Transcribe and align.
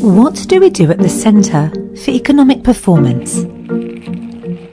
What 0.00 0.46
do 0.48 0.60
we 0.60 0.70
do 0.70 0.90
at 0.90 0.98
the 0.98 1.08
Centre 1.08 1.70
for 1.96 2.10
Economic 2.10 2.62
Performance? 2.62 3.44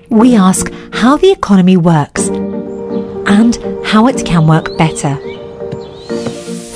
We 0.09 0.35
ask 0.35 0.71
how 0.93 1.17
the 1.17 1.31
economy 1.31 1.77
works 1.77 2.27
and 2.27 3.55
how 3.85 4.07
it 4.07 4.25
can 4.25 4.47
work 4.47 4.77
better. 4.77 5.15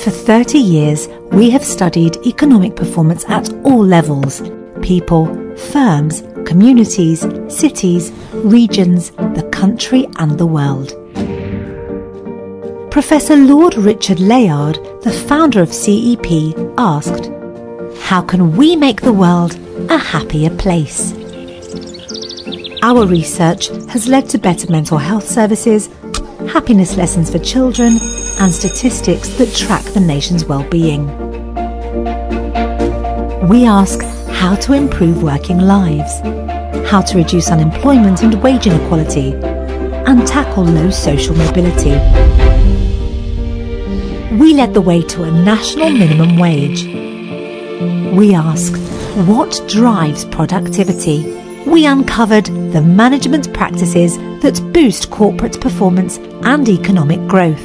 For 0.02 0.10
30 0.10 0.58
years, 0.58 1.08
we 1.32 1.50
have 1.50 1.64
studied 1.64 2.16
economic 2.26 2.76
performance 2.76 3.24
at 3.28 3.52
all 3.64 3.84
levels 3.84 4.42
people, 4.82 5.26
firms, 5.56 6.22
communities, 6.46 7.26
cities, 7.48 8.12
regions, 8.32 9.10
the 9.10 9.48
country, 9.52 10.06
and 10.18 10.38
the 10.38 10.46
world. 10.46 10.92
Professor 12.90 13.36
Lord 13.36 13.74
Richard 13.76 14.20
Layard, 14.20 14.76
the 15.02 15.12
founder 15.12 15.60
of 15.60 15.72
CEP, 15.72 16.56
asked, 16.78 17.30
How 18.06 18.22
can 18.22 18.56
we 18.56 18.76
make 18.76 19.00
the 19.00 19.12
world 19.12 19.58
a 19.90 19.98
happier 19.98 20.50
place? 20.50 21.12
Our 22.80 23.04
research 23.04 23.66
has 23.90 24.06
led 24.06 24.28
to 24.28 24.38
better 24.38 24.70
mental 24.70 24.96
health 24.96 25.26
services, 25.26 25.88
happiness 26.52 26.96
lessons 26.96 27.32
for 27.32 27.40
children, 27.40 27.98
and 28.38 28.52
statistics 28.52 29.30
that 29.38 29.52
track 29.52 29.82
the 29.86 29.98
nation's 29.98 30.44
well-being. 30.44 31.08
We 33.48 33.66
ask 33.66 34.00
how 34.30 34.54
to 34.54 34.74
improve 34.74 35.24
working 35.24 35.58
lives, 35.58 36.20
how 36.88 37.00
to 37.00 37.18
reduce 37.18 37.50
unemployment 37.50 38.22
and 38.22 38.40
wage 38.40 38.68
inequality, 38.68 39.32
and 39.34 40.24
tackle 40.24 40.62
low 40.62 40.90
social 40.90 41.34
mobility. 41.34 41.90
We 44.36 44.54
led 44.54 44.74
the 44.74 44.80
way 44.80 45.02
to 45.02 45.24
a 45.24 45.30
national 45.32 45.90
minimum 45.90 46.38
wage. 46.38 47.05
We 48.14 48.34
asked, 48.34 48.76
what 49.26 49.62
drives 49.68 50.24
productivity? 50.24 51.24
We 51.66 51.86
uncovered 51.86 52.46
the 52.46 52.80
management 52.80 53.52
practices 53.52 54.16
that 54.40 54.60
boost 54.72 55.10
corporate 55.10 55.60
performance 55.60 56.18
and 56.44 56.68
economic 56.68 57.26
growth. 57.26 57.62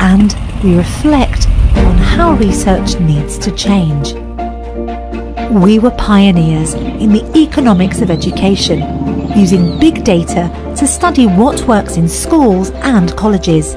And 0.00 0.36
we 0.62 0.76
reflect 0.76 1.48
on 1.76 1.96
how 1.96 2.34
research 2.34 2.98
needs 3.00 3.38
to 3.38 3.50
change. 3.52 4.12
We 5.50 5.78
were 5.78 5.92
pioneers 5.92 6.74
in 6.74 7.12
the 7.12 7.24
economics 7.36 8.00
of 8.00 8.10
education, 8.10 8.80
using 9.36 9.78
big 9.78 10.04
data 10.04 10.50
to 10.76 10.86
study 10.86 11.26
what 11.26 11.66
works 11.66 11.96
in 11.96 12.08
schools 12.08 12.70
and 12.70 13.16
colleges. 13.16 13.74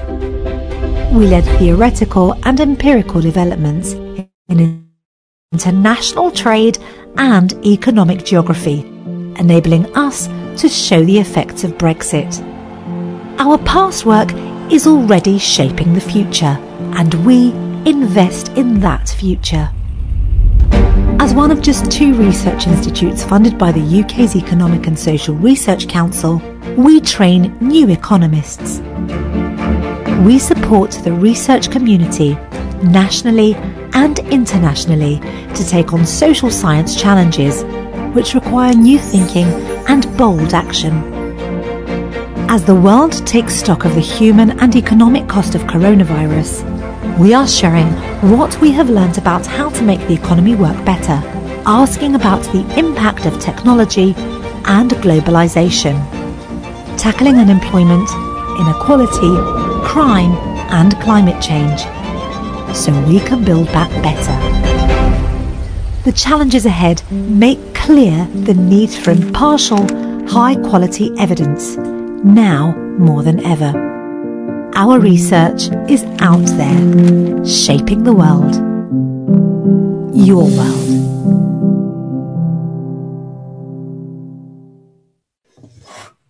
We 1.14 1.28
led 1.28 1.46
theoretical 1.60 2.34
and 2.44 2.60
empirical 2.60 3.22
developments 3.22 3.94
in 4.50 4.81
international 5.54 6.32
trade 6.32 6.78
and 7.18 7.52
economic 7.66 8.24
geography, 8.24 8.80
enabling 9.36 9.86
us 9.98 10.28
to 10.56 10.70
show 10.70 11.04
the 11.04 11.20
effects 11.20 11.66
of 11.66 11.72
Brexit. 11.74 12.40
Our 13.38 13.58
past 13.58 14.06
work 14.06 14.32
is 14.72 14.88
already 14.88 15.38
shaping 15.38 15.94
the 15.94 16.00
future, 16.00 16.58
and 16.96 17.14
we 17.26 17.52
invest 17.86 18.48
in 18.54 18.80
that 18.80 19.10
future. 19.10 19.70
As 21.20 21.34
one 21.34 21.52
of 21.52 21.62
just 21.62 21.92
two 21.92 22.14
research 22.14 22.66
institutes 22.66 23.22
funded 23.22 23.58
by 23.58 23.74
the 23.74 24.04
UK's 24.04 24.38
Economic 24.38 24.88
and 24.88 24.98
Social 24.98 25.36
Research 25.36 25.90
Council, 25.90 26.42
we 26.78 27.02
train 27.02 27.58
new 27.60 27.90
economists. 27.90 28.80
We 30.26 30.40
support 30.40 30.92
the 31.04 31.12
research 31.12 31.70
community, 31.70 32.36
nationally 32.84 33.58
and 33.94 34.20
internationally, 34.32 35.20
to 35.56 35.68
take 35.68 35.94
on 35.94 36.06
social 36.06 36.50
science 36.50 36.96
challenges, 36.96 37.64
which 38.14 38.34
require 38.34 38.74
new 38.74 39.00
thinking 39.00 39.48
and 39.88 40.06
bold 40.18 40.54
action. 40.54 40.94
As 42.50 42.66
the 42.66 42.76
world 42.76 43.26
takes 43.26 43.56
stock 43.56 43.86
of 43.86 43.96
the 43.96 44.02
human 44.02 44.60
and 44.60 44.76
economic 44.76 45.28
cost 45.30 45.56
of 45.56 45.62
coronavirus, 45.62 46.68
we 47.18 47.34
are 47.34 47.48
sharing 47.48 47.88
what 48.38 48.60
we 48.60 48.72
have 48.72 48.90
learnt 48.90 49.18
about 49.18 49.46
how 49.46 49.70
to 49.70 49.84
make 49.84 50.00
the 50.08 50.14
economy 50.14 50.56
work 50.56 50.76
better, 50.86 51.22
asking 51.66 52.16
about 52.16 52.44
the 52.52 52.66
impact 52.78 53.26
of 53.26 53.40
technology 53.40 54.14
and 54.66 54.92
globalization, 54.92 55.96
tackling 56.98 57.36
unemployment, 57.36 58.10
inequality, 58.60 59.34
crime, 59.88 60.34
and 60.72 61.00
climate 61.02 61.42
change, 61.42 61.82
so 62.74 62.92
we 63.02 63.20
can 63.20 63.44
build 63.44 63.68
back 63.68 63.90
better. 64.02 64.38
The 66.04 66.12
challenges 66.12 66.66
ahead 66.66 67.04
make 67.12 67.76
clear 67.76 68.26
the 68.28 68.54
need 68.54 68.90
for 68.90 69.12
impartial, 69.12 69.86
high 70.28 70.56
quality 70.56 71.12
evidence, 71.20 71.76
now 71.78 72.74
more 72.98 73.24
than 73.24 73.46
ever. 73.46 74.72
Our 74.76 75.00
research 75.00 75.70
is 75.90 76.04
out 76.20 76.46
there, 76.58 77.46
shaping 77.46 78.04
the 78.04 78.14
world. 78.14 78.56
Your 80.16 80.44
world. 80.44 80.92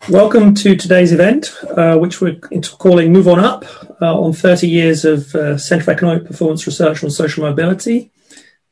Welcome 0.10 0.56
to 0.56 0.76
today's 0.76 1.14
event, 1.14 1.56
uh, 1.78 1.98
which 1.98 2.20
we're 2.20 2.36
calling 2.80 3.14
Move 3.14 3.28
On 3.28 3.40
Up 3.40 3.64
uh, 4.02 4.20
on 4.20 4.34
30 4.34 4.68
years 4.68 5.06
of 5.06 5.34
uh, 5.36 5.58
Centre 5.58 5.86
for 5.86 5.92
Economic 5.92 6.26
Performance 6.26 6.66
Research 6.66 7.04
on 7.04 7.12
Social 7.12 7.44
Mobility. 7.44 8.12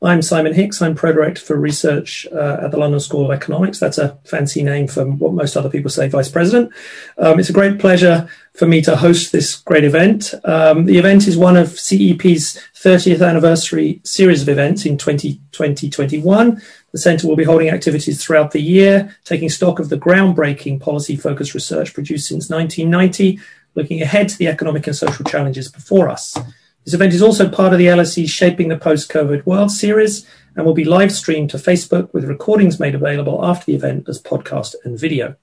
I'm 0.02 0.22
Simon 0.22 0.54
Hix. 0.54 0.80
I'm 0.80 0.94
Pro 0.94 1.12
Director 1.12 1.42
for 1.42 1.56
Research 1.56 2.26
uh, 2.32 2.56
at 2.62 2.70
the 2.70 2.78
London 2.78 3.00
School 3.00 3.26
of 3.26 3.30
Economics. 3.30 3.78
That's 3.78 3.98
a 3.98 4.18
fancy 4.24 4.62
name 4.62 4.88
for 4.88 5.04
what 5.04 5.34
most 5.34 5.58
other 5.58 5.68
people 5.68 5.90
say, 5.90 6.08
Vice 6.08 6.30
President. 6.30 6.72
Um, 7.18 7.38
it's 7.38 7.50
a 7.50 7.52
great 7.52 7.78
pleasure 7.78 8.26
for 8.54 8.66
me 8.66 8.80
to 8.80 8.96
host 8.96 9.30
this 9.30 9.56
great 9.56 9.84
event. 9.84 10.32
Um, 10.44 10.86
the 10.86 10.96
event 10.96 11.28
is 11.28 11.36
one 11.36 11.58
of 11.58 11.68
CEP's 11.68 12.58
30th 12.74 13.26
anniversary 13.26 14.00
series 14.02 14.40
of 14.40 14.48
events 14.48 14.86
in 14.86 14.96
2020-21. 14.96 16.62
The 16.92 16.98
Centre 16.98 17.28
will 17.28 17.36
be 17.36 17.44
holding 17.44 17.68
activities 17.68 18.24
throughout 18.24 18.52
the 18.52 18.62
year, 18.62 19.14
taking 19.24 19.50
stock 19.50 19.78
of 19.78 19.90
the 19.90 19.98
groundbreaking 19.98 20.80
policy-focused 20.80 21.52
research 21.52 21.92
produced 21.92 22.26
since 22.26 22.48
1990, 22.48 23.38
looking 23.74 24.02
ahead 24.02 24.28
to 24.28 24.38
the 24.38 24.48
economic 24.48 24.86
and 24.86 24.96
social 24.96 25.24
challenges 25.24 25.70
before 25.70 26.08
us. 26.08 26.36
This 26.84 26.94
event 26.94 27.12
is 27.12 27.22
also 27.22 27.48
part 27.48 27.72
of 27.72 27.78
the 27.78 27.86
LSE 27.86 28.28
Shaping 28.28 28.68
the 28.68 28.76
Post-COVID 28.76 29.44
World 29.44 29.70
series 29.70 30.26
and 30.56 30.64
will 30.64 30.74
be 30.74 30.84
live 30.84 31.12
streamed 31.12 31.50
to 31.50 31.56
Facebook 31.56 32.12
with 32.12 32.24
recordings 32.24 32.80
made 32.80 32.94
available 32.94 33.44
after 33.44 33.66
the 33.66 33.74
event 33.74 34.08
as 34.08 34.20
podcast 34.20 34.74
and 34.84 34.98
video. 34.98 35.36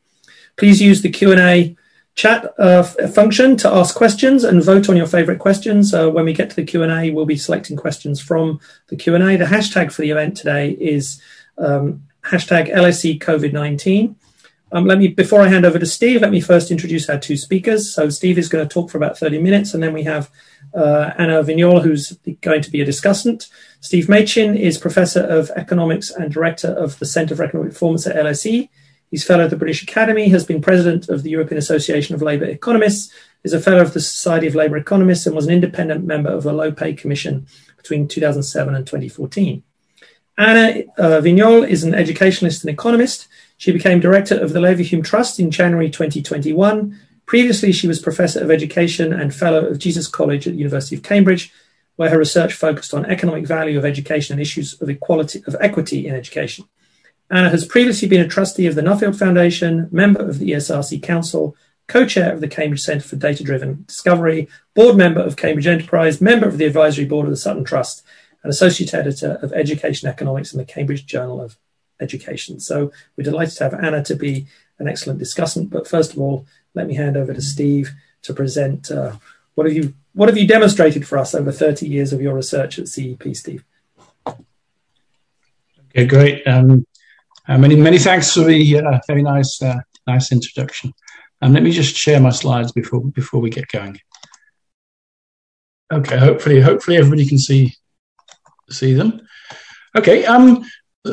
Please 0.57 0.81
use 0.81 1.01
the 1.01 1.09
Q&A 1.09 1.75
chat 2.15 2.51
uh, 2.57 2.81
function 2.81 3.55
to 3.57 3.69
ask 3.69 3.95
questions 3.95 4.43
and 4.43 4.63
vote 4.63 4.89
on 4.89 4.97
your 4.97 5.05
favorite 5.05 5.37
questions. 5.37 5.93
Uh, 5.93 6.09
when 6.09 6.25
we 6.25 6.33
get 6.33 6.49
to 6.49 6.55
the 6.55 6.65
Q&A, 6.65 7.11
we'll 7.11 7.25
be 7.25 7.37
selecting 7.37 7.77
questions 7.77 8.19
from 8.19 8.59
the 8.87 8.95
Q&A. 8.95 9.37
The 9.37 9.45
hashtag 9.45 9.91
for 9.91 10.01
the 10.01 10.09
event 10.09 10.35
today 10.35 10.71
is 10.71 11.21
um, 11.59 12.01
hashtag 12.25 12.73
LSE 12.73 13.19
COVID-19. 13.19 14.15
Um, 14.71 14.85
let 14.85 14.97
me, 14.97 15.07
before 15.07 15.41
I 15.41 15.47
hand 15.47 15.65
over 15.65 15.79
to 15.79 15.85
Steve, 15.85 16.21
let 16.21 16.31
me 16.31 16.41
first 16.41 16.71
introduce 16.71 17.09
our 17.09 17.17
two 17.17 17.37
speakers. 17.37 17.93
So 17.93 18.09
Steve 18.09 18.37
is 18.37 18.49
going 18.49 18.67
to 18.67 18.73
talk 18.73 18.89
for 18.89 18.97
about 18.97 19.17
30 19.17 19.41
minutes, 19.41 19.73
and 19.73 19.81
then 19.81 19.93
we 19.93 20.03
have 20.03 20.29
uh, 20.73 21.11
Anna 21.17 21.41
Vignoles, 21.41 21.83
who's 21.83 22.11
going 22.41 22.61
to 22.61 22.71
be 22.71 22.81
a 22.81 22.85
discussant. 22.85 23.49
Steve 23.79 24.09
Machin 24.09 24.57
is 24.57 24.77
Professor 24.77 25.21
of 25.21 25.49
Economics 25.51 26.09
and 26.09 26.31
Director 26.31 26.67
of 26.67 26.99
the 26.99 27.05
Centre 27.05 27.35
for 27.35 27.43
Economic 27.43 27.71
Performance 27.71 28.05
at 28.07 28.17
LSE. 28.17 28.69
He's 29.09 29.23
Fellow 29.23 29.45
of 29.45 29.51
the 29.51 29.55
British 29.55 29.83
Academy, 29.83 30.27
has 30.29 30.45
been 30.45 30.61
President 30.61 31.07
of 31.07 31.23
the 31.23 31.29
European 31.29 31.57
Association 31.57 32.13
of 32.13 32.21
Labour 32.21 32.45
Economists, 32.45 33.13
is 33.43 33.53
a 33.53 33.61
Fellow 33.61 33.81
of 33.81 33.93
the 33.93 34.01
Society 34.01 34.47
of 34.47 34.55
Labour 34.55 34.75
Economists, 34.75 35.25
and 35.25 35.33
was 35.33 35.47
an 35.47 35.53
independent 35.53 36.03
member 36.03 36.29
of 36.29 36.43
the 36.43 36.51
Low 36.51 36.73
Pay 36.73 36.93
Commission 36.93 37.47
between 37.77 38.09
2007 38.09 38.75
and 38.75 38.85
2014. 38.85 39.63
Anna 40.37 40.83
uh, 40.97 41.21
Vignoles 41.21 41.69
is 41.69 41.83
an 41.83 41.95
educationalist 41.95 42.63
and 42.63 42.69
economist. 42.69 43.27
She 43.57 43.71
became 43.71 43.99
director 43.99 44.39
of 44.39 44.53
the 44.53 44.59
Leverhulme 44.59 45.03
Trust 45.03 45.39
in 45.39 45.51
January 45.51 45.89
2021. 45.89 46.99
Previously, 47.25 47.71
she 47.71 47.87
was 47.87 47.99
professor 47.99 48.39
of 48.39 48.51
education 48.51 49.11
and 49.11 49.33
fellow 49.33 49.65
of 49.65 49.79
Jesus 49.79 50.07
College 50.07 50.47
at 50.47 50.53
the 50.53 50.59
University 50.59 50.95
of 50.95 51.03
Cambridge, 51.03 51.51
where 51.95 52.11
her 52.11 52.19
research 52.19 52.53
focused 52.53 52.93
on 52.93 53.05
economic 53.05 53.45
value 53.45 53.77
of 53.77 53.83
education 53.83 54.33
and 54.33 54.41
issues 54.41 54.79
of 54.79 54.89
equality 54.89 55.43
of 55.47 55.55
equity 55.59 56.07
in 56.07 56.15
education. 56.15 56.65
Anna 57.29 57.49
has 57.49 57.65
previously 57.65 58.07
been 58.07 58.21
a 58.21 58.27
trustee 58.27 58.67
of 58.67 58.75
the 58.75 58.81
Nuffield 58.81 59.17
Foundation, 59.17 59.89
member 59.91 60.21
of 60.21 60.39
the 60.39 60.51
ESRC 60.51 61.01
Council, 61.03 61.55
co-chair 61.87 62.31
of 62.31 62.39
the 62.39 62.47
Cambridge 62.47 62.81
Centre 62.81 63.07
for 63.07 63.15
Data-Driven 63.15 63.83
Discovery, 63.87 64.47
board 64.75 64.95
member 64.95 65.19
of 65.19 65.35
Cambridge 65.35 65.67
Enterprise, 65.67 66.21
member 66.21 66.47
of 66.47 66.57
the 66.57 66.65
advisory 66.65 67.05
board 67.05 67.25
of 67.25 67.31
the 67.31 67.37
Sutton 67.37 67.63
Trust, 67.63 68.03
and 68.43 68.51
associate 68.51 68.93
editor 68.93 69.39
of 69.41 69.51
Education 69.51 70.07
Economics 70.07 70.53
in 70.53 70.59
the 70.59 70.65
Cambridge 70.65 71.05
Journal 71.05 71.41
of 71.41 71.57
education. 71.99 72.59
So 72.59 72.91
we're 73.15 73.23
delighted 73.23 73.55
to 73.57 73.63
have 73.65 73.73
Anna 73.73 74.03
to 74.05 74.15
be 74.15 74.47
an 74.79 74.87
excellent 74.87 75.19
discussant. 75.19 75.69
But 75.69 75.87
first 75.87 76.13
of 76.13 76.19
all, 76.19 76.45
let 76.73 76.87
me 76.87 76.95
hand 76.95 77.17
over 77.17 77.33
to 77.33 77.41
Steve 77.41 77.91
to 78.23 78.33
present 78.33 78.91
uh, 78.91 79.13
what 79.55 79.65
have 79.65 79.75
you 79.75 79.93
what 80.13 80.29
have 80.29 80.37
you 80.37 80.47
demonstrated 80.47 81.07
for 81.07 81.17
us 81.17 81.35
over 81.35 81.51
30 81.51 81.87
years 81.87 82.11
of 82.11 82.21
your 82.21 82.33
research 82.33 82.79
at 82.79 82.87
CEP, 82.87 83.35
Steve? 83.35 83.63
Okay, 85.89 86.05
great. 86.05 86.47
Um, 86.47 86.85
uh, 87.47 87.57
many 87.57 87.75
many 87.75 87.97
thanks 87.97 88.33
for 88.33 88.41
the 88.41 88.79
uh, 88.79 88.99
very 89.07 89.23
nice 89.23 89.61
uh, 89.61 89.79
nice 90.05 90.31
introduction. 90.31 90.93
Um, 91.41 91.53
let 91.53 91.63
me 91.63 91.71
just 91.71 91.95
share 91.95 92.19
my 92.19 92.29
slides 92.29 92.71
before 92.71 93.01
before 93.01 93.41
we 93.41 93.49
get 93.49 93.67
going. 93.69 93.99
Okay, 95.91 96.17
hopefully 96.17 96.61
hopefully 96.61 96.97
everybody 96.97 97.25
can 97.25 97.37
see 97.37 97.73
see 98.69 98.93
them. 98.93 99.21
Okay. 99.95 100.25
Um, 100.25 100.63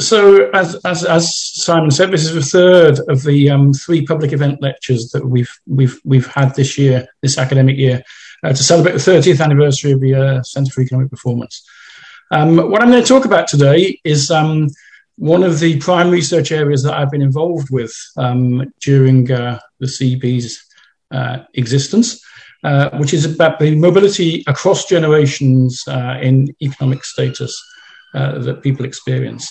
so 0.00 0.50
as, 0.50 0.76
as, 0.84 1.04
as 1.04 1.36
Simon 1.36 1.90
said, 1.90 2.10
this 2.10 2.24
is 2.24 2.34
the 2.34 2.42
third 2.42 3.00
of 3.08 3.22
the 3.22 3.50
um, 3.50 3.72
three 3.72 4.04
public 4.04 4.32
event 4.32 4.62
lectures 4.62 5.10
that 5.10 5.26
we've 5.26 5.52
we've 5.66 6.00
we've 6.04 6.26
had 6.26 6.54
this 6.54 6.78
year, 6.78 7.06
this 7.22 7.38
academic 7.38 7.76
year, 7.76 8.02
uh, 8.42 8.50
to 8.50 8.62
celebrate 8.62 8.92
the 8.92 8.98
30th 8.98 9.42
anniversary 9.42 9.92
of 9.92 10.00
the 10.00 10.14
uh, 10.14 10.42
Centre 10.42 10.70
for 10.70 10.82
Economic 10.82 11.10
Performance. 11.10 11.66
Um, 12.30 12.56
what 12.56 12.82
I'm 12.82 12.90
going 12.90 13.02
to 13.02 13.08
talk 13.08 13.24
about 13.24 13.48
today 13.48 14.00
is 14.04 14.30
um, 14.30 14.68
one 15.16 15.42
of 15.42 15.60
the 15.60 15.78
prime 15.78 16.10
research 16.10 16.52
areas 16.52 16.82
that 16.82 16.94
I've 16.94 17.10
been 17.10 17.22
involved 17.22 17.70
with 17.70 17.94
um, 18.16 18.72
during 18.80 19.30
uh, 19.30 19.60
the 19.78 19.86
CEP's 19.86 20.64
uh, 21.10 21.44
existence, 21.54 22.24
uh, 22.64 22.90
which 22.98 23.14
is 23.14 23.24
about 23.24 23.58
the 23.58 23.76
mobility 23.76 24.42
across 24.46 24.86
generations 24.86 25.82
uh, 25.86 26.18
in 26.20 26.54
economic 26.60 27.04
status 27.04 27.62
that 28.12 28.62
people 28.62 28.84
experience. 28.84 29.50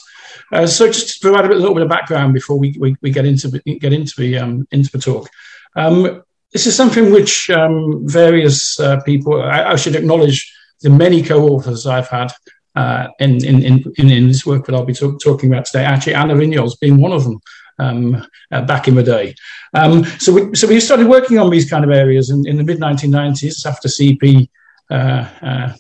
Uh, 0.52 0.68
so 0.68 0.88
just 0.88 1.16
to 1.16 1.20
provide 1.22 1.46
a, 1.46 1.54
little 1.54 1.74
bit 1.74 1.84
of 1.84 1.90
background 1.90 2.34
before 2.34 2.58
we, 2.58 2.76
we, 2.80 2.96
we 3.02 3.12
get 3.12 3.26
into 3.26 3.50
get 3.50 3.94
into 3.94 4.14
the 4.18 4.38
um, 4.38 4.68
into 4.72 4.92
the 4.92 5.00
talk. 5.00 5.30
Um, 5.76 6.24
this 6.52 6.68
is 6.68 6.76
something 6.76 7.12
which 7.12 7.50
um, 7.50 8.08
various 8.08 8.80
uh, 8.80 9.02
people. 9.02 9.42
I, 9.42 9.72
I, 9.72 9.76
should 9.76 9.96
acknowledge 9.96 10.54
the 10.82 10.90
many 10.90 11.24
co-authors 11.24 11.88
I've 11.88 12.08
had 12.10 12.32
uh, 12.76 13.08
in, 13.20 13.44
in, 13.44 13.64
in, 13.64 13.94
in 13.98 14.28
this 14.28 14.46
work 14.46 14.66
that 14.66 14.76
I'll 14.76 14.86
be 14.86 14.94
talk, 14.94 15.20
talking 15.20 15.52
about 15.52 15.66
today. 15.66 15.84
Actually, 15.84 16.14
Anna 16.14 16.36
Vignoles 16.36 16.80
being 16.80 16.98
one 16.98 17.12
of 17.12 17.24
them. 17.24 17.40
Um, 17.80 18.28
uh, 18.52 18.62
back 18.62 18.88
in 18.88 18.94
the 18.94 19.02
day. 19.02 19.34
Um, 19.74 20.06
so, 20.20 20.32
we, 20.32 20.56
so 20.56 20.68
we 20.68 20.80
started 20.80 21.08
working 21.08 21.40
on 21.40 21.50
these 21.50 21.68
kind 21.68 21.84
of 21.84 21.90
areas 21.90 22.30
in, 22.30 22.48
in 22.48 22.58
the 22.58 22.64
mid 22.64 22.80
1990s 22.80 23.66
after 23.66 23.90
CEP 23.90 24.48
uh, 24.92 25.28
uh, 25.42 25.74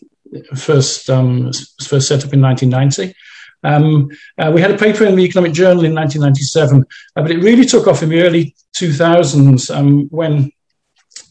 first 0.55 1.09
um, 1.09 1.51
first 1.85 2.07
set 2.07 2.25
up 2.25 2.33
in 2.33 2.41
1990. 2.41 3.15
Um, 3.63 4.09
uh, 4.37 4.51
we 4.53 4.61
had 4.61 4.71
a 4.71 4.77
paper 4.77 5.05
in 5.05 5.15
the 5.15 5.23
Economic 5.23 5.53
Journal 5.53 5.85
in 5.85 5.95
1997, 5.95 6.85
uh, 7.15 7.21
but 7.21 7.31
it 7.31 7.37
really 7.37 7.65
took 7.65 7.87
off 7.87 8.03
in 8.03 8.09
the 8.09 8.21
early 8.21 8.55
2000s 8.75 9.75
um, 9.75 10.07
when 10.09 10.51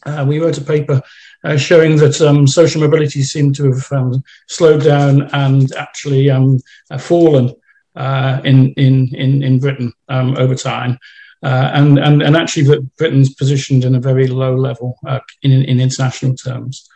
uh, 0.05 0.25
we 0.27 0.39
wrote 0.39 0.57
a 0.57 0.61
paper 0.61 1.01
uh, 1.43 1.57
showing 1.57 1.97
that 1.97 2.19
um, 2.21 2.47
social 2.47 2.81
mobility 2.81 3.21
seemed 3.21 3.55
to 3.55 3.71
have 3.71 3.91
um, 3.91 4.23
slowed 4.47 4.83
down 4.83 5.29
and 5.33 5.73
actually 5.75 6.29
um, 6.29 6.59
uh, 6.89 6.97
fallen 6.97 7.53
uh, 7.95 8.41
in, 8.43 8.73
in, 8.73 9.13
in, 9.13 9.43
in 9.43 9.59
Britain 9.59 9.93
um, 10.09 10.35
over 10.37 10.55
time. 10.55 10.97
and, 11.41 11.99
and, 11.99 12.21
and 12.23 12.35
actually, 12.37 12.63
that 12.63 12.95
Britain's 12.95 13.33
positioned 13.33 13.83
in 13.83 13.95
a 13.95 13.99
very 13.99 14.27
low 14.27 14.55
level 14.55 14.97
in, 15.41 15.51
in 15.51 15.79
international 15.79 16.33
terms. 16.35 16.87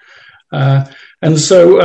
and 0.52 1.40
so, 1.40 1.82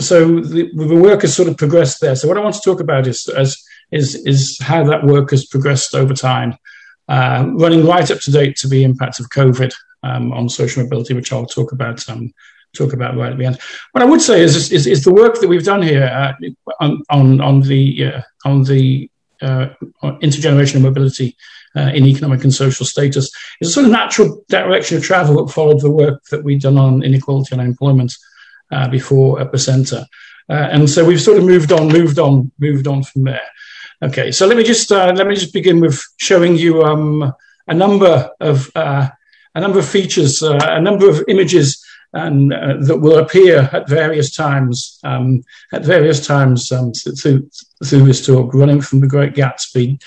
so 0.00 0.40
the, 0.40 0.70
the, 0.74 0.96
work 0.96 1.22
has 1.22 1.34
sort 1.34 1.48
of 1.48 1.56
progressed 1.56 2.00
there. 2.00 2.16
So 2.16 2.26
what 2.26 2.36
I 2.36 2.40
want 2.40 2.56
to 2.56 2.60
talk 2.60 2.80
about 2.80 3.06
is 3.06 3.28
is 3.28 3.64
is, 3.92 4.14
is 4.26 4.58
how 4.60 4.84
that 4.84 5.04
work 5.04 5.30
has 5.30 5.46
progressed 5.46 5.94
over 5.94 6.14
time, 6.14 6.56
uh, 7.08 7.46
running 7.54 7.86
right 7.86 8.10
up 8.10 8.18
to 8.20 8.32
date 8.32 8.56
to 8.56 8.68
the 8.68 8.82
impact 8.82 9.20
of 9.20 9.28
COVID 9.28 9.72
um, 10.02 10.32
on 10.32 10.48
social 10.48 10.82
mobility, 10.82 11.14
which 11.14 11.32
I'll 11.32 11.46
talk 11.46 11.72
about 11.72 12.08
um, 12.08 12.32
talk 12.76 12.92
about 12.92 13.16
right 13.16 13.32
at 13.32 13.38
the 13.38 13.46
end. 13.46 13.58
What 13.92 14.02
I 14.02 14.06
would 14.06 14.20
say 14.20 14.42
is 14.42 14.72
is, 14.72 14.86
is 14.86 15.04
the 15.04 15.14
work 15.14 15.40
that 15.40 15.48
we've 15.48 15.64
done 15.64 15.82
here 15.82 16.04
uh, 16.04 16.32
on, 17.10 17.40
on 17.40 17.60
the 17.60 18.06
uh, 18.06 18.22
on 18.44 18.64
the 18.64 19.08
uh, 19.42 19.68
intergenerational 20.02 20.82
mobility. 20.82 21.36
Uh, 21.76 21.90
in 21.92 22.06
economic 22.06 22.44
and 22.44 22.54
social 22.54 22.86
status 22.86 23.32
is 23.60 23.68
a 23.68 23.72
sort 23.72 23.84
of 23.84 23.90
natural 23.90 24.44
direction 24.48 24.96
of 24.96 25.02
travel 25.02 25.44
that 25.44 25.52
followed 25.52 25.80
the 25.80 25.90
work 25.90 26.22
that 26.30 26.44
we've 26.44 26.60
done 26.60 26.78
on 26.78 27.02
inequality 27.02 27.48
and 27.50 27.60
unemployment 27.60 28.14
uh, 28.72 28.88
before 28.88 29.40
at 29.40 29.52
the 29.52 29.58
centre. 29.58 30.04
Uh, 30.48 30.68
and 30.72 30.88
so 30.88 31.04
we've 31.04 31.22
sort 31.22 31.38
of 31.38 31.44
moved 31.44 31.72
on, 31.72 31.88
moved 31.88 32.18
on, 32.18 32.50
moved 32.58 32.86
on 32.86 33.02
from 33.02 33.24
there. 33.24 33.48
Okay, 34.02 34.30
so 34.30 34.46
let 34.46 34.56
me 34.56 34.64
just 34.64 34.92
uh, 34.92 35.12
let 35.16 35.26
me 35.26 35.34
just 35.34 35.52
begin 35.52 35.80
with 35.80 36.02
showing 36.18 36.56
you 36.56 36.82
um, 36.82 37.32
a 37.68 37.74
number 37.74 38.30
of 38.40 38.70
uh, 38.74 39.08
a 39.54 39.60
number 39.60 39.78
of 39.78 39.88
features, 39.88 40.42
uh, 40.42 40.58
a 40.62 40.80
number 40.80 41.08
of 41.08 41.24
images 41.28 41.82
and 42.12 42.52
uh, 42.52 42.76
that 42.80 42.98
will 42.98 43.18
appear 43.18 43.68
at 43.72 43.88
various 43.88 44.34
times 44.34 44.98
um, 45.04 45.42
at 45.72 45.84
various 45.84 46.24
times 46.24 46.70
um, 46.70 46.92
through 46.92 47.48
through 47.84 48.04
this 48.04 48.24
talk, 48.24 48.52
running 48.52 48.80
from 48.80 49.00
the 49.00 49.08
Great 49.08 49.34
Gatsby 49.34 50.00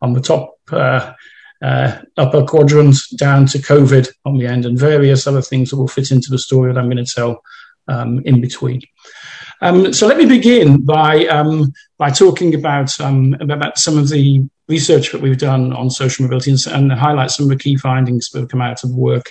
on 0.00 0.14
the 0.14 0.20
top 0.20 0.54
uh, 0.72 1.12
upper 2.16 2.44
quadrant 2.44 2.96
down 3.16 3.46
to 3.46 3.58
COVID 3.58 4.08
on 4.24 4.38
the 4.38 4.46
end, 4.46 4.64
and 4.64 4.78
various 4.78 5.26
other 5.26 5.42
things 5.42 5.70
that 5.70 5.76
will 5.76 5.88
fit 5.88 6.10
into 6.10 6.30
the 6.30 6.38
story 6.38 6.72
that 6.72 6.78
I'm 6.78 6.90
going 6.90 7.04
to 7.04 7.14
tell 7.14 7.42
um, 7.88 8.20
in 8.24 8.40
between. 8.40 8.80
Um, 9.60 9.92
so 9.92 10.06
let 10.06 10.18
me 10.18 10.26
begin 10.26 10.84
by 10.84 11.26
um, 11.26 11.72
by 11.98 12.10
talking 12.10 12.54
about 12.54 12.98
um, 13.00 13.34
about 13.40 13.78
some 13.78 13.98
of 13.98 14.08
the 14.08 14.42
research 14.68 15.12
that 15.12 15.20
we've 15.20 15.38
done 15.38 15.72
on 15.72 15.90
social 15.90 16.24
mobility 16.24 16.50
and, 16.50 16.66
and 16.66 16.92
highlight 16.92 17.30
some 17.30 17.44
of 17.44 17.50
the 17.50 17.62
key 17.62 17.76
findings 17.76 18.30
that 18.30 18.40
have 18.40 18.48
come 18.48 18.62
out 18.62 18.82
of 18.82 18.90
the 18.90 18.96
work 18.96 19.30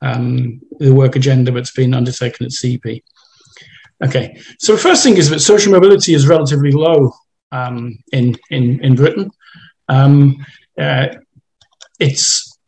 um, 0.00 0.60
the 0.78 0.94
work 0.94 1.16
agenda 1.16 1.50
that's 1.50 1.72
been 1.72 1.94
undertaken 1.94 2.46
at 2.46 2.52
CEP. 2.52 3.02
Okay, 4.04 4.40
so 4.60 4.72
the 4.72 4.80
first 4.80 5.02
thing 5.02 5.16
is 5.16 5.28
that 5.30 5.40
social 5.40 5.72
mobility 5.72 6.14
is 6.14 6.28
relatively 6.28 6.70
low 6.70 7.12
um, 7.52 7.98
in 8.12 8.36
in 8.50 8.82
in 8.84 8.94
Britain. 8.94 9.30
Uh, 9.88 11.08
it's 11.98 12.58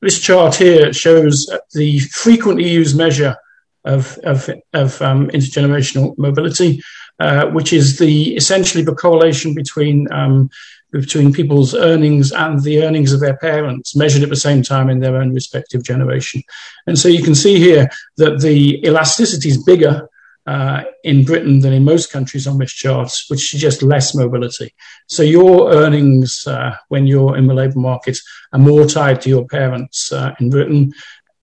this 0.00 0.18
chart 0.18 0.54
here 0.56 0.92
shows 0.92 1.50
the 1.74 2.00
frequently 2.00 2.68
used 2.68 2.96
measure 2.96 3.36
of, 3.84 4.18
of, 4.24 4.50
of 4.72 5.00
um, 5.02 5.28
intergenerational 5.30 6.16
mobility, 6.18 6.82
uh, 7.18 7.46
which 7.46 7.72
is 7.72 7.98
the 7.98 8.36
essentially 8.36 8.84
the 8.84 8.94
correlation 8.94 9.54
between 9.54 10.10
um, 10.12 10.50
between 10.92 11.32
people's 11.32 11.74
earnings 11.74 12.32
and 12.32 12.62
the 12.62 12.82
earnings 12.82 13.12
of 13.12 13.20
their 13.20 13.36
parents, 13.36 13.94
measured 13.94 14.24
at 14.24 14.28
the 14.28 14.36
same 14.36 14.62
time 14.62 14.90
in 14.90 14.98
their 14.98 15.16
own 15.16 15.32
respective 15.32 15.84
generation. 15.84 16.42
And 16.88 16.98
so 16.98 17.08
you 17.08 17.22
can 17.22 17.34
see 17.34 17.58
here 17.58 17.88
that 18.16 18.40
the 18.40 18.84
elasticity 18.84 19.50
is 19.50 19.62
bigger 19.62 20.08
uh, 20.46 20.82
in 21.04 21.24
Britain 21.24 21.60
than 21.60 21.72
in 21.72 21.84
most 21.84 22.10
countries 22.10 22.46
on 22.46 22.58
this 22.58 22.72
chart, 22.72 23.12
which 23.28 23.50
suggests 23.50 23.82
less 23.82 24.14
mobility. 24.14 24.74
So 25.06 25.22
your 25.22 25.72
earnings 25.72 26.44
uh, 26.46 26.74
when 26.88 27.06
you're 27.06 27.36
in 27.36 27.46
the 27.46 27.54
labour 27.54 27.78
market 27.78 28.18
are 28.52 28.58
more 28.58 28.86
tied 28.86 29.20
to 29.22 29.28
your 29.28 29.46
parents 29.46 30.10
uh, 30.12 30.34
in 30.40 30.50
Britain, 30.50 30.92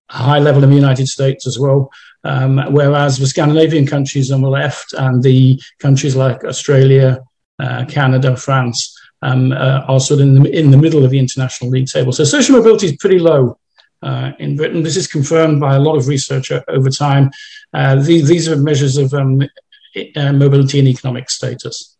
high 0.09 0.39
level 0.39 0.63
in 0.63 0.69
the 0.71 0.75
United 0.75 1.07
States 1.07 1.47
as 1.47 1.59
well. 1.59 1.89
Um, 2.27 2.61
whereas 2.71 3.17
the 3.17 3.25
Scandinavian 3.25 3.87
countries 3.87 4.31
on 4.31 4.41
the 4.41 4.49
left 4.49 4.93
and 4.93 5.23
the 5.23 5.61
countries 5.79 6.15
like 6.15 6.43
Australia, 6.43 7.23
uh, 7.57 7.85
Canada, 7.85 8.35
France 8.35 8.79
um, 9.21 9.53
uh, 9.53 9.85
are 9.87 9.99
sort 9.99 10.19
of 10.19 10.27
in 10.27 10.43
the, 10.43 10.51
in 10.51 10.71
the 10.71 10.77
middle 10.77 11.05
of 11.05 11.11
the 11.11 11.19
international 11.19 11.69
league 11.69 11.87
table. 11.87 12.11
So 12.11 12.25
social 12.25 12.57
mobility 12.57 12.87
is 12.87 12.97
pretty 12.97 13.19
low 13.19 13.57
uh, 14.01 14.31
in 14.39 14.57
Britain. 14.57 14.83
This 14.83 14.97
is 14.97 15.07
confirmed 15.07 15.61
by 15.61 15.75
a 15.75 15.79
lot 15.79 15.95
of 15.95 16.09
research 16.09 16.51
over 16.67 16.89
time. 16.89 17.31
Uh, 17.73 17.95
these, 17.95 18.27
these 18.27 18.49
are 18.49 18.57
measures 18.57 18.97
of 18.97 19.13
um, 19.13 19.41
uh, 20.15 20.33
mobility 20.33 20.79
and 20.79 20.87
economic 20.87 21.29
status 21.29 21.96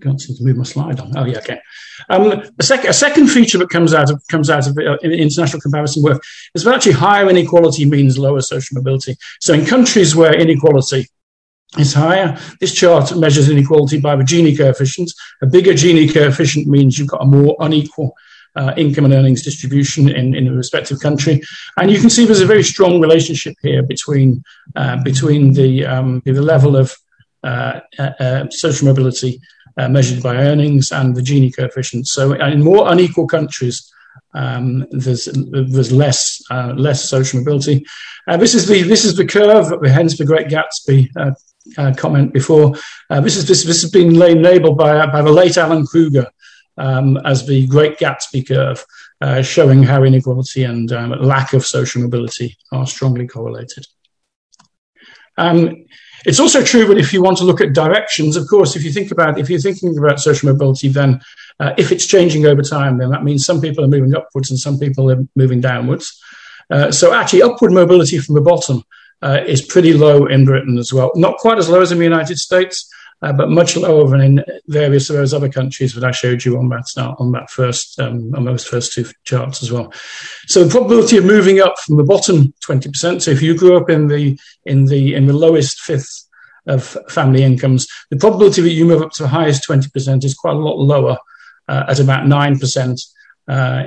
can't 0.00 0.20
seem 0.20 0.36
to 0.36 0.44
move 0.44 0.56
my 0.56 0.64
slide 0.64 1.00
on. 1.00 1.16
Oh 1.16 1.24
yeah, 1.24 1.38
okay. 1.38 1.60
Um, 2.08 2.42
a, 2.58 2.62
sec- 2.62 2.84
a, 2.84 2.92
second 2.92 3.28
feature 3.28 3.58
that 3.58 3.70
comes 3.70 3.94
out 3.94 4.10
of 4.10 4.22
comes 4.28 4.50
out 4.50 4.66
of 4.66 4.76
uh, 4.78 4.96
international 5.02 5.60
comparison 5.60 6.02
work 6.02 6.22
is 6.54 6.64
that 6.64 6.74
actually 6.74 6.92
higher 6.92 7.28
inequality 7.28 7.84
means 7.84 8.18
lower 8.18 8.40
social 8.40 8.74
mobility. 8.74 9.16
So 9.40 9.54
in 9.54 9.64
countries 9.64 10.14
where 10.14 10.34
inequality 10.34 11.08
is 11.78 11.94
higher, 11.94 12.38
this 12.60 12.74
chart 12.74 13.16
measures 13.16 13.48
inequality 13.48 14.00
by 14.00 14.16
the 14.16 14.24
Gini 14.24 14.56
coefficient. 14.56 15.12
A 15.42 15.46
bigger 15.46 15.72
Gini 15.72 16.12
coefficient 16.12 16.66
means 16.66 16.98
you've 16.98 17.08
got 17.08 17.22
a 17.22 17.26
more 17.26 17.56
unequal 17.60 18.14
uh, 18.56 18.72
income 18.76 19.04
and 19.04 19.14
earnings 19.14 19.42
distribution 19.42 20.08
in, 20.08 20.34
in 20.34 20.48
a 20.48 20.52
respective 20.52 20.98
country. 21.00 21.42
And 21.76 21.90
you 21.90 22.00
can 22.00 22.10
see 22.10 22.24
there's 22.24 22.40
a 22.40 22.46
very 22.46 22.62
strong 22.62 23.00
relationship 23.00 23.54
here 23.62 23.82
between 23.82 24.42
uh, 24.74 25.02
between 25.02 25.52
the 25.52 25.84
um, 25.84 26.22
the 26.24 26.32
level 26.32 26.76
of 26.76 26.96
uh, 27.44 27.80
uh, 27.98 28.02
uh 28.18 28.50
social 28.50 28.88
mobility 28.88 29.40
uh, 29.76 29.88
measured 29.88 30.22
by 30.22 30.36
earnings 30.36 30.92
and 30.92 31.14
the 31.14 31.22
Gini 31.22 31.54
coefficient. 31.54 32.06
So 32.06 32.32
in 32.32 32.62
more 32.62 32.90
unequal 32.90 33.26
countries, 33.26 33.92
um, 34.34 34.86
there's 34.90 35.24
there's 35.26 35.92
less 35.92 36.42
uh, 36.50 36.74
less 36.76 37.08
social 37.08 37.40
mobility. 37.40 37.86
Uh, 38.28 38.36
this 38.36 38.54
is 38.54 38.66
the 38.66 38.82
this 38.82 39.04
is 39.04 39.16
the 39.16 39.26
curve, 39.26 39.72
hence 39.86 40.18
the 40.18 40.26
Great 40.26 40.48
Gatsby 40.48 41.08
uh, 41.16 41.32
uh, 41.78 41.94
comment 41.96 42.32
before. 42.32 42.74
Uh, 43.08 43.20
this 43.20 43.36
is 43.36 43.48
this 43.48 43.64
this 43.64 43.82
has 43.82 43.90
been 43.90 44.14
labelled 44.14 44.76
by 44.76 45.06
by 45.06 45.22
the 45.22 45.32
late 45.32 45.56
Alan 45.56 45.86
Krueger 45.86 46.26
um, 46.76 47.16
as 47.18 47.46
the 47.46 47.66
Great 47.66 47.98
Gatsby 47.98 48.46
curve, 48.46 48.84
showing 49.44 49.82
how 49.82 50.02
inequality 50.02 50.64
and 50.64 50.92
um, 50.92 51.10
lack 51.10 51.54
of 51.54 51.64
social 51.64 52.02
mobility 52.02 52.56
are 52.72 52.86
strongly 52.86 53.26
correlated. 53.26 53.86
Um, 55.38 55.86
it's 56.26 56.40
also 56.40 56.62
true 56.62 56.84
that 56.86 56.98
if 56.98 57.12
you 57.12 57.22
want 57.22 57.38
to 57.38 57.44
look 57.44 57.60
at 57.60 57.72
directions, 57.72 58.36
of 58.36 58.48
course, 58.48 58.74
if 58.74 58.84
you 58.84 58.90
think 58.90 59.12
about 59.12 59.38
if 59.38 59.48
you're 59.48 59.60
thinking 59.60 59.96
about 59.96 60.18
social 60.18 60.50
mobility, 60.52 60.88
then 60.88 61.20
uh, 61.60 61.72
if 61.78 61.92
it's 61.92 62.06
changing 62.06 62.46
over 62.46 62.62
time, 62.62 62.98
then 62.98 63.10
that 63.10 63.22
means 63.22 63.46
some 63.46 63.60
people 63.60 63.84
are 63.84 63.88
moving 63.88 64.14
upwards 64.14 64.50
and 64.50 64.58
some 64.58 64.76
people 64.78 65.10
are 65.10 65.24
moving 65.36 65.60
downwards. 65.60 66.20
Uh, 66.68 66.90
so 66.90 67.14
actually, 67.14 67.42
upward 67.42 67.72
mobility 67.72 68.18
from 68.18 68.34
the 68.34 68.40
bottom 68.40 68.82
uh, 69.22 69.40
is 69.46 69.62
pretty 69.62 69.92
low 69.92 70.26
in 70.26 70.44
Britain 70.44 70.78
as 70.78 70.92
well. 70.92 71.12
Not 71.14 71.38
quite 71.38 71.58
as 71.58 71.68
low 71.68 71.80
as 71.80 71.92
in 71.92 71.98
the 71.98 72.04
United 72.04 72.38
States, 72.38 72.92
uh, 73.22 73.32
but 73.32 73.50
much 73.50 73.76
lower 73.76 74.08
than 74.08 74.20
in 74.20 74.44
various 74.66 75.08
of 75.08 75.16
those 75.16 75.32
other 75.32 75.48
countries 75.48 75.94
that 75.94 76.04
I 76.04 76.10
showed 76.10 76.44
you 76.44 76.58
on 76.58 76.68
that 76.68 76.86
on 77.18 77.32
that 77.32 77.50
first 77.50 77.98
um, 77.98 78.34
on 78.34 78.44
those 78.44 78.64
first 78.64 78.92
two 78.92 79.06
charts 79.24 79.62
as 79.62 79.72
well. 79.72 79.92
So 80.46 80.64
the 80.64 80.70
probability 80.70 81.16
of 81.16 81.24
moving 81.24 81.60
up 81.60 81.78
from 81.78 81.96
the 81.96 82.04
bottom 82.04 82.52
20%. 82.64 83.22
So 83.22 83.30
if 83.30 83.42
you 83.42 83.56
grew 83.56 83.76
up 83.76 83.88
in 83.88 84.08
the 84.08 84.38
in 84.64 84.86
the 84.86 85.14
in 85.14 85.26
the 85.26 85.32
lowest 85.32 85.80
fifth 85.80 86.28
of 86.66 86.96
family 87.08 87.42
incomes, 87.42 87.86
the 88.10 88.16
probability 88.16 88.60
that 88.62 88.70
you 88.70 88.84
move 88.84 89.02
up 89.02 89.12
to 89.12 89.22
the 89.22 89.28
highest 89.28 89.66
20% 89.68 90.24
is 90.24 90.34
quite 90.34 90.56
a 90.56 90.58
lot 90.58 90.78
lower 90.78 91.16
uh, 91.68 91.84
at 91.88 92.00
about 92.00 92.24
9% 92.24 92.92
uh, 92.92 92.96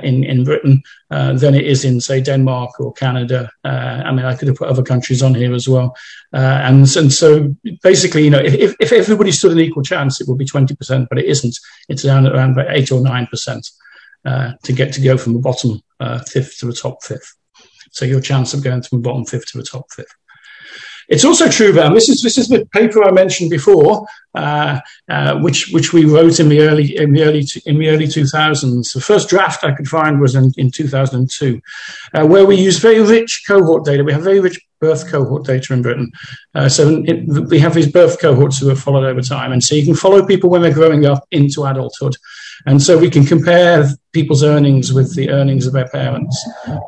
in 0.02 0.24
in 0.24 0.44
Britain 0.44 0.82
uh, 1.10 1.32
than 1.34 1.54
it 1.54 1.66
is 1.66 1.84
in 1.84 2.00
say 2.00 2.20
Denmark 2.20 2.80
or 2.80 2.92
Canada. 2.92 3.50
Uh, 3.64 4.02
I 4.04 4.12
mean, 4.12 4.24
I 4.24 4.34
could 4.34 4.48
have 4.48 4.56
put 4.56 4.68
other 4.68 4.82
countries 4.82 5.22
on 5.22 5.34
here 5.34 5.54
as 5.54 5.68
well. 5.68 5.96
Uh, 6.32 6.60
and 6.62 6.96
and 6.96 7.12
so 7.12 7.54
basically, 7.82 8.24
you 8.24 8.30
know, 8.30 8.42
if 8.44 8.74
if 8.80 8.92
everybody 8.92 9.32
stood 9.32 9.52
an 9.52 9.60
equal 9.60 9.82
chance, 9.82 10.20
it 10.20 10.28
would 10.28 10.38
be 10.38 10.46
twenty 10.46 10.74
percent, 10.74 11.08
but 11.08 11.18
it 11.18 11.26
isn't. 11.26 11.58
It's 11.88 12.02
down 12.02 12.26
at 12.26 12.34
around 12.34 12.52
about 12.52 12.70
eight 12.70 12.92
or 12.92 13.00
nine 13.00 13.26
percent 13.26 13.68
uh, 14.24 14.52
to 14.64 14.72
get 14.72 14.92
to 14.94 15.00
go 15.00 15.16
from 15.16 15.34
the 15.34 15.40
bottom 15.40 15.80
uh, 16.00 16.20
fifth 16.20 16.58
to 16.58 16.66
the 16.66 16.72
top 16.72 17.02
fifth. 17.02 17.36
So 17.92 18.04
your 18.04 18.20
chance 18.20 18.54
of 18.54 18.62
going 18.62 18.82
from 18.82 19.02
the 19.02 19.08
bottom 19.08 19.24
fifth 19.24 19.46
to 19.52 19.58
the 19.58 19.64
top 19.64 19.86
fifth. 19.92 20.14
It's 21.10 21.24
also 21.24 21.48
true, 21.48 21.72
Van. 21.72 21.92
This 21.92 22.08
is 22.08 22.22
this 22.22 22.38
is 22.38 22.48
the 22.48 22.64
paper 22.66 23.02
I 23.02 23.10
mentioned 23.10 23.50
before, 23.50 24.06
uh, 24.36 24.78
uh, 25.08 25.40
which 25.40 25.70
which 25.72 25.92
we 25.92 26.04
wrote 26.04 26.38
in 26.38 26.48
the 26.48 26.60
early 26.60 26.96
in 26.96 27.12
the 27.12 27.24
early 27.24 27.44
in 27.66 27.78
the 27.78 27.88
early 27.88 28.06
2000s. 28.06 28.92
The 28.92 29.00
first 29.00 29.28
draft 29.28 29.64
I 29.64 29.72
could 29.72 29.88
find 29.88 30.20
was 30.20 30.36
in, 30.36 30.52
in 30.56 30.70
2002, 30.70 31.60
uh, 32.14 32.26
where 32.28 32.46
we 32.46 32.54
use 32.54 32.78
very 32.78 33.00
rich 33.00 33.42
cohort 33.46 33.84
data. 33.84 34.04
We 34.04 34.12
have 34.12 34.22
very 34.22 34.38
rich 34.38 34.60
birth 34.80 35.10
cohort 35.10 35.44
data 35.44 35.72
in 35.72 35.82
Britain. 35.82 36.12
Uh, 36.54 36.68
so 36.68 37.02
it, 37.04 37.26
we 37.48 37.58
have 37.58 37.74
these 37.74 37.90
birth 37.90 38.20
cohorts 38.20 38.58
who 38.58 38.70
are 38.70 38.76
followed 38.76 39.04
over 39.04 39.20
time, 39.20 39.50
and 39.50 39.64
so 39.64 39.74
you 39.74 39.84
can 39.84 39.96
follow 39.96 40.24
people 40.24 40.48
when 40.48 40.62
they're 40.62 40.72
growing 40.72 41.06
up 41.06 41.26
into 41.32 41.64
adulthood. 41.64 42.14
And 42.66 42.82
so 42.82 42.98
we 42.98 43.10
can 43.10 43.24
compare 43.24 43.88
people's 44.12 44.42
earnings 44.42 44.92
with 44.92 45.14
the 45.14 45.30
earnings 45.30 45.66
of 45.66 45.72
their 45.72 45.86
parents 45.88 46.36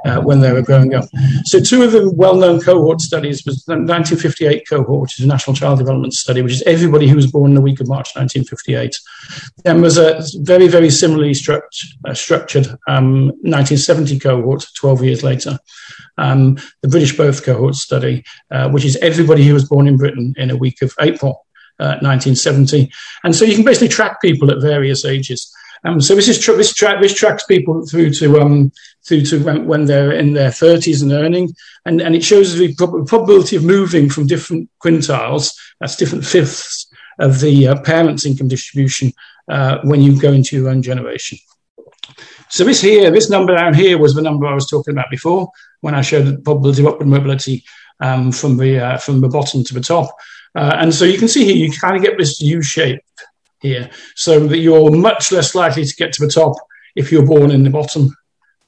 uh, 0.04 0.20
when 0.20 0.40
they 0.40 0.52
were 0.52 0.62
growing 0.62 0.94
up. 0.94 1.04
So 1.44 1.60
two 1.60 1.82
of 1.82 1.92
the 1.92 2.10
well-known 2.10 2.60
cohort 2.60 3.00
studies 3.00 3.44
was 3.44 3.64
the 3.64 3.74
1958 3.74 4.64
cohort, 4.68 5.02
which 5.02 5.18
is 5.18 5.24
a 5.24 5.28
National 5.28 5.54
Child 5.54 5.78
Development 5.78 6.12
Study, 6.12 6.42
which 6.42 6.52
is 6.52 6.62
everybody 6.62 7.08
who 7.08 7.16
was 7.16 7.30
born 7.30 7.52
in 7.52 7.54
the 7.54 7.60
week 7.60 7.80
of 7.80 7.88
March 7.88 8.14
1958. 8.16 8.96
Then 9.64 9.80
was 9.80 9.98
a 9.98 10.20
very, 10.40 10.66
very 10.66 10.90
similarly 10.90 11.32
struct, 11.32 11.86
uh, 12.06 12.14
structured 12.14 12.66
um, 12.88 13.26
1970 13.42 14.18
cohort, 14.18 14.66
12 14.76 15.04
years 15.04 15.22
later. 15.22 15.58
Um, 16.18 16.58
the 16.82 16.88
British 16.88 17.16
Birth 17.16 17.44
Cohort 17.44 17.76
Study, 17.76 18.24
uh, 18.50 18.68
which 18.70 18.84
is 18.84 18.96
everybody 18.96 19.46
who 19.46 19.54
was 19.54 19.68
born 19.68 19.86
in 19.86 19.96
Britain 19.96 20.34
in 20.36 20.50
a 20.50 20.56
week 20.56 20.82
of 20.82 20.92
April 21.00 21.46
1970. 21.78 22.82
Uh, 22.82 22.86
and 23.24 23.34
so 23.34 23.44
you 23.44 23.54
can 23.54 23.64
basically 23.64 23.88
track 23.88 24.20
people 24.20 24.50
at 24.50 24.60
various 24.60 25.04
ages. 25.04 25.52
Um, 25.84 26.00
so 26.00 26.14
this 26.14 26.28
is 26.28 26.38
tra- 26.38 26.56
this, 26.56 26.72
tra- 26.72 27.00
this 27.00 27.14
tracks 27.14 27.44
people 27.44 27.84
through 27.86 28.10
to 28.14 28.40
um, 28.40 28.72
through 29.06 29.22
to 29.22 29.42
when, 29.42 29.66
when, 29.66 29.84
they're 29.86 30.12
in 30.12 30.32
their 30.32 30.50
30s 30.50 31.02
and 31.02 31.12
earning, 31.12 31.52
and, 31.84 32.00
and 32.00 32.14
it 32.14 32.22
shows 32.22 32.56
the 32.56 32.74
prob- 32.74 33.06
probability 33.08 33.56
of 33.56 33.64
moving 33.64 34.08
from 34.08 34.26
different 34.26 34.70
quintiles, 34.80 35.52
that's 35.80 35.96
different 35.96 36.24
fifths 36.24 36.86
of 37.18 37.40
the 37.40 37.68
uh, 37.68 37.80
parents' 37.82 38.24
income 38.24 38.48
distribution 38.48 39.12
uh, 39.48 39.78
when 39.82 40.00
you 40.00 40.20
go 40.20 40.32
into 40.32 40.56
your 40.56 40.68
own 40.68 40.82
generation. 40.82 41.38
So 42.48 42.64
this 42.64 42.80
here, 42.80 43.10
this 43.10 43.30
number 43.30 43.56
down 43.56 43.74
here 43.74 43.98
was 43.98 44.14
the 44.14 44.22
number 44.22 44.46
I 44.46 44.54
was 44.54 44.68
talking 44.68 44.92
about 44.92 45.10
before 45.10 45.50
when 45.80 45.94
I 45.94 46.02
showed 46.02 46.26
the 46.26 46.38
probability 46.38 46.82
of 46.82 46.88
upward 46.88 47.08
mobility 47.08 47.64
um, 48.00 48.30
from 48.30 48.56
the 48.56 48.78
uh, 48.78 48.98
from 48.98 49.20
the 49.20 49.28
bottom 49.28 49.64
to 49.64 49.74
the 49.74 49.80
top. 49.80 50.14
Uh, 50.54 50.76
and 50.78 50.94
so 50.94 51.04
you 51.04 51.18
can 51.18 51.28
see 51.28 51.44
here, 51.44 51.56
you 51.56 51.72
kind 51.72 51.96
of 51.96 52.02
get 52.02 52.18
this 52.18 52.40
U 52.40 52.62
shape 52.62 53.00
here, 53.62 53.90
so 54.14 54.46
that 54.46 54.58
you're 54.58 54.90
much 54.90 55.32
less 55.32 55.54
likely 55.54 55.84
to 55.84 55.96
get 55.96 56.12
to 56.14 56.26
the 56.26 56.32
top 56.32 56.54
if 56.94 57.10
you're 57.10 57.26
born 57.26 57.50
in 57.50 57.62
the 57.62 57.70
bottom, 57.70 58.14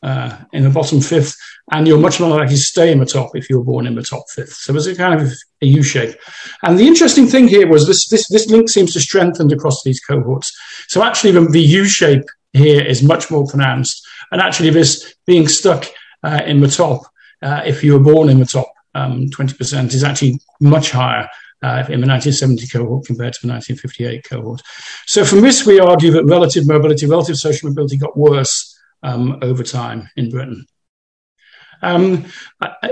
uh, 0.03 0.39
in 0.53 0.63
the 0.63 0.71
bottom 0.71 1.01
fifth, 1.01 1.37
and 1.73 1.87
you're 1.87 1.99
much 1.99 2.21
more 2.21 2.31
likely 2.31 2.55
to 2.55 2.61
stay 2.61 2.93
in 2.93 3.01
the 3.01 3.07
top 3.07 3.31
if 3.35 3.51
you're 3.51 3.65
born 3.65 3.87
in 3.87 3.95
the 3.95 4.03
top 4.03 4.25
fifth. 4.31 4.53
So 4.53 4.73
there's 4.73 4.87
a 4.87 4.95
kind 4.95 5.21
of 5.21 5.33
a 5.63 5.67
U 5.67 5.83
shape. 5.83 6.17
And 6.63 6.79
the 6.79 6.87
interesting 6.87 7.27
thing 7.27 7.49
here 7.49 7.67
was 7.67 7.87
this, 7.87 8.09
this, 8.09 8.29
this 8.29 8.49
link 8.49 8.69
seems 8.69 8.93
to 8.95 9.01
strengthen 9.01 9.53
across 9.53 9.83
these 9.83 10.01
cohorts. 10.01 10.57
So 10.89 11.03
actually 11.03 11.33
the, 11.33 11.47
the 11.47 11.61
U 11.61 11.85
shape 11.85 12.25
here 12.53 12.85
is 12.85 13.03
much 13.03 13.31
more 13.31 13.47
pronounced. 13.47 14.07
And 14.31 14.41
actually 14.41 14.71
this 14.71 15.15
being 15.27 15.49
stuck 15.49 15.87
uh, 16.23 16.43
in 16.47 16.61
the 16.61 16.69
top, 16.69 17.03
uh, 17.43 17.63
if 17.67 17.83
you 17.83 17.95
were 17.95 18.13
born 18.13 18.29
in 18.29 18.39
the 18.39 18.47
top 18.47 18.73
um, 18.95 19.27
20% 19.31 19.95
is 19.95 20.05
actually 20.05 20.41
much 20.61 20.91
higher 20.91 21.29
uh, 21.65 21.81
in 21.89 22.01
the 22.01 22.07
1970 22.07 22.67
cohort 22.67 23.07
compared 23.07 23.33
to 23.33 23.41
the 23.41 23.51
1958 23.51 24.25
cohort. 24.25 24.61
So 25.07 25.25
from 25.25 25.41
this, 25.41 25.65
we 25.65 25.81
argue 25.81 26.11
that 26.11 26.27
relative 26.27 26.69
mobility, 26.69 27.07
relative 27.07 27.37
social 27.37 27.71
mobility 27.71 27.97
got 27.97 28.19
worse 28.19 28.79
um, 29.03 29.39
over 29.41 29.63
time 29.63 30.11
in 30.17 30.31
Britain. 30.31 30.67
Um, 31.81 32.27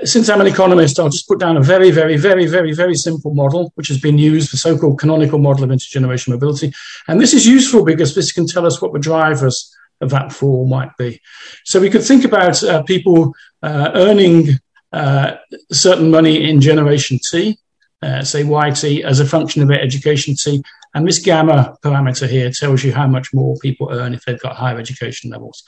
since 0.04 0.30
I'm 0.30 0.40
an 0.40 0.46
economist, 0.46 0.98
I'll 0.98 1.10
just 1.10 1.28
put 1.28 1.38
down 1.38 1.58
a 1.58 1.62
very, 1.62 1.90
very, 1.90 2.16
very, 2.16 2.46
very, 2.46 2.72
very 2.72 2.94
simple 2.94 3.34
model, 3.34 3.72
which 3.74 3.88
has 3.88 4.00
been 4.00 4.16
used, 4.16 4.52
the 4.52 4.56
so-called 4.56 4.98
canonical 4.98 5.38
model 5.38 5.64
of 5.64 5.70
intergenerational 5.70 6.30
mobility. 6.30 6.72
And 7.08 7.20
this 7.20 7.34
is 7.34 7.46
useful 7.46 7.84
because 7.84 8.14
this 8.14 8.32
can 8.32 8.46
tell 8.46 8.66
us 8.66 8.80
what 8.80 8.94
the 8.94 8.98
drivers 8.98 9.74
of 10.00 10.10
that 10.10 10.32
fall 10.32 10.66
might 10.66 10.96
be. 10.96 11.20
So 11.64 11.78
we 11.78 11.90
could 11.90 12.04
think 12.04 12.24
about 12.24 12.62
uh, 12.64 12.82
people 12.84 13.34
uh, 13.62 13.90
earning 13.94 14.58
uh, 14.92 15.36
certain 15.70 16.10
money 16.10 16.48
in 16.48 16.60
generation 16.60 17.18
T, 17.30 17.58
uh, 18.02 18.22
say 18.22 18.42
YT 18.42 19.04
as 19.04 19.20
a 19.20 19.26
function 19.26 19.62
of 19.62 19.68
their 19.68 19.80
education 19.80 20.34
T. 20.34 20.62
And 20.94 21.06
this 21.06 21.18
gamma 21.18 21.76
parameter 21.82 22.28
here 22.28 22.50
tells 22.50 22.84
you 22.84 22.92
how 22.92 23.06
much 23.06 23.32
more 23.32 23.56
people 23.62 23.88
earn 23.90 24.12
if 24.12 24.24
they've 24.24 24.40
got 24.40 24.56
higher 24.56 24.78
education 24.78 25.30
levels. 25.30 25.62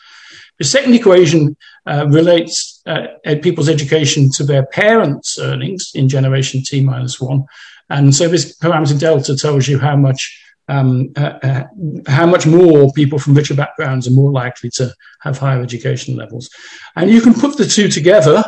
The 0.58 0.64
second 0.64 0.94
equation 0.94 1.56
uh, 1.86 2.06
relates 2.08 2.82
uh, 2.86 3.06
people's 3.42 3.68
education 3.68 4.30
to 4.32 4.44
their 4.44 4.66
parents' 4.66 5.38
earnings 5.40 5.92
in 5.94 6.08
generation 6.08 6.62
T 6.62 6.80
minus 6.82 7.20
one. 7.20 7.44
And 7.90 8.14
so 8.14 8.28
this 8.28 8.56
parameter 8.58 8.98
delta 8.98 9.36
tells 9.36 9.66
you 9.68 9.78
how 9.78 9.96
much 9.96 10.40
um, 10.68 11.12
uh, 11.16 11.38
uh, 11.42 11.64
how 12.06 12.24
much 12.24 12.46
more 12.46 12.90
people 12.94 13.18
from 13.18 13.34
richer 13.34 13.54
backgrounds 13.54 14.08
are 14.08 14.12
more 14.12 14.32
likely 14.32 14.70
to 14.70 14.94
have 15.20 15.36
higher 15.36 15.60
education 15.60 16.16
levels. 16.16 16.48
And 16.96 17.10
you 17.10 17.20
can 17.20 17.34
put 17.34 17.58
the 17.58 17.66
two 17.66 17.88
together 17.88 18.42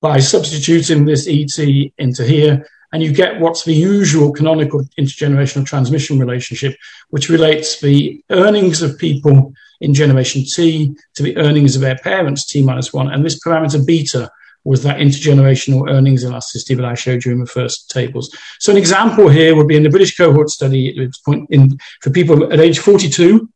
by 0.00 0.20
substituting 0.20 1.04
this 1.04 1.26
ET 1.26 1.58
into 1.98 2.24
here 2.24 2.64
and 2.92 3.02
you 3.02 3.12
get 3.12 3.40
what's 3.40 3.64
the 3.64 3.74
usual 3.74 4.32
canonical 4.32 4.82
intergenerational 4.98 5.66
transmission 5.66 6.18
relationship, 6.18 6.76
which 7.10 7.28
relates 7.28 7.80
the 7.80 8.22
earnings 8.30 8.82
of 8.82 8.98
people 8.98 9.52
in 9.80 9.94
generation 9.94 10.42
T 10.44 10.94
to 11.14 11.22
the 11.22 11.36
earnings 11.36 11.76
of 11.76 11.82
their 11.82 11.98
parents, 11.98 12.46
T 12.46 12.62
minus 12.62 12.92
one. 12.92 13.10
And 13.10 13.24
this 13.24 13.40
parameter 13.40 13.84
beta 13.84 14.30
was 14.64 14.82
that 14.82 14.98
intergenerational 14.98 15.90
earnings 15.90 16.24
elasticity 16.24 16.74
that 16.74 16.84
I 16.84 16.94
showed 16.94 17.24
you 17.24 17.32
in 17.32 17.40
the 17.40 17.46
first 17.46 17.90
tables. 17.90 18.34
So 18.58 18.72
an 18.72 18.78
example 18.78 19.28
here 19.28 19.54
would 19.54 19.68
be 19.68 19.76
in 19.76 19.82
the 19.82 19.90
British 19.90 20.16
cohort 20.16 20.50
study, 20.50 21.10
point 21.24 21.48
in, 21.50 21.78
for 22.00 22.10
people 22.10 22.52
at 22.52 22.60
age 22.60 22.78
42 22.78 23.48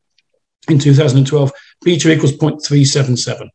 in 0.69 0.79
2012, 0.79 1.53
beta 1.85 2.12
equals 2.12 2.33
0.377. 2.33 3.49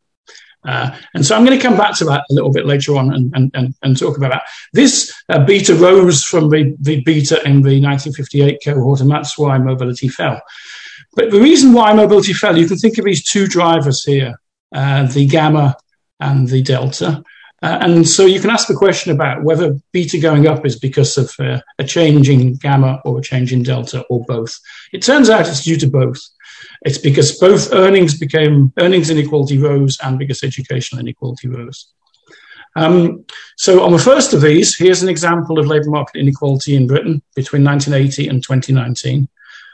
Uh, 0.68 0.94
and 1.14 1.24
so 1.24 1.34
I'm 1.34 1.46
going 1.46 1.58
to 1.58 1.66
come 1.66 1.78
back 1.78 1.96
to 1.96 2.04
that 2.04 2.24
a 2.28 2.34
little 2.34 2.52
bit 2.52 2.66
later 2.66 2.94
on 2.96 3.14
and, 3.14 3.34
and, 3.34 3.50
and, 3.54 3.74
and 3.82 3.98
talk 3.98 4.18
about 4.18 4.32
that. 4.32 4.42
This 4.74 5.14
uh, 5.30 5.42
beta 5.42 5.74
rose 5.74 6.22
from 6.22 6.50
the, 6.50 6.76
the 6.78 7.00
beta 7.00 7.36
in 7.46 7.62
the 7.62 7.80
1958 7.80 8.60
cohort, 8.62 9.00
and 9.00 9.10
that's 9.10 9.38
why 9.38 9.56
mobility 9.56 10.08
fell. 10.08 10.38
But 11.14 11.30
the 11.30 11.40
reason 11.40 11.72
why 11.72 11.94
mobility 11.94 12.34
fell, 12.34 12.58
you 12.58 12.68
can 12.68 12.76
think 12.76 12.98
of 12.98 13.06
these 13.06 13.24
two 13.24 13.46
drivers 13.46 14.04
here, 14.04 14.38
uh, 14.74 15.06
the 15.06 15.26
gamma 15.26 15.74
and 16.20 16.46
the 16.46 16.62
delta. 16.62 17.22
Uh, 17.60 17.78
and 17.80 18.08
so 18.08 18.24
you 18.24 18.40
can 18.40 18.50
ask 18.50 18.68
the 18.68 18.74
question 18.74 19.12
about 19.12 19.42
whether 19.42 19.76
beta 19.92 20.18
going 20.18 20.46
up 20.46 20.64
is 20.64 20.78
because 20.78 21.18
of 21.18 21.32
uh, 21.40 21.60
a 21.78 21.84
change 21.84 22.28
in 22.28 22.54
gamma 22.54 23.00
or 23.04 23.18
a 23.18 23.22
change 23.22 23.52
in 23.52 23.62
delta 23.62 24.04
or 24.08 24.24
both. 24.26 24.56
It 24.92 25.02
turns 25.02 25.28
out 25.28 25.48
it's 25.48 25.64
due 25.64 25.76
to 25.78 25.88
both. 25.88 26.20
It's 26.82 26.98
because 26.98 27.38
both 27.38 27.72
earnings 27.72 28.16
became 28.18 28.72
earnings 28.78 29.10
inequality 29.10 29.58
rose 29.58 29.98
and 30.02 30.18
because 30.18 30.44
educational 30.44 31.00
inequality 31.00 31.48
rose. 31.48 31.92
Um, 32.76 33.24
so 33.56 33.82
on 33.84 33.92
the 33.92 33.98
first 33.98 34.34
of 34.34 34.40
these, 34.40 34.76
here's 34.76 35.02
an 35.02 35.08
example 35.08 35.58
of 35.58 35.66
labour 35.66 35.90
market 35.90 36.20
inequality 36.20 36.76
in 36.76 36.86
Britain 36.86 37.22
between 37.34 37.64
1980 37.64 38.28
and 38.28 38.42
2019. 38.42 39.28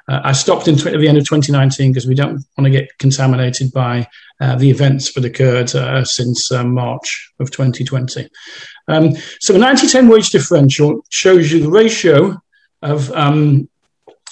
Uh, 0.09 0.21
I 0.25 0.33
stopped 0.33 0.69
in 0.69 0.75
at 0.75 1.01
the 1.01 1.09
end 1.09 1.19
of 1.19 1.25
2019 1.25 1.93
because 1.93 2.07
we 2.07 2.15
don't 2.15 2.45
want 2.57 2.65
to 2.65 2.71
get 2.71 2.89
contaminated 2.99 3.73
by 3.73 4.07
uh, 4.41 4.57
the 4.57 4.71
events 4.71 5.13
that 5.15 5.25
occurred 5.25 5.75
uh, 5.75 6.05
since 6.05 6.53
uh, 6.53 6.65
March 6.65 7.33
of 7.41 7.51
2020. 7.51 8.29
Um, 8.89 9.13
so 9.41 9.53
the 9.53 9.59
90-10 9.59 10.11
wage 10.11 10.31
differential 10.31 11.05
shows 11.09 11.51
you 11.51 11.61
the 11.61 11.71
ratio 11.71 12.37
of 12.83 13.11
um, 13.13 13.69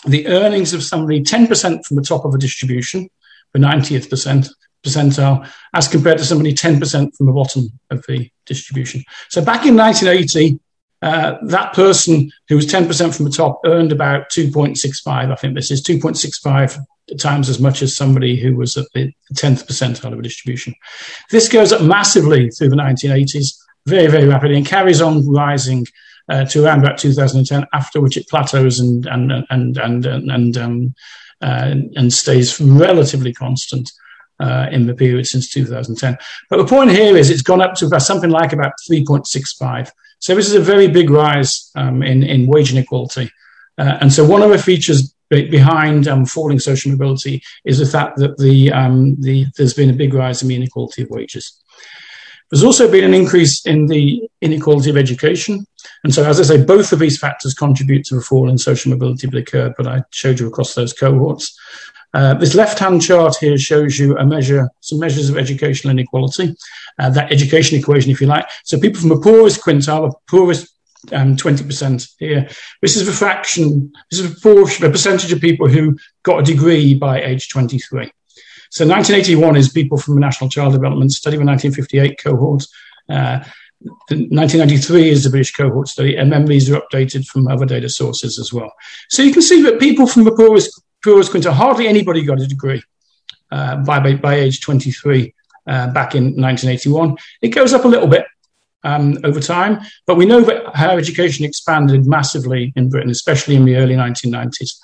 the 0.06 0.26
earnings 0.26 0.74
of 0.74 0.82
somebody 0.82 1.22
10% 1.22 1.84
from 1.84 1.96
the 1.96 2.02
top 2.02 2.24
of 2.24 2.34
a 2.34 2.38
distribution, 2.38 3.08
the 3.52 3.58
90th 3.58 4.10
percent, 4.10 4.48
percentile, 4.84 5.48
as 5.74 5.88
compared 5.88 6.18
to 6.18 6.24
somebody 6.24 6.52
10% 6.52 7.16
from 7.16 7.26
the 7.26 7.32
bottom 7.32 7.68
of 7.90 8.04
the 8.08 8.30
distribution. 8.46 9.02
So 9.30 9.42
back 9.42 9.64
in 9.64 9.76
1980, 9.76 10.58
uh, 11.02 11.36
that 11.42 11.72
person 11.72 12.30
who 12.48 12.56
was 12.56 12.66
10% 12.66 13.14
from 13.14 13.24
the 13.24 13.30
top 13.30 13.60
earned 13.66 13.90
about 13.90 14.30
2.65. 14.30 15.32
I 15.32 15.34
think 15.34 15.54
this 15.54 15.70
is 15.70 15.82
2.65 15.82 16.78
times 17.18 17.48
as 17.48 17.58
much 17.58 17.82
as 17.82 17.96
somebody 17.96 18.36
who 18.36 18.54
was 18.54 18.76
at 18.76 18.86
the 18.94 19.12
10th 19.34 19.66
percentile 19.66 20.12
of 20.12 20.20
a 20.20 20.22
distribution. 20.22 20.74
This 21.30 21.48
goes 21.48 21.72
up 21.72 21.82
massively 21.82 22.50
through 22.50 22.68
the 22.68 22.76
1980s, 22.76 23.56
very, 23.86 24.06
very 24.06 24.28
rapidly, 24.28 24.56
and 24.56 24.66
carries 24.66 25.00
on 25.00 25.28
rising 25.28 25.86
uh, 26.28 26.44
to 26.46 26.64
around 26.64 26.84
about 26.84 26.98
2010, 26.98 27.66
after 27.72 28.00
which 28.00 28.16
it 28.16 28.28
plateaus 28.28 28.78
and, 28.78 29.04
and, 29.06 29.32
and, 29.50 29.76
and, 29.76 30.06
and, 30.06 30.30
and, 30.30 30.56
um, 30.56 30.94
uh, 31.40 31.74
and 31.96 32.12
stays 32.12 32.60
relatively 32.60 33.32
constant. 33.32 33.90
Uh, 34.40 34.66
in 34.72 34.86
the 34.86 34.94
period 34.94 35.24
since 35.24 35.48
2010. 35.50 36.18
But 36.50 36.56
the 36.56 36.64
point 36.64 36.90
here 36.90 37.16
is 37.16 37.30
it's 37.30 37.42
gone 37.42 37.62
up 37.62 37.74
to 37.74 37.86
about 37.86 38.02
something 38.02 38.30
like 38.30 38.52
about 38.52 38.72
3.65. 38.90 39.92
So 40.22 40.36
this 40.36 40.46
is 40.46 40.54
a 40.54 40.60
very 40.60 40.86
big 40.86 41.10
rise 41.10 41.72
um, 41.74 42.00
in, 42.00 42.22
in 42.22 42.46
wage 42.46 42.70
inequality. 42.70 43.28
Uh, 43.76 43.98
and 44.00 44.12
so 44.12 44.24
one 44.24 44.40
of 44.40 44.50
the 44.50 44.58
features 44.58 45.12
behind 45.28 46.06
um, 46.06 46.24
falling 46.26 46.60
social 46.60 46.92
mobility 46.92 47.42
is 47.64 47.78
the 47.78 47.86
fact 47.86 48.18
that 48.18 48.38
the, 48.38 48.70
um, 48.70 49.16
the, 49.20 49.46
there's 49.56 49.74
been 49.74 49.90
a 49.90 49.94
big 49.94 50.14
rise 50.14 50.40
in 50.40 50.46
the 50.46 50.54
inequality 50.54 51.02
of 51.02 51.10
wages. 51.10 51.60
There's 52.50 52.62
also 52.62 52.88
been 52.88 53.02
an 53.02 53.14
increase 53.14 53.66
in 53.66 53.86
the 53.86 54.28
inequality 54.40 54.90
of 54.90 54.96
education. 54.96 55.66
And 56.04 56.14
so, 56.14 56.24
as 56.24 56.38
I 56.38 56.44
say, 56.44 56.64
both 56.64 56.92
of 56.92 57.00
these 57.00 57.18
factors 57.18 57.54
contribute 57.54 58.04
to 58.06 58.14
the 58.14 58.20
fall 58.20 58.48
in 58.48 58.58
social 58.58 58.92
mobility 58.92 59.26
that 59.26 59.36
occurred, 59.36 59.74
but 59.76 59.88
I 59.88 60.04
showed 60.10 60.38
you 60.38 60.46
across 60.46 60.74
those 60.74 60.92
cohorts. 60.92 61.58
Uh, 62.14 62.34
this 62.34 62.54
left-hand 62.54 63.00
chart 63.00 63.36
here 63.38 63.56
shows 63.56 63.98
you 63.98 64.16
a 64.18 64.26
measure, 64.26 64.68
some 64.80 64.98
measures 64.98 65.30
of 65.30 65.38
educational 65.38 65.92
inequality, 65.92 66.54
uh, 66.98 67.08
that 67.10 67.32
education 67.32 67.78
equation, 67.78 68.10
if 68.10 68.20
you 68.20 68.26
like. 68.26 68.46
So 68.64 68.78
people 68.78 69.00
from 69.00 69.08
the 69.08 69.20
poorest 69.20 69.62
quintile, 69.62 70.10
the 70.10 70.16
poorest 70.28 70.68
um, 71.12 71.36
20% 71.36 72.08
here. 72.18 72.48
This 72.80 72.96
is 72.96 73.06
the 73.06 73.12
fraction, 73.12 73.92
this 74.10 74.20
is 74.20 74.30
a 74.30 74.40
portion, 74.40 74.84
a 74.84 74.90
percentage 74.90 75.32
of 75.32 75.40
people 75.40 75.68
who 75.68 75.96
got 76.22 76.40
a 76.40 76.42
degree 76.42 76.94
by 76.94 77.22
age 77.22 77.48
23. 77.48 78.12
So 78.70 78.86
1981 78.86 79.56
is 79.56 79.68
people 79.70 79.98
from 79.98 80.14
the 80.14 80.20
National 80.20 80.48
Child 80.48 80.72
Development 80.74 81.10
Study, 81.12 81.36
the 81.36 81.44
1958 81.44 82.22
cohort. 82.22 82.66
Uh, 83.08 83.40
1993 83.84 85.08
is 85.10 85.24
the 85.24 85.30
British 85.30 85.52
cohort 85.52 85.88
study, 85.88 86.16
and 86.16 86.32
then 86.32 86.44
these 86.44 86.70
are 86.70 86.80
updated 86.80 87.26
from 87.26 87.48
other 87.48 87.66
data 87.66 87.88
sources 87.88 88.38
as 88.38 88.52
well. 88.52 88.72
So 89.08 89.22
you 89.22 89.32
can 89.32 89.42
see 89.42 89.60
that 89.62 89.80
people 89.80 90.06
from 90.06 90.24
the 90.24 90.32
poorest 90.32 90.81
Quinta, 91.02 91.52
hardly 91.52 91.86
anybody 91.86 92.22
got 92.22 92.40
a 92.40 92.46
degree 92.46 92.82
uh, 93.50 93.76
by, 93.76 94.00
by, 94.00 94.14
by, 94.14 94.34
age 94.34 94.60
23 94.60 95.34
uh, 95.66 95.92
back 95.92 96.14
in 96.14 96.24
1981. 96.24 97.16
It 97.42 97.48
goes 97.48 97.72
up 97.72 97.84
a 97.84 97.88
little 97.88 98.08
bit 98.08 98.24
um, 98.84 99.18
over 99.24 99.40
time, 99.40 99.80
but 100.06 100.16
we 100.16 100.26
know 100.26 100.40
that 100.40 100.66
higher 100.74 100.98
education 100.98 101.44
expanded 101.44 102.06
massively 102.06 102.72
in 102.76 102.88
Britain, 102.88 103.10
especially 103.10 103.56
in 103.56 103.64
the 103.64 103.76
early 103.76 103.94
1990s. 103.94 104.78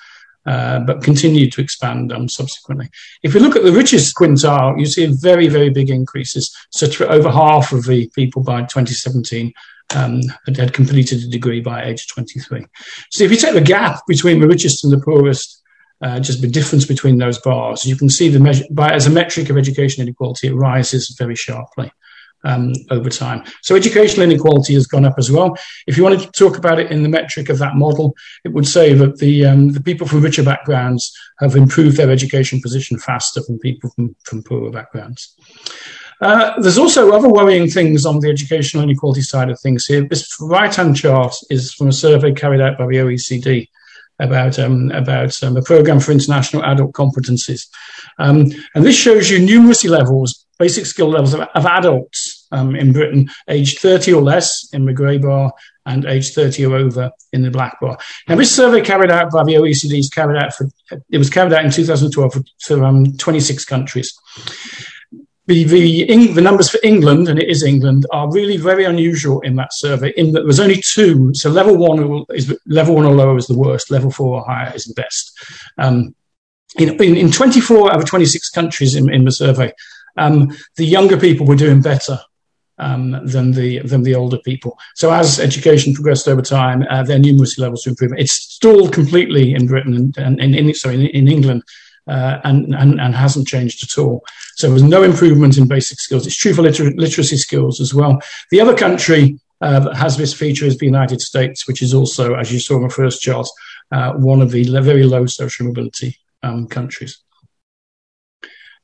Uh, 0.47 0.81
but 0.81 1.03
continued 1.03 1.53
to 1.53 1.61
expand 1.61 2.11
um, 2.11 2.27
subsequently. 2.27 2.89
If 3.23 3.35
you 3.35 3.41
look 3.41 3.55
at 3.55 3.65
the 3.65 3.73
richest 3.73 4.17
quintile, 4.17 4.79
you 4.79 4.87
see 4.87 5.05
very, 5.05 5.47
very 5.47 5.69
big 5.69 5.91
increases. 5.91 6.57
That 6.81 6.99
over 7.03 7.31
half 7.31 7.73
of 7.73 7.85
the 7.85 8.11
people 8.15 8.43
by 8.43 8.61
2017 8.61 9.53
um, 9.95 10.21
had 10.47 10.73
completed 10.73 11.23
a 11.23 11.29
degree 11.29 11.61
by 11.61 11.85
age 11.85 12.07
23. 12.09 12.65
So 13.11 13.25
if 13.25 13.31
you 13.31 13.37
take 13.37 13.53
the 13.53 13.61
gap 13.61 14.01
between 14.07 14.41
the 14.41 14.49
richest 14.49 14.85
and 14.85 14.93
the 14.93 15.05
poorest, 15.05 15.58
uh, 16.01 16.21
just 16.21 16.41
the 16.41 16.49
difference 16.49 16.87
between 16.87 17.19
those 17.19 17.39
bars. 17.39 17.85
You 17.85 17.97
can 17.97 18.09
see 18.09 18.29
the 18.29 18.41
measure 18.41 18.65
by, 18.71 18.93
as 18.93 19.07
a 19.07 19.11
metric 19.11 19.51
of 19.51 19.59
education 19.59 20.03
inequality, 20.03 20.49
it 20.49 20.55
rises 20.55 21.15
very 21.19 21.35
sharply 21.35 21.91
um, 22.45 22.73
over 22.91 23.11
time. 23.11 23.45
So 23.63 23.75
educational 23.75 24.31
inequality 24.31 24.75
has 24.75 24.87
gone 24.87 25.05
up 25.05 25.15
as 25.19 25.31
well. 25.31 25.57
If 25.87 25.97
you 25.97 26.03
wanted 26.03 26.21
to 26.21 26.31
talk 26.31 26.57
about 26.57 26.79
it 26.79 26.91
in 26.91 27.03
the 27.03 27.09
metric 27.09 27.49
of 27.49 27.59
that 27.59 27.77
model, 27.77 28.15
it 28.45 28.53
would 28.53 28.67
say 28.67 28.95
that 28.95 29.19
the 29.19 29.47
um, 29.47 29.71
the 29.71 29.81
people 29.81 30.07
from 30.07 30.23
richer 30.23 30.45
backgrounds 30.45 31.13
have 31.41 31.57
improved 31.57 31.97
their 31.97 32.11
education 32.11 32.61
position 32.61 32.99
faster 32.99 33.41
than 33.47 33.59
people 33.59 33.91
from, 33.91 34.15
from 34.23 34.43
poorer 34.43 34.71
backgrounds. 34.71 35.35
Uh, 36.21 36.61
there's 36.61 36.79
also 36.79 37.13
other 37.13 37.29
worrying 37.29 37.69
things 37.69 38.05
on 38.05 38.19
the 38.19 38.29
educational 38.29 38.83
inequality 38.83 39.23
side 39.23 39.51
of 39.51 39.61
things 39.61 39.87
here. 39.87 40.03
This 40.03 40.37
right-hand 40.41 40.97
chart 40.97 41.37
is 41.49 41.73
from 41.73 41.89
a 41.89 41.93
survey 41.93 42.33
carried 42.33 42.61
out 42.61 42.77
by 42.77 42.87
the 42.87 42.97
OECD 42.97 43.69
about 44.19 44.59
um, 44.59 44.91
about 44.91 45.43
um, 45.43 45.57
a 45.57 45.63
program 45.63 46.01
for 46.01 46.13
international 46.13 46.65
adult 46.65 46.93
competencies, 46.93 47.69
um, 48.19 48.47
and 48.75 48.85
this 48.85 48.97
shows 48.97 49.31
you 49.31 49.39
numeracy 49.39 49.89
levels, 49.89 50.47
basic 50.59 50.87
skill 50.87 51.09
levels 51.09 51.35
of, 51.35 51.41
of 51.41 51.67
adults 51.67 52.47
um, 52.53 52.75
in 52.75 52.93
Britain, 52.93 53.29
aged 53.49 53.79
30 53.79 54.13
or 54.13 54.23
less 54.23 54.69
in 54.73 54.85
the 54.85 54.93
grey 54.93 55.19
bar, 55.19 55.53
and 55.87 56.05
age 56.05 56.35
30 56.35 56.67
or 56.67 56.77
over 56.77 57.11
in 57.33 57.43
the 57.43 57.51
black 57.51 57.81
bar. 57.81 57.99
Now, 58.29 58.37
this 58.37 58.55
survey 58.55 58.83
carried 58.83 59.11
out 59.11 59.31
by 59.31 59.45
the 59.45 59.55
OECD 59.55 59.99
is 59.99 60.11
carried 60.11 60.41
out 60.41 60.55
for 60.55 60.69
it 61.11 61.19
was 61.19 61.31
carried 61.31 61.53
out 61.53 61.65
in 61.65 61.71
2012 61.71 62.33
for, 62.33 62.41
for 62.61 62.85
um, 62.85 63.17
26 63.17 63.65
countries 63.65 64.19
the, 65.49 65.65
the, 65.65 66.33
the, 66.35 66.43
numbers 66.43 66.69
for 66.69 66.79
England, 66.83 67.29
and 67.29 67.39
it 67.39 67.49
is 67.49 67.63
England, 67.63 68.05
are 68.13 68.31
really 68.31 68.59
very 68.59 68.85
unusual 68.85 69.41
in 69.41 69.57
that 69.57 69.73
survey 69.73 70.13
in 70.19 70.33
that 70.33 70.43
there's 70.43 70.61
only 70.61 70.83
two. 70.83 71.33
So 71.33 71.49
level 71.49 71.75
one 71.77 72.27
is 72.35 72.55
level 72.67 72.95
one 72.95 73.07
or 73.07 73.15
lower 73.15 73.39
is 73.39 73.47
the 73.47 73.57
worst, 73.57 73.91
level 73.91 74.11
four 74.11 74.41
or 74.41 74.45
higher 74.45 74.75
is 74.75 74.85
the 74.85 74.93
best. 74.93 75.33
Um, 75.79 76.15
in, 76.79 77.03
in, 77.03 77.17
in, 77.17 77.33
24 77.33 77.93
out 77.93 77.99
of 77.99 78.05
26 78.05 78.51
countries 78.51 78.95
in, 78.95 79.13
in 79.13 79.25
the 79.25 79.33
survey, 79.33 79.73
um, 80.19 80.55
the 80.77 80.85
younger 80.85 81.17
people 81.17 81.47
were 81.47 81.57
doing 81.57 81.81
better 81.81 82.21
um, 82.77 83.27
than 83.27 83.53
the 83.53 83.79
than 83.79 84.03
the 84.03 84.15
older 84.15 84.39
people. 84.45 84.79
So 84.97 85.11
as 85.11 85.41
education 85.41 85.95
progressed 85.95 86.29
over 86.29 86.43
time, 86.43 86.85
uh, 86.91 87.05
their 87.05 87.19
numeracy 87.19 87.59
levels 87.59 87.87
improving. 87.87 88.19
It's 88.19 88.33
stalled 88.33 88.93
completely 88.93 89.55
in 89.55 89.67
Britain 89.67 89.95
and, 89.95 90.19
and, 90.19 90.41
and 90.43 90.55
in, 90.55 90.75
sorry, 90.75 90.97
in, 90.97 91.07
in 91.07 91.27
England 91.27 91.63
uh, 92.09 92.41
and, 92.45 92.75
and, 92.75 93.01
and 93.01 93.15
hasn't 93.15 93.47
changed 93.47 93.83
at 93.83 93.99
all. 93.99 94.25
So 94.57 94.69
there's 94.69 94.83
no 94.83 95.03
improvement 95.03 95.59
in 95.59 95.69
basic 95.69 96.01
skills. 96.01 96.27
It's 96.27 96.37
true 96.37 96.55
for 96.55 96.63
liter- 96.63 96.91
literacy 96.93 97.37
skills 97.37 97.81
as 97.81 97.95
well. 97.95 98.21
The 98.51 98.61
other 98.61 98.77
country 98.77 99.39
uh, 99.61 99.81
that 99.81 99.97
has 99.97 100.17
this 100.17 100.33
feature 100.33 100.67
is 100.67 100.79
the 100.79 100.87
United 100.87 101.21
States, 101.21 101.67
which 101.69 101.83
is 101.83 101.95
also, 101.95 102.35
as 102.35 102.53
you 102.53 102.61
saw 102.61 102.77
in 102.77 102.83
the 102.85 102.91
first 102.91 103.21
chart, 103.21 103.47
uh, 103.93 104.13
one 104.15 104.41
of 104.41 104.51
the 104.51 104.65
very 104.81 105.05
low 105.05 105.27
social 105.27 105.67
mobility 105.67 106.17
um, 106.43 106.67
countries. 106.67 107.19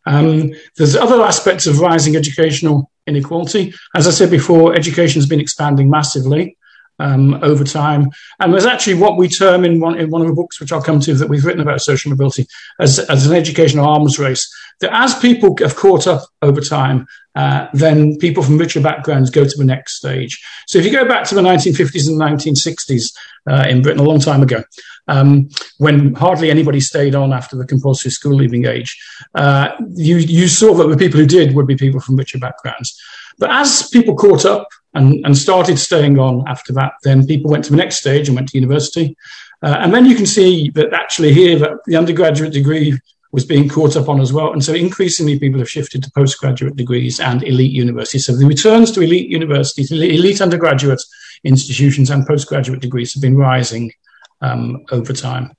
Um, 0.07 0.53
there's 0.77 0.97
other 0.97 1.23
aspects 1.23 1.67
of 1.67 1.81
rising 1.81 2.17
educational 2.17 2.91
inequality. 3.07 3.73
As 3.95 4.07
I 4.07 4.11
said 4.11 4.31
before, 4.31 4.75
education 4.75 5.21
has 5.21 5.29
been 5.29 5.41
expanding 5.41 5.89
massively 5.89 6.57
um, 6.99 7.35
over 7.43 7.65
time. 7.65 8.11
And 8.41 8.53
there's 8.53 8.67
actually 8.67 8.95
what 8.95 9.17
we 9.17 9.29
term 9.29 9.65
in 9.65 9.81
one, 9.81 9.99
in 9.99 10.11
one 10.11 10.23
of 10.23 10.29
the 10.29 10.35
books, 10.35 10.61
which 10.61 10.73
I'll 10.73 10.83
come 10.83 11.01
to, 11.01 11.15
that 11.15 11.29
we've 11.29 11.45
written 11.45 11.63
about 11.63 11.81
social 11.81 12.11
mobility, 12.11 12.47
as, 12.81 12.99
as 12.99 13.27
an 13.27 13.37
educational 13.37 13.87
arms 13.87 14.19
race. 14.19 14.53
That 14.81 14.93
as 14.93 15.19
people 15.19 15.57
have 15.61 15.77
caught 15.77 16.07
up 16.07 16.23
over 16.43 16.61
time, 16.61 17.07
uh, 17.37 17.69
then 17.73 18.17
people 18.19 18.43
from 18.43 18.59
richer 18.59 18.81
backgrounds 18.81 19.31
go 19.31 19.45
to 19.45 19.57
the 19.57 19.65
next 19.65 19.97
stage. 19.97 20.43
So 20.67 20.79
if 20.79 20.85
you 20.85 20.93
go 20.93 21.07
back 21.07 21.25
to 21.29 21.35
the 21.35 21.41
1950s 21.41 22.09
and 22.09 22.21
1960s 22.21 23.13
uh, 23.49 23.69
in 23.69 23.83
Britain, 23.83 24.01
a 24.01 24.09
long 24.09 24.21
time 24.21 24.43
ago, 24.43 24.63
um, 25.09 25.49
when 25.79 26.15
hardly 26.15 26.51
anybody 26.51 26.81
stayed 26.81 27.15
on 27.15 27.33
after 27.33 27.57
the 27.57 27.67
compulsory 27.67 28.11
school 28.11 28.35
leaving 28.35 28.67
age, 28.67 28.97
uh, 29.35 29.71
you, 29.95 30.17
you 30.17 30.49
saw 30.49 30.75
that 30.75 30.89
the 30.89 30.97
people 30.97 31.21
who 31.21 31.27
did 31.27 31.55
would 31.55 31.67
be 31.67 31.77
people 31.77 32.01
from 32.01 32.17
richer 32.17 32.39
backgrounds. 32.39 33.01
But 33.39 33.51
as 33.51 33.89
people 33.91 34.15
caught 34.15 34.45
up 34.45 34.69
and, 34.95 35.25
and 35.25 35.37
started 35.37 35.79
staying 35.79 36.19
on 36.19 36.45
after 36.47 36.73
that. 36.75 36.93
Then 37.03 37.27
people 37.27 37.51
went 37.51 37.65
to 37.65 37.71
the 37.71 37.77
next 37.77 37.97
stage 37.97 38.29
and 38.29 38.37
went 38.37 38.49
to 38.51 38.59
university. 38.59 39.17
Uh, 39.63 39.77
and 39.81 39.95
then 39.95 40.05
you 40.05 40.15
can 40.15 40.27
see 40.27 40.71
that 40.71 40.93
actually 40.93 41.33
here 41.33 41.59
that 41.59 41.79
the 41.87 41.97
undergraduate 41.97 42.53
degree 42.53 42.99
was 43.33 43.45
being 43.45 43.69
caught 43.69 43.97
up 43.97 44.09
on 44.09 44.21
as 44.21 44.33
well. 44.33 44.53
And 44.53 44.63
so 44.63 44.73
increasingly 44.73 45.39
people 45.39 45.59
have 45.59 45.69
shifted 45.69 46.05
to 46.05 46.11
postgraduate 46.13 46.77
degrees 46.77 47.19
and 47.19 47.43
elite 47.43 47.73
universities. 47.73 48.27
So 48.27 48.37
the 48.37 48.47
returns 48.47 48.93
to 48.93 49.01
elite 49.01 49.29
universities, 49.29 49.91
elite 49.91 50.41
undergraduate 50.41 51.03
institutions 51.43 52.11
and 52.11 52.25
postgraduate 52.27 52.81
degrees 52.81 53.13
have 53.15 53.23
been 53.23 53.37
rising 53.37 53.93
um, 54.41 54.85
over 54.93 55.13
time. 55.13 55.57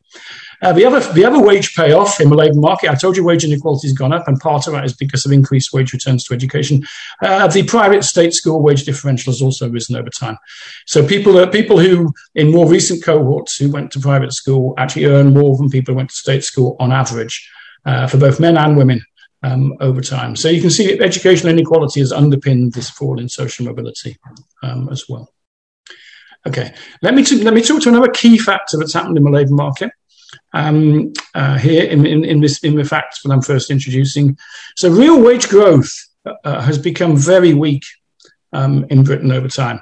Uh, 0.65 0.73
the 0.73 0.83
other 0.83 0.99
the 1.13 1.23
other 1.23 1.39
wage 1.39 1.75
payoff 1.75 2.19
in 2.19 2.27
the 2.27 2.35
labour 2.35 2.59
market, 2.59 2.89
I 2.89 2.95
told 2.95 3.15
you 3.15 3.23
wage 3.23 3.43
inequality 3.43 3.87
has 3.87 3.93
gone 3.93 4.11
up, 4.11 4.27
and 4.27 4.39
part 4.39 4.65
of 4.65 4.73
that 4.73 4.83
is 4.83 4.95
because 4.95 5.23
of 5.23 5.31
increased 5.31 5.71
wage 5.73 5.93
returns 5.93 6.23
to 6.23 6.33
education. 6.33 6.83
Uh, 7.21 7.47
the 7.47 7.61
private 7.61 8.03
state 8.03 8.33
school 8.33 8.63
wage 8.63 8.83
differential 8.83 9.31
has 9.31 9.43
also 9.43 9.69
risen 9.69 9.95
over 9.95 10.09
time. 10.09 10.39
So 10.87 11.07
people 11.07 11.37
uh, 11.37 11.45
people 11.45 11.77
who 11.77 12.11
in 12.33 12.51
more 12.51 12.67
recent 12.67 13.03
cohorts 13.03 13.55
who 13.57 13.69
went 13.69 13.91
to 13.91 13.99
private 13.99 14.33
school 14.33 14.73
actually 14.79 15.05
earn 15.05 15.35
more 15.35 15.55
than 15.55 15.69
people 15.69 15.93
who 15.93 15.97
went 15.97 16.09
to 16.09 16.15
state 16.15 16.43
school 16.43 16.75
on 16.79 16.91
average 16.91 17.47
uh, 17.85 18.07
for 18.07 18.17
both 18.17 18.39
men 18.39 18.57
and 18.57 18.75
women 18.75 19.05
um, 19.43 19.75
over 19.81 20.01
time. 20.01 20.35
So 20.35 20.49
you 20.49 20.61
can 20.61 20.71
see 20.71 20.99
educational 20.99 21.53
inequality 21.53 21.99
has 21.99 22.11
underpinned 22.11 22.73
this 22.73 22.89
fall 22.89 23.19
in 23.19 23.29
social 23.29 23.67
mobility 23.67 24.17
um, 24.63 24.89
as 24.91 25.07
well. 25.07 25.29
Okay, 26.47 26.73
let 27.01 27.15
me, 27.15 27.23
t- 27.23 27.43
let 27.43 27.55
me 27.55 27.61
talk 27.61 27.81
to 27.81 27.89
another 27.89 28.11
key 28.11 28.37
factor 28.37 28.77
that's 28.77 28.93
happened 28.93 29.17
in 29.17 29.23
the 29.23 29.31
labour 29.31 29.53
market. 29.53 29.91
Um, 30.53 31.13
uh, 31.33 31.57
here 31.57 31.83
in, 31.83 32.05
in, 32.05 32.23
in, 32.23 32.39
this 32.39 32.59
in 32.63 32.75
the 32.75 32.83
facts 32.83 33.21
that 33.21 33.31
I'm 33.31 33.41
first 33.41 33.69
introducing. 33.69 34.37
So 34.75 34.89
real 34.89 35.21
wage 35.21 35.49
growth 35.49 35.91
uh, 36.25 36.61
has 36.61 36.77
become 36.77 37.17
very 37.17 37.53
weak 37.53 37.83
um, 38.53 38.85
in 38.89 39.03
Britain 39.03 39.31
over 39.31 39.47
time. 39.47 39.81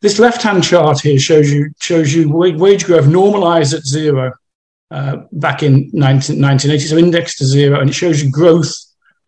This 0.00 0.18
left-hand 0.18 0.64
chart 0.64 1.00
here 1.00 1.18
shows 1.18 1.50
you 1.50 1.70
shows 1.80 2.12
you 2.12 2.30
wage 2.30 2.84
growth 2.84 3.06
normalised 3.06 3.72
at 3.72 3.86
zero 3.86 4.32
uh, 4.90 5.18
back 5.32 5.62
in 5.62 5.90
19, 5.92 6.40
1980, 6.40 6.78
so 6.78 6.96
indexed 6.96 7.38
to 7.38 7.44
zero, 7.44 7.80
and 7.80 7.90
it 7.90 7.94
shows 7.94 8.22
you 8.22 8.30
growth 8.30 8.72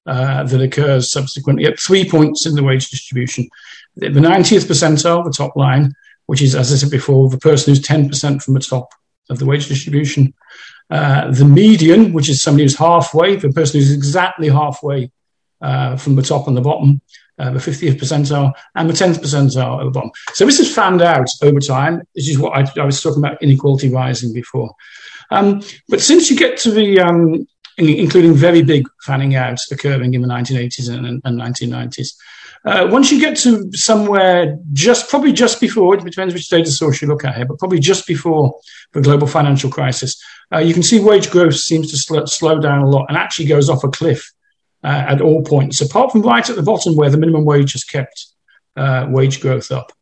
uh, 0.07 0.45
that 0.45 0.61
occurs 0.61 1.11
subsequently 1.11 1.65
at 1.65 1.81
three 1.81 2.09
points 2.09 2.47
in 2.47 2.55
the 2.55 2.63
wage 2.63 2.91
distribution. 2.91 3.49
The 3.97 4.09
90th 4.09 4.67
percentile, 4.67 5.25
the 5.25 5.31
top 5.31 5.57
line, 5.57 5.95
which 6.27 6.43
is, 6.43 6.55
as 6.55 6.73
I 6.73 6.77
said 6.77 6.91
before, 6.91 7.31
the 7.31 7.39
person 7.39 7.73
who's 7.73 7.85
10% 7.85 8.43
from 8.43 8.55
the 8.55 8.61
top 8.61 8.91
of 9.31 9.39
the 9.39 9.47
wage 9.47 9.69
distribution. 9.69 10.35
Uh, 10.89 11.31
the 11.33 11.45
median, 11.45 12.13
which 12.13 12.29
is 12.29 12.43
somebody 12.43 12.63
who's 12.63 12.77
halfway, 12.77 13.37
the 13.37 13.51
person 13.51 13.81
who's 13.81 13.93
exactly 13.93 14.49
halfway 14.49 15.11
uh, 15.61 15.97
from 15.97 16.15
the 16.15 16.23
top 16.23 16.47
and 16.47 16.57
the 16.57 16.61
bottom, 16.61 17.01
uh, 17.39 17.51
the 17.51 17.59
50th 17.59 17.99
percentile, 17.99 18.53
and 18.77 18.89
the 18.89 18.95
10th 18.95 19.19
percentile 19.21 19.81
at 19.81 19.85
the 19.85 19.91
bottom. 19.91 20.11
So 20.35 20.47
this 20.47 20.61
is 20.61 20.73
fanned 20.73 21.03
out 21.03 21.29
over 21.43 21.59
time. 21.59 22.03
This 22.15 22.29
is 22.29 22.39
what 22.39 22.57
I, 22.57 22.81
I 22.81 22.85
was 22.85 23.03
talking 23.03 23.19
about 23.19 23.43
inequality 23.43 23.91
rising 23.91 24.33
before. 24.33 24.75
Um, 25.31 25.61
but 25.89 26.01
since 26.01 26.31
you 26.31 26.37
get 26.37 26.57
to 26.59 26.71
the 26.71 27.01
um, 27.01 27.47
including 27.79 28.35
very 28.35 28.63
big 28.63 28.89
fanning 29.03 29.35
out 29.35 29.61
occurring 29.71 30.15
in 30.15 30.23
the 30.23 30.29
1980s 30.29 30.89
and, 30.89 31.21
and 31.25 31.41
1990s. 31.41 32.15
Uh, 32.67 32.89
once 32.91 33.13
you 33.13 33.21
get 33.21 33.37
to 33.37 33.71
somewhere 33.73 34.59
just 34.73 35.09
probably 35.09 35.33
just 35.33 35.61
before, 35.61 35.95
it 35.95 36.05
depends 36.05 36.35
which 36.35 36.49
data 36.49 36.69
source 36.69 37.01
you 37.01 37.07
look 37.07 37.25
at 37.25 37.37
here, 37.37 37.47
but 37.47 37.61
probably 37.61 37.79
just 37.79 38.09
before 38.09 38.59
the 38.93 39.01
global 39.01 39.29
financial 39.29 39.71
crisis, 39.71 40.21
uh, 40.53 40.59
you 40.59 40.75
can 40.75 40.83
see 40.83 40.99
wage 40.99 41.31
growth 41.31 41.55
seems 41.55 41.93
to 41.93 41.97
sl- 41.97 42.27
slow 42.27 42.59
down 42.59 42.83
a 42.83 42.91
lot 42.91 43.07
and 43.09 43.17
actually 43.17 43.47
goes 43.47 43.71
off 43.71 43.85
a 43.85 43.89
cliff 43.89 44.33
uh, 44.83 45.05
at 45.09 45.21
all 45.21 45.45
points, 45.45 45.81
apart 45.81 46.11
from 46.11 46.23
right 46.23 46.51
at 46.51 46.57
the 46.57 46.63
bottom 46.63 46.97
where 46.97 47.09
the 47.09 47.17
minimum 47.17 47.45
wage 47.45 47.73
has 47.73 47.85
kept 47.85 48.27
uh, 48.77 49.07
wage 49.11 49.41
growth 49.41 49.71
up. 49.71 49.93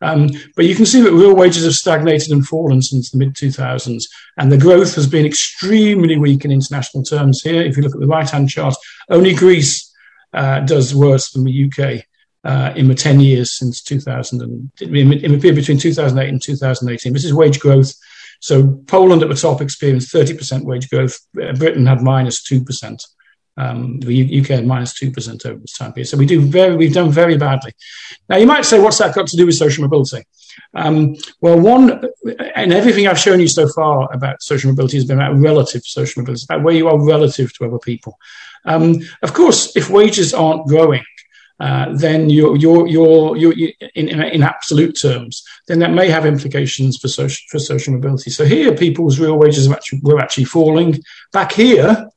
Um, 0.00 0.30
but 0.54 0.64
you 0.64 0.76
can 0.76 0.86
see 0.86 1.00
that 1.02 1.12
real 1.12 1.34
wages 1.34 1.64
have 1.64 1.74
stagnated 1.74 2.30
and 2.30 2.46
fallen 2.46 2.82
since 2.82 3.10
the 3.10 3.18
mid 3.18 3.34
2000s, 3.34 4.04
and 4.36 4.50
the 4.50 4.58
growth 4.58 4.94
has 4.94 5.08
been 5.08 5.26
extremely 5.26 6.16
weak 6.18 6.44
in 6.44 6.52
international 6.52 7.02
terms. 7.02 7.42
Here, 7.42 7.62
if 7.62 7.76
you 7.76 7.82
look 7.82 7.94
at 7.94 8.00
the 8.00 8.06
right 8.06 8.28
hand 8.28 8.48
chart, 8.48 8.74
only 9.08 9.34
Greece 9.34 9.92
uh, 10.32 10.60
does 10.60 10.94
worse 10.94 11.32
than 11.32 11.44
the 11.44 11.66
UK. 11.66 12.04
Uh, 12.44 12.72
in 12.74 12.88
the 12.88 12.94
10 12.94 13.20
years 13.20 13.52
since 13.52 13.80
2000, 13.82 14.42
and 14.42 14.72
in, 14.80 15.10
the 15.10 15.38
period 15.38 15.54
between 15.54 15.78
2008 15.78 16.28
and 16.28 16.42
2018. 16.42 17.12
This 17.12 17.24
is 17.24 17.32
wage 17.32 17.60
growth. 17.60 17.94
So 18.40 18.82
Poland 18.88 19.22
at 19.22 19.28
the 19.28 19.36
top 19.36 19.60
experienced 19.60 20.12
30% 20.12 20.64
wage 20.64 20.90
growth. 20.90 21.20
Britain 21.32 21.86
had 21.86 22.02
minus 22.02 22.42
2%. 22.42 23.00
Um, 23.56 24.00
the 24.00 24.40
UK 24.40 24.46
had 24.46 24.66
minus 24.66 24.66
minus 24.66 24.94
two 24.94 25.10
percent 25.10 25.44
over 25.44 25.60
this 25.60 25.76
time 25.76 25.92
period. 25.92 26.08
So 26.08 26.16
we 26.16 26.26
do 26.26 26.40
very, 26.40 26.74
we've 26.74 26.94
done 26.94 27.10
very 27.10 27.36
badly. 27.36 27.72
Now 28.28 28.38
you 28.38 28.46
might 28.46 28.64
say, 28.64 28.80
what's 28.80 28.98
that 28.98 29.14
got 29.14 29.26
to 29.26 29.36
do 29.36 29.44
with 29.46 29.56
social 29.56 29.82
mobility? 29.82 30.24
Um, 30.74 31.16
well, 31.40 31.60
one, 31.60 32.02
and 32.54 32.72
everything 32.72 33.06
I've 33.06 33.18
shown 33.18 33.40
you 33.40 33.48
so 33.48 33.68
far 33.68 34.08
about 34.12 34.42
social 34.42 34.70
mobility 34.70 34.96
has 34.96 35.04
been 35.04 35.18
about 35.18 35.36
relative 35.36 35.82
social 35.84 36.22
mobility, 36.22 36.44
about 36.48 36.62
where 36.62 36.74
you 36.74 36.88
are 36.88 36.98
relative 36.98 37.52
to 37.54 37.66
other 37.66 37.78
people. 37.78 38.18
Um, 38.64 38.96
of 39.22 39.34
course, 39.34 39.76
if 39.76 39.90
wages 39.90 40.32
aren't 40.32 40.66
growing, 40.66 41.04
uh, 41.62 41.86
then 41.94 42.28
you're, 42.28 42.56
you're, 42.56 42.88
you're, 42.88 43.36
you're 43.36 43.70
in, 43.94 44.08
in, 44.08 44.42
absolute 44.42 44.98
terms, 45.00 45.44
then 45.68 45.78
that 45.78 45.92
may 45.92 46.10
have 46.10 46.26
implications 46.26 46.96
for 46.96 47.06
social, 47.06 47.40
for 47.50 47.60
social 47.60 47.94
mobility. 47.94 48.30
So 48.30 48.44
here, 48.44 48.74
people's 48.74 49.20
real 49.20 49.38
wages 49.38 49.70
actually, 49.70 50.00
were 50.02 50.18
actually 50.18 50.46
falling. 50.46 51.00
Back 51.32 51.52
here, 51.52 52.08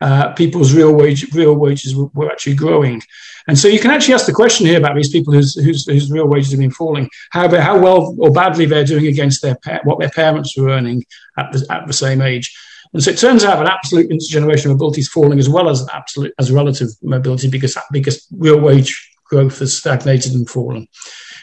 uh, 0.00 0.32
people's 0.34 0.72
real 0.72 0.94
wage 0.94 1.34
real 1.34 1.54
wages 1.56 1.96
were, 1.96 2.10
were, 2.14 2.30
actually 2.30 2.54
growing. 2.54 3.02
And 3.48 3.58
so 3.58 3.66
you 3.66 3.80
can 3.80 3.90
actually 3.90 4.14
ask 4.14 4.26
the 4.26 4.32
question 4.32 4.66
here 4.66 4.78
about 4.78 4.94
these 4.94 5.10
people 5.10 5.32
whose, 5.32 5.56
whose, 5.56 5.84
whose 5.84 6.08
real 6.08 6.28
wages 6.28 6.52
have 6.52 6.60
been 6.60 6.70
falling, 6.70 7.10
how, 7.30 7.48
how 7.60 7.80
well 7.80 8.14
or 8.20 8.30
badly 8.30 8.66
they're 8.66 8.84
doing 8.84 9.08
against 9.08 9.42
their 9.42 9.58
what 9.82 9.98
their 9.98 10.10
parents 10.10 10.56
were 10.56 10.68
earning 10.68 11.04
at 11.36 11.50
the, 11.50 11.66
at 11.70 11.88
the 11.88 11.92
same 11.92 12.20
age. 12.20 12.56
And 12.92 13.02
so 13.02 13.10
it 13.10 13.18
turns 13.18 13.44
out 13.44 13.58
that 13.58 13.72
absolute 13.72 14.10
intergenerational 14.10 14.72
mobility 14.72 15.00
is 15.00 15.08
falling 15.08 15.38
as 15.38 15.48
well 15.48 15.68
as 15.68 15.86
absolute 15.92 16.34
as 16.38 16.50
relative 16.50 16.88
mobility 17.02 17.48
because 17.48 17.76
because 17.90 18.26
real 18.36 18.60
wage 18.60 19.10
growth 19.24 19.60
has 19.60 19.76
stagnated 19.76 20.34
and 20.34 20.48
fallen. 20.48 20.86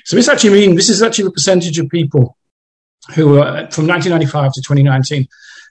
So 0.05 0.15
this 0.15 0.29
actually 0.29 0.51
means 0.51 0.75
this 0.75 0.89
is 0.89 1.01
actually 1.01 1.25
the 1.25 1.31
percentage 1.31 1.79
of 1.79 1.89
people 1.89 2.37
who 3.15 3.39
are 3.39 3.69
from 3.71 3.87
1995 3.87 4.53
to 4.53 4.61
2019 4.61 5.27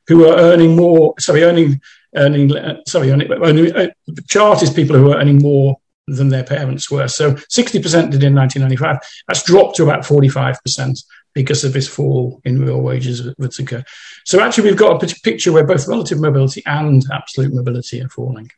who 0.08 0.26
are 0.26 0.36
earning 0.36 0.74
more, 0.74 1.14
sorry, 1.20 1.44
earning 1.44 1.80
earning, 2.16 2.50
sorry, 2.86 3.10
earning, 3.10 3.30
earning, 3.32 3.76
uh, 3.76 3.88
the 4.06 4.22
chart 4.22 4.62
is 4.62 4.70
people 4.70 4.96
who 4.96 5.12
are 5.12 5.18
earning 5.18 5.38
more 5.38 5.76
than 6.06 6.28
their 6.28 6.44
parents 6.44 6.90
were. 6.90 7.08
So 7.08 7.32
60% 7.32 7.82
did 8.10 8.22
in 8.22 8.34
1995. 8.34 8.98
That's 9.26 9.42
dropped 9.42 9.76
to 9.76 9.82
about 9.84 10.04
45% 10.04 11.02
because 11.38 11.62
of 11.62 11.72
this 11.72 11.86
fall 11.86 12.40
in 12.44 12.60
real 12.60 12.80
wages 12.80 13.32
that's 13.38 13.60
occurred. 13.60 13.86
So 14.24 14.40
actually, 14.40 14.64
we've 14.64 14.76
got 14.76 15.00
a 15.00 15.16
picture 15.22 15.52
where 15.52 15.64
both 15.64 15.86
relative 15.86 16.18
mobility 16.18 16.64
and 16.66 17.00
absolute 17.12 17.54
mobility 17.54 18.02
are 18.02 18.08
falling. 18.08 18.50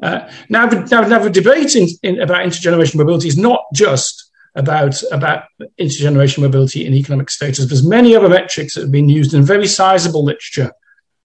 Uh, 0.00 0.30
now, 0.48 0.68
the, 0.68 0.76
now, 0.92 1.00
now, 1.00 1.18
the 1.18 1.30
debate 1.30 1.74
in, 1.74 1.88
in, 2.04 2.20
about 2.20 2.46
intergenerational 2.46 2.98
mobility 2.98 3.26
is 3.26 3.36
not 3.36 3.64
just 3.74 4.30
about, 4.54 5.02
about 5.10 5.46
intergenerational 5.80 6.42
mobility 6.42 6.86
in 6.86 6.94
economic 6.94 7.28
status. 7.28 7.66
There's 7.66 7.84
many 7.84 8.14
other 8.14 8.28
metrics 8.28 8.76
that 8.76 8.82
have 8.82 8.92
been 8.92 9.08
used 9.08 9.34
in 9.34 9.42
very 9.42 9.66
sizable 9.66 10.24
literature 10.24 10.70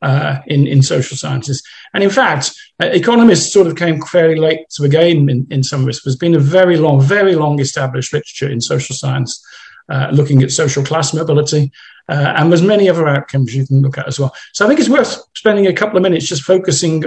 uh, 0.01 0.39
in, 0.47 0.65
in 0.65 0.82
social 0.82 1.15
sciences. 1.15 1.62
And 1.93 2.04
in 2.04 2.10
fact, 2.10 2.60
uh, 2.82 2.88
economists 2.88 3.54
sort 3.54 3.67
of 3.67 3.75
came 3.75 4.01
fairly 4.01 4.38
late 4.38 4.62
to 4.71 4.82
the 4.82 4.89
game 4.89 5.30
in, 5.30 5.45
in 5.51 5.62
some 5.62 5.86
ways. 5.86 6.01
There's 6.04 6.15
been 6.15 6.34
a 6.34 6.39
very 6.39 6.78
long, 6.78 6.99
very 6.99 7.36
long 7.36 7.60
established 7.60 8.13
literature 8.13 8.49
in 8.49 8.62
social 8.62 8.95
science 8.95 9.45
uh, 9.89 10.10
looking 10.12 10.43
at 10.43 10.52
social 10.52 10.84
class 10.84 11.13
mobility. 11.13 11.71
Uh, 12.08 12.34
and 12.38 12.52
there's 12.52 12.62
many 12.62 12.89
other 12.89 13.08
outcomes 13.08 13.56
you 13.56 13.65
can 13.65 13.82
look 13.82 13.98
at 13.98 14.08
as 14.08 14.19
well. 14.19 14.34
So 14.54 14.65
I 14.65 14.67
think 14.67 14.80
it's 14.80 14.89
worth 14.89 15.24
spending 15.36 15.67
a 15.67 15.74
couple 15.74 15.98
of 15.98 16.04
minutes 16.04 16.28
just 16.28 16.43
focusing 16.43 17.04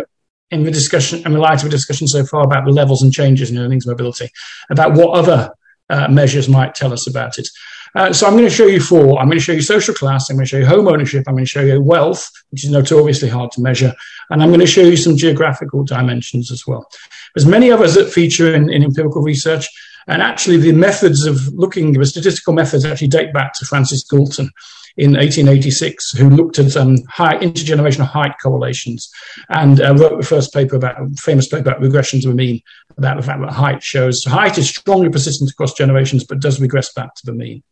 in 0.51 0.65
the 0.65 0.71
discussion 0.71 1.23
and 1.25 1.35
the 1.35 1.39
light 1.39 1.59
of 1.59 1.65
the 1.65 1.71
discussion 1.71 2.09
so 2.09 2.25
far 2.25 2.43
about 2.43 2.65
the 2.65 2.73
levels 2.73 3.03
and 3.03 3.13
changes 3.13 3.51
in 3.51 3.59
earnings 3.59 3.87
mobility, 3.87 4.31
about 4.71 4.95
what 4.95 5.11
other 5.11 5.53
uh, 5.91 6.09
measures 6.09 6.49
might 6.49 6.75
tell 6.75 6.93
us 6.93 7.07
about 7.07 7.39
it. 7.39 7.49
Uh, 7.95 8.13
so 8.13 8.27
I'm 8.27 8.35
going 8.35 8.45
to 8.45 8.51
show 8.51 8.67
you 8.67 8.81
four. 8.81 9.19
I'm 9.19 9.27
going 9.27 9.39
to 9.39 9.45
show 9.45 9.53
you 9.53 9.63
social 9.63 9.95
class. 9.95 10.29
I'm 10.29 10.37
going 10.37 10.45
to 10.45 10.49
show 10.49 10.59
you 10.59 10.67
home 10.67 10.89
ownership. 10.89 11.25
I'm 11.27 11.35
going 11.35 11.45
to 11.45 11.51
show 11.51 11.63
you 11.63 11.81
wealth, 11.81 12.31
which 12.51 12.65
is 12.65 12.71
notoriously 12.71 13.29
hard 13.29 13.51
to 13.53 13.63
measure. 13.63 13.95
And 14.31 14.43
I'm 14.43 14.51
going 14.51 14.61
to 14.61 14.67
show 14.67 14.83
you 14.83 14.97
some 14.97 15.17
geographical 15.17 15.85
dimensions 15.85 16.51
as 16.51 16.67
well. 16.67 16.89
There's 17.35 17.47
many 17.47 17.71
others 17.71 17.95
that 17.95 18.11
feature 18.11 18.55
in, 18.55 18.71
in 18.71 18.83
empirical 18.83 19.23
research. 19.23 19.69
And 20.09 20.23
actually, 20.23 20.57
the 20.57 20.73
methods 20.73 21.27
of 21.27 21.37
looking, 21.55 21.93
the 21.93 22.07
statistical 22.07 22.55
methods 22.55 22.85
actually 22.85 23.09
date 23.09 23.33
back 23.33 23.53
to 23.55 23.67
Francis 23.67 24.05
Galton 24.05 24.51
in 24.97 25.13
1886, 25.13 26.13
who 26.13 26.29
looked 26.31 26.59
at 26.59 26.77
um, 26.77 26.97
high, 27.05 27.37
intergenerational 27.39 28.07
height 28.07 28.33
correlations 28.43 29.11
and 29.51 29.81
uh, 29.81 29.95
wrote 29.95 30.21
the 30.21 30.27
first 30.27 30.53
paper 30.53 30.77
about, 30.77 30.97
famous 31.19 31.47
paper 31.47 31.61
about 31.61 31.81
regression 31.81 32.21
to 32.23 32.29
the 32.29 32.35
mean, 32.35 32.61
about 32.97 33.17
the 33.17 33.23
fact 33.23 33.41
that 33.41 33.53
height 33.53 33.83
shows 33.83 34.25
height 34.25 34.59
is 34.59 34.69
strongly 34.69 35.09
persistent 35.09 35.51
across 35.51 35.75
generations, 35.75 36.25
but 36.25 36.41
does 36.41 36.61
regress 36.61 36.93
back 36.95 37.15
to 37.15 37.27
the 37.27 37.33
mean. 37.33 37.63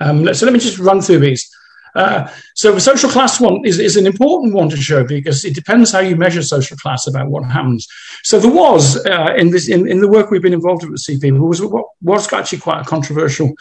Um, 0.00 0.32
so 0.32 0.46
let 0.46 0.52
me 0.52 0.60
just 0.60 0.78
run 0.78 1.00
through 1.00 1.18
these. 1.18 1.50
Uh, 1.94 2.28
so 2.54 2.72
the 2.72 2.80
social 2.80 3.10
class 3.10 3.40
one 3.40 3.64
is, 3.64 3.78
is 3.78 3.96
an 3.96 4.06
important 4.06 4.54
one 4.54 4.68
to 4.68 4.76
show 4.76 5.04
because 5.04 5.44
it 5.44 5.54
depends 5.54 5.92
how 5.92 6.00
you 6.00 6.16
measure 6.16 6.42
social 6.42 6.76
class 6.76 7.06
about 7.06 7.28
what 7.28 7.44
happens. 7.44 7.86
So 8.22 8.38
there 8.38 8.50
was 8.50 9.04
uh, 9.06 9.34
in 9.36 9.50
this 9.50 9.68
in, 9.68 9.88
in 9.88 10.00
the 10.00 10.08
work 10.08 10.30
we've 10.30 10.42
been 10.42 10.52
involved 10.52 10.84
with 10.84 10.92
at 10.92 10.98
CP 10.98 11.38
was 11.38 11.62
was 12.02 12.32
actually 12.32 12.58
quite 12.58 12.80
a 12.80 12.88
controversial 12.88 13.54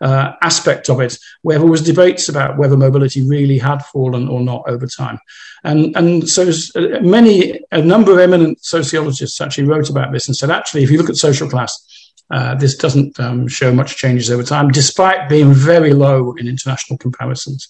uh, 0.00 0.32
aspect 0.42 0.90
of 0.90 1.00
it, 1.00 1.18
where 1.42 1.58
there 1.58 1.68
was 1.68 1.82
debates 1.82 2.28
about 2.28 2.58
whether 2.58 2.76
mobility 2.76 3.26
really 3.26 3.58
had 3.58 3.78
fallen 3.86 4.28
or 4.28 4.40
not 4.40 4.62
over 4.66 4.86
time, 4.86 5.18
and 5.62 5.96
and 5.96 6.28
so 6.28 6.50
uh, 6.74 7.00
many 7.00 7.60
a 7.72 7.80
number 7.80 8.12
of 8.12 8.18
eminent 8.18 8.62
sociologists 8.64 9.40
actually 9.40 9.64
wrote 9.64 9.90
about 9.90 10.12
this 10.12 10.26
and 10.26 10.36
said 10.36 10.50
actually 10.50 10.82
if 10.82 10.90
you 10.90 10.98
look 10.98 11.10
at 11.10 11.16
social 11.16 11.48
class 11.48 11.93
uh, 12.30 12.54
this 12.54 12.76
doesn't 12.76 13.18
um, 13.20 13.46
show 13.46 13.72
much 13.72 13.96
changes 13.96 14.30
over 14.30 14.42
time, 14.42 14.68
despite 14.68 15.28
being 15.28 15.52
very 15.52 15.92
low 15.92 16.32
in 16.34 16.48
international 16.48 16.98
comparisons. 16.98 17.68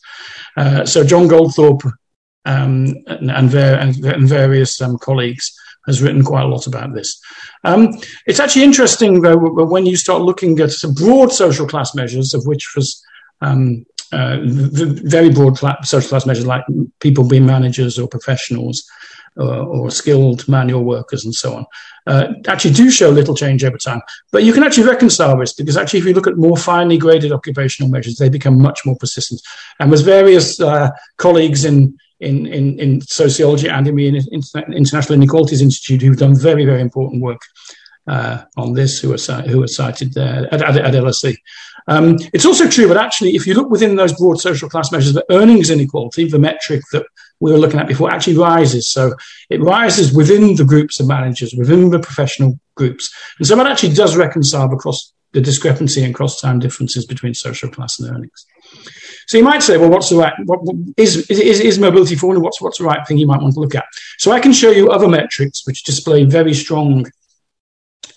Uh, 0.56 0.84
so 0.84 1.04
John 1.04 1.28
Goldthorpe 1.28 1.84
um, 2.44 2.94
and, 3.06 3.30
and, 3.30 3.54
and, 3.54 4.28
various 4.28 4.80
um, 4.80 4.98
colleagues 4.98 5.52
has 5.86 6.02
written 6.02 6.22
quite 6.22 6.42
a 6.42 6.48
lot 6.48 6.66
about 6.66 6.94
this. 6.94 7.20
Um, 7.64 7.98
it's 8.26 8.40
actually 8.40 8.64
interesting, 8.64 9.22
though, 9.22 9.36
when 9.36 9.86
you 9.86 9.96
start 9.96 10.22
looking 10.22 10.60
at 10.60 10.70
some 10.70 10.94
broad 10.94 11.32
social 11.32 11.66
class 11.66 11.94
measures, 11.94 12.34
of 12.34 12.46
which 12.46 12.74
was 12.76 13.02
um, 13.40 13.84
uh, 14.12 14.38
very 14.42 15.30
broad 15.30 15.58
social 15.84 16.08
class 16.08 16.26
measures 16.26 16.46
like 16.46 16.64
people 17.00 17.26
being 17.26 17.46
managers 17.46 17.98
or 17.98 18.06
professionals 18.06 18.86
uh, 19.38 19.64
or 19.64 19.90
skilled 19.90 20.46
manual 20.48 20.84
workers 20.84 21.24
and 21.24 21.34
so 21.34 21.54
on, 21.54 21.66
uh, 22.06 22.28
actually 22.46 22.72
do 22.72 22.90
show 22.90 23.10
little 23.10 23.34
change 23.34 23.64
over 23.64 23.78
time. 23.78 24.00
But 24.32 24.44
you 24.44 24.52
can 24.52 24.62
actually 24.62 24.86
reconcile 24.88 25.38
this 25.38 25.52
because 25.52 25.76
actually, 25.76 26.00
if 26.00 26.06
you 26.06 26.14
look 26.14 26.26
at 26.26 26.36
more 26.36 26.56
finely 26.56 26.98
graded 26.98 27.32
occupational 27.32 27.90
measures, 27.90 28.16
they 28.16 28.28
become 28.28 28.60
much 28.60 28.80
more 28.84 28.96
persistent. 28.96 29.40
And 29.80 29.90
with 29.90 30.04
various 30.04 30.60
uh, 30.60 30.90
colleagues 31.16 31.64
in 31.64 31.96
in, 32.20 32.46
in, 32.46 32.78
in 32.78 33.00
sociology 33.00 33.68
and 33.68 33.86
in 33.86 33.96
the 33.96 34.64
International 34.74 35.14
Inequalities 35.14 35.60
Institute 35.60 36.00
who've 36.00 36.16
done 36.16 36.34
very, 36.34 36.64
very 36.64 36.80
important 36.80 37.22
work 37.22 37.40
uh, 38.06 38.42
on 38.56 38.72
this, 38.72 39.00
who 39.00 39.12
are, 39.12 39.42
who 39.42 39.62
are 39.62 39.68
cited 39.68 40.12
there 40.14 40.48
at, 40.52 40.62
at, 40.62 40.76
at 40.76 40.94
LSE. 40.94 41.36
Um, 41.86 42.16
it's 42.32 42.46
also 42.46 42.68
true 42.68 42.88
that 42.88 42.96
actually, 42.96 43.34
if 43.34 43.46
you 43.46 43.54
look 43.54 43.70
within 43.70 43.96
those 43.96 44.12
broad 44.14 44.40
social 44.40 44.68
class 44.68 44.90
measures, 44.90 45.12
the 45.12 45.24
earnings 45.30 45.70
inequality, 45.70 46.28
the 46.28 46.38
metric 46.38 46.82
that 46.92 47.06
we 47.44 47.52
were 47.52 47.58
looking 47.58 47.78
at 47.78 47.86
before, 47.86 48.10
actually 48.10 48.38
rises. 48.38 48.90
So 48.90 49.14
it 49.50 49.60
rises 49.60 50.14
within 50.14 50.56
the 50.56 50.64
groups 50.64 50.98
of 50.98 51.06
managers, 51.06 51.52
within 51.52 51.90
the 51.90 51.98
professional 51.98 52.58
groups. 52.74 53.14
And 53.38 53.46
so 53.46 53.54
that 53.56 53.66
actually 53.66 53.92
does 53.92 54.16
reconcile 54.16 54.72
across 54.72 55.12
the 55.32 55.42
discrepancy 55.42 56.02
and 56.02 56.14
cross 56.14 56.40
time 56.40 56.58
differences 56.58 57.04
between 57.04 57.34
social 57.34 57.68
class 57.68 58.00
and 58.00 58.08
earnings. 58.08 58.46
So 59.26 59.36
you 59.36 59.44
might 59.44 59.62
say, 59.62 59.76
well, 59.76 59.90
what's 59.90 60.08
the 60.08 60.16
right, 60.16 60.32
what, 60.46 60.60
is, 60.96 61.28
is, 61.30 61.60
is 61.60 61.78
mobility 61.78 62.16
falling? 62.16 62.40
What's, 62.40 62.62
what's 62.62 62.78
the 62.78 62.84
right 62.84 63.06
thing 63.06 63.18
you 63.18 63.26
might 63.26 63.42
want 63.42 63.52
to 63.54 63.60
look 63.60 63.74
at? 63.74 63.84
So 64.18 64.32
I 64.32 64.40
can 64.40 64.54
show 64.54 64.70
you 64.70 64.90
other 64.90 65.08
metrics 65.08 65.66
which 65.66 65.84
display 65.84 66.24
very 66.24 66.54
strong 66.54 67.04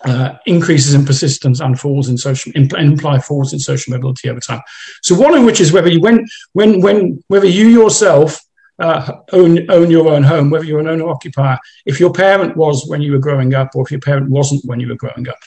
uh, 0.04 0.36
increases 0.46 0.94
in 0.94 1.04
persistence 1.04 1.60
and 1.60 1.78
falls 1.78 2.08
in 2.08 2.16
social 2.16 2.52
imply 2.54 3.18
falls 3.18 3.52
in 3.52 3.58
social 3.58 3.92
mobility 3.92 4.30
over 4.30 4.40
time. 4.40 4.62
So 5.02 5.14
one 5.16 5.34
of 5.34 5.44
which 5.44 5.60
is 5.60 5.72
whether 5.72 5.88
you 5.88 6.00
when 6.00 6.24
when 6.52 6.80
when 6.80 7.22
whether 7.26 7.46
you 7.46 7.66
yourself 7.66 8.40
uh, 8.78 9.12
own 9.32 9.70
own 9.70 9.90
your 9.90 10.08
own 10.08 10.22
home, 10.22 10.50
whether 10.50 10.64
you're 10.64 10.80
an 10.80 10.88
owner 10.88 11.08
occupier, 11.08 11.58
if 11.84 11.98
your 11.98 12.12
parent 12.12 12.56
was 12.56 12.86
when 12.86 13.02
you 13.02 13.12
were 13.12 13.18
growing 13.18 13.54
up, 13.54 13.70
or 13.74 13.84
if 13.84 13.90
your 13.90 14.00
parent 14.00 14.30
wasn't 14.30 14.64
when 14.64 14.80
you 14.80 14.88
were 14.88 14.94
growing 14.94 15.28
up. 15.28 15.38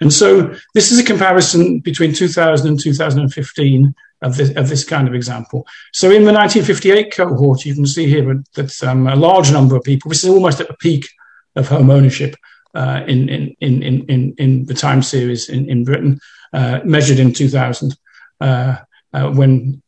And 0.00 0.12
so 0.12 0.54
this 0.74 0.92
is 0.92 0.98
a 0.98 1.04
comparison 1.04 1.80
between 1.80 2.14
2000 2.14 2.68
and 2.68 2.80
2015 2.80 3.94
of 4.22 4.36
this, 4.36 4.54
of 4.56 4.68
this 4.68 4.84
kind 4.84 5.08
of 5.08 5.14
example. 5.14 5.66
So 5.92 6.08
in 6.08 6.24
the 6.24 6.32
1958 6.32 7.14
cohort, 7.14 7.64
you 7.64 7.74
can 7.74 7.86
see 7.86 8.06
here 8.06 8.42
that 8.54 8.82
um, 8.82 9.06
a 9.06 9.16
large 9.16 9.52
number 9.52 9.76
of 9.76 9.82
people, 9.82 10.08
this 10.08 10.24
is 10.24 10.30
almost 10.30 10.60
at 10.60 10.68
the 10.68 10.74
peak 10.74 11.08
of 11.56 11.68
home 11.68 11.90
ownership 11.90 12.36
uh, 12.74 13.02
in, 13.06 13.28
in, 13.28 13.56
in, 13.60 13.82
in, 13.82 14.34
in 14.38 14.64
the 14.66 14.74
time 14.74 15.02
series 15.02 15.48
in, 15.48 15.68
in 15.68 15.84
Britain, 15.84 16.20
uh, 16.52 16.80
measured 16.84 17.18
in 17.18 17.32
2000, 17.32 17.96
uh, 18.40 18.76
uh, 19.12 19.30
when, 19.30 19.82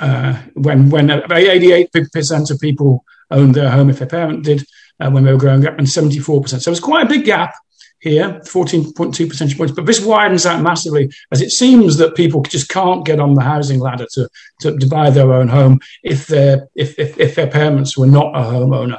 uh, 0.00 0.40
when, 0.54 0.90
when 0.90 1.08
88% 1.08 2.50
of 2.50 2.60
people 2.60 3.04
owned 3.30 3.54
their 3.54 3.70
home 3.70 3.90
if 3.90 3.98
their 3.98 4.08
parent 4.08 4.44
did, 4.44 4.64
when 4.98 5.24
they 5.24 5.32
were 5.32 5.38
growing 5.38 5.66
up, 5.66 5.78
and 5.78 5.86
74%. 5.86 6.60
So 6.60 6.70
it's 6.70 6.80
quite 6.80 7.06
a 7.06 7.08
big 7.08 7.24
gap 7.24 7.54
here, 8.00 8.40
14.2 8.44 9.28
percentage 9.28 9.56
points. 9.56 9.72
But 9.72 9.86
this 9.86 10.04
widens 10.04 10.46
out 10.46 10.62
massively 10.62 11.10
as 11.32 11.42
it 11.42 11.50
seems 11.50 11.96
that 11.96 12.14
people 12.14 12.42
just 12.42 12.68
can't 12.68 13.04
get 13.04 13.20
on 13.20 13.34
the 13.34 13.42
housing 13.42 13.80
ladder 13.80 14.06
to, 14.12 14.28
to, 14.60 14.78
to 14.78 14.86
buy 14.86 15.10
their 15.10 15.32
own 15.32 15.48
home 15.48 15.80
if, 16.02 16.26
their 16.26 16.68
if, 16.74 16.98
if, 16.98 17.18
if, 17.18 17.34
their 17.34 17.48
parents 17.48 17.98
were 17.98 18.06
not 18.06 18.34
a 18.36 18.40
homeowner 18.40 18.98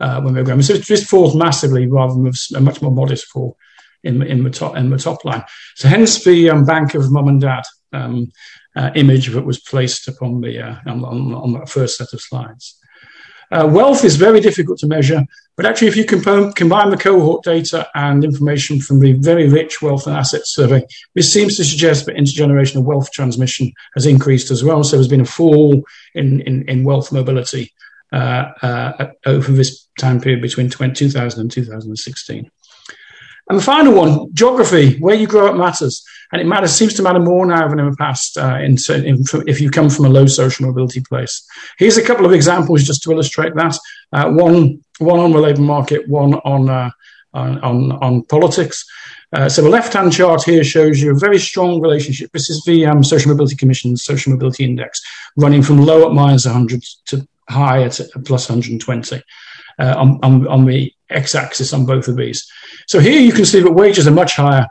uh, 0.00 0.20
when 0.20 0.34
they 0.34 0.40
were 0.40 0.44
growing. 0.44 0.60
Up. 0.60 0.66
So 0.66 0.74
this 0.74 1.08
falls 1.08 1.34
massively 1.34 1.86
rather 1.86 2.14
than 2.14 2.32
a 2.54 2.60
much 2.60 2.80
more 2.82 2.92
modest 2.92 3.26
fall 3.26 3.56
in, 4.04 4.22
in, 4.22 4.44
the, 4.44 4.50
top, 4.50 4.76
in 4.76 4.90
the 4.90 4.98
top 4.98 5.24
line. 5.24 5.44
So 5.74 5.88
hence 5.88 6.22
the 6.22 6.50
um, 6.50 6.64
Bank 6.64 6.94
of 6.94 7.10
Mum 7.10 7.28
and 7.28 7.40
Dad 7.40 7.64
um, 7.92 8.30
uh, 8.76 8.90
image 8.94 9.28
that 9.28 9.44
was 9.44 9.58
placed 9.58 10.06
upon 10.06 10.40
the, 10.40 10.60
uh, 10.60 10.76
on, 10.86 11.04
on, 11.04 11.52
that 11.54 11.68
first 11.68 11.96
set 11.96 12.12
of 12.12 12.20
slides. 12.20 12.78
Uh, 13.52 13.68
wealth 13.70 14.04
is 14.04 14.16
very 14.16 14.40
difficult 14.40 14.78
to 14.78 14.86
measure, 14.86 15.24
but 15.56 15.64
actually, 15.64 15.86
if 15.86 15.96
you 15.96 16.04
combine, 16.04 16.52
combine 16.52 16.90
the 16.90 16.96
cohort 16.96 17.44
data 17.44 17.88
and 17.94 18.24
information 18.24 18.80
from 18.80 18.98
the 18.98 19.12
very 19.12 19.48
rich 19.48 19.80
wealth 19.80 20.06
and 20.06 20.16
assets 20.16 20.52
survey, 20.52 20.84
this 21.14 21.32
seems 21.32 21.56
to 21.56 21.64
suggest 21.64 22.06
that 22.06 22.16
intergenerational 22.16 22.82
wealth 22.82 23.10
transmission 23.12 23.72
has 23.94 24.04
increased 24.04 24.50
as 24.50 24.64
well. 24.64 24.82
So 24.82 24.96
there's 24.96 25.08
been 25.08 25.20
a 25.20 25.24
fall 25.24 25.82
in, 26.14 26.40
in, 26.40 26.68
in 26.68 26.84
wealth 26.84 27.12
mobility 27.12 27.72
uh, 28.12 28.52
uh, 28.62 29.10
over 29.24 29.52
this 29.52 29.88
time 29.98 30.20
period 30.20 30.42
between 30.42 30.70
2000 30.70 31.40
and 31.40 31.50
2016. 31.50 32.50
And 33.48 33.58
the 33.58 33.62
final 33.62 33.94
one, 33.94 34.34
geography, 34.34 34.98
where 34.98 35.14
you 35.14 35.26
grow 35.26 35.48
up 35.48 35.56
matters. 35.56 36.04
And 36.32 36.40
it 36.40 36.46
matters, 36.46 36.72
seems 36.72 36.94
to 36.94 37.02
matter 37.02 37.20
more 37.20 37.46
now 37.46 37.68
than 37.68 37.78
in 37.78 37.88
the 37.88 37.96
past 37.96 38.36
uh, 38.36 38.56
in, 38.56 38.76
in, 38.88 39.22
if 39.46 39.60
you 39.60 39.70
come 39.70 39.88
from 39.88 40.06
a 40.06 40.08
low 40.08 40.26
social 40.26 40.66
mobility 40.66 41.00
place. 41.00 41.46
Here's 41.78 41.96
a 41.96 42.04
couple 42.04 42.26
of 42.26 42.32
examples 42.32 42.82
just 42.82 43.04
to 43.04 43.12
illustrate 43.12 43.54
that. 43.54 43.78
Uh, 44.12 44.32
one, 44.32 44.84
one 44.98 45.20
on 45.20 45.30
the 45.30 45.38
labour 45.38 45.60
market, 45.60 46.08
one 46.08 46.34
on, 46.34 46.68
uh, 46.68 46.90
on, 47.34 47.92
on, 47.92 48.22
politics. 48.24 48.84
Uh, 49.32 49.48
so 49.48 49.62
the 49.62 49.68
left-hand 49.68 50.12
chart 50.12 50.42
here 50.42 50.64
shows 50.64 51.00
you 51.00 51.12
a 51.12 51.18
very 51.18 51.38
strong 51.38 51.80
relationship. 51.80 52.32
This 52.32 52.50
is 52.50 52.64
the 52.64 52.86
um, 52.86 53.04
Social 53.04 53.30
Mobility 53.30 53.54
Commission's 53.54 54.04
Social 54.04 54.32
Mobility 54.32 54.64
Index, 54.64 55.00
running 55.36 55.62
from 55.62 55.78
low 55.78 56.08
at 56.08 56.12
minus 56.12 56.46
100 56.46 56.82
to 57.06 57.28
high 57.48 57.82
at 57.82 58.00
plus 58.24 58.48
120 58.48 59.22
uh, 59.78 59.94
on, 59.96 60.18
on, 60.22 60.48
on 60.48 60.64
the 60.64 60.92
x-axis 61.10 61.72
on 61.72 61.86
both 61.86 62.08
of 62.08 62.16
these. 62.16 62.50
So 62.86 62.98
here 62.98 63.20
you 63.20 63.32
can 63.32 63.44
see 63.44 63.60
that 63.60 63.72
wages 63.72 64.06
are 64.06 64.12
much 64.12 64.36
higher 64.36 64.66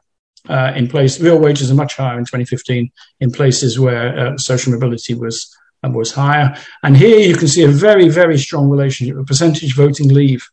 uh, 0.49 0.73
in 0.75 0.87
place. 0.87 1.19
Real 1.19 1.39
wages 1.39 1.71
are 1.71 1.75
much 1.75 1.95
higher 1.95 2.17
in 2.17 2.25
2015 2.25 2.91
in 3.19 3.31
places 3.31 3.79
where 3.79 4.17
uh, 4.17 4.37
social 4.37 4.73
mobility 4.73 5.13
was 5.13 5.55
uh, 5.83 5.89
was 5.89 6.11
higher. 6.11 6.55
And 6.83 6.95
here 6.95 7.19
you 7.19 7.35
can 7.35 7.47
see 7.47 7.63
a 7.63 7.67
very 7.67 8.09
very 8.09 8.37
strong 8.37 8.69
relationship. 8.69 9.15
The 9.15 9.23
percentage 9.23 9.75
voting 9.75 10.09
leave 10.09 10.47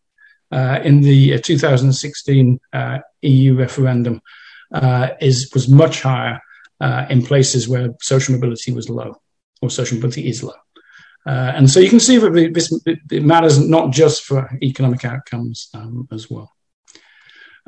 uh, 0.52 0.80
in 0.84 1.00
the 1.00 1.34
uh, 1.34 1.38
2016 1.38 2.60
uh, 2.72 2.98
EU 3.22 3.56
referendum 3.56 4.20
is 5.20 5.50
was 5.54 5.68
much 5.68 6.02
higher 6.02 6.40
in 7.08 7.24
places 7.24 7.68
where 7.68 7.90
social 8.00 8.34
mobility 8.34 8.72
was 8.72 8.90
low 8.90 9.20
or 9.60 9.70
social 9.70 9.96
mobility 9.96 10.28
is 10.28 10.42
low. 10.42 10.52
Uh, 11.24 11.52
and 11.54 11.70
so 11.70 11.78
you 11.80 11.88
can 11.88 12.00
see 12.00 12.18
that 12.18 12.50
this 12.52 12.72
it 12.86 13.22
matters 13.22 13.58
not 13.58 13.92
just 13.92 14.24
for 14.24 14.50
economic 14.62 15.04
outcomes 15.04 15.68
um, 15.74 16.08
as 16.10 16.28
well. 16.28 16.52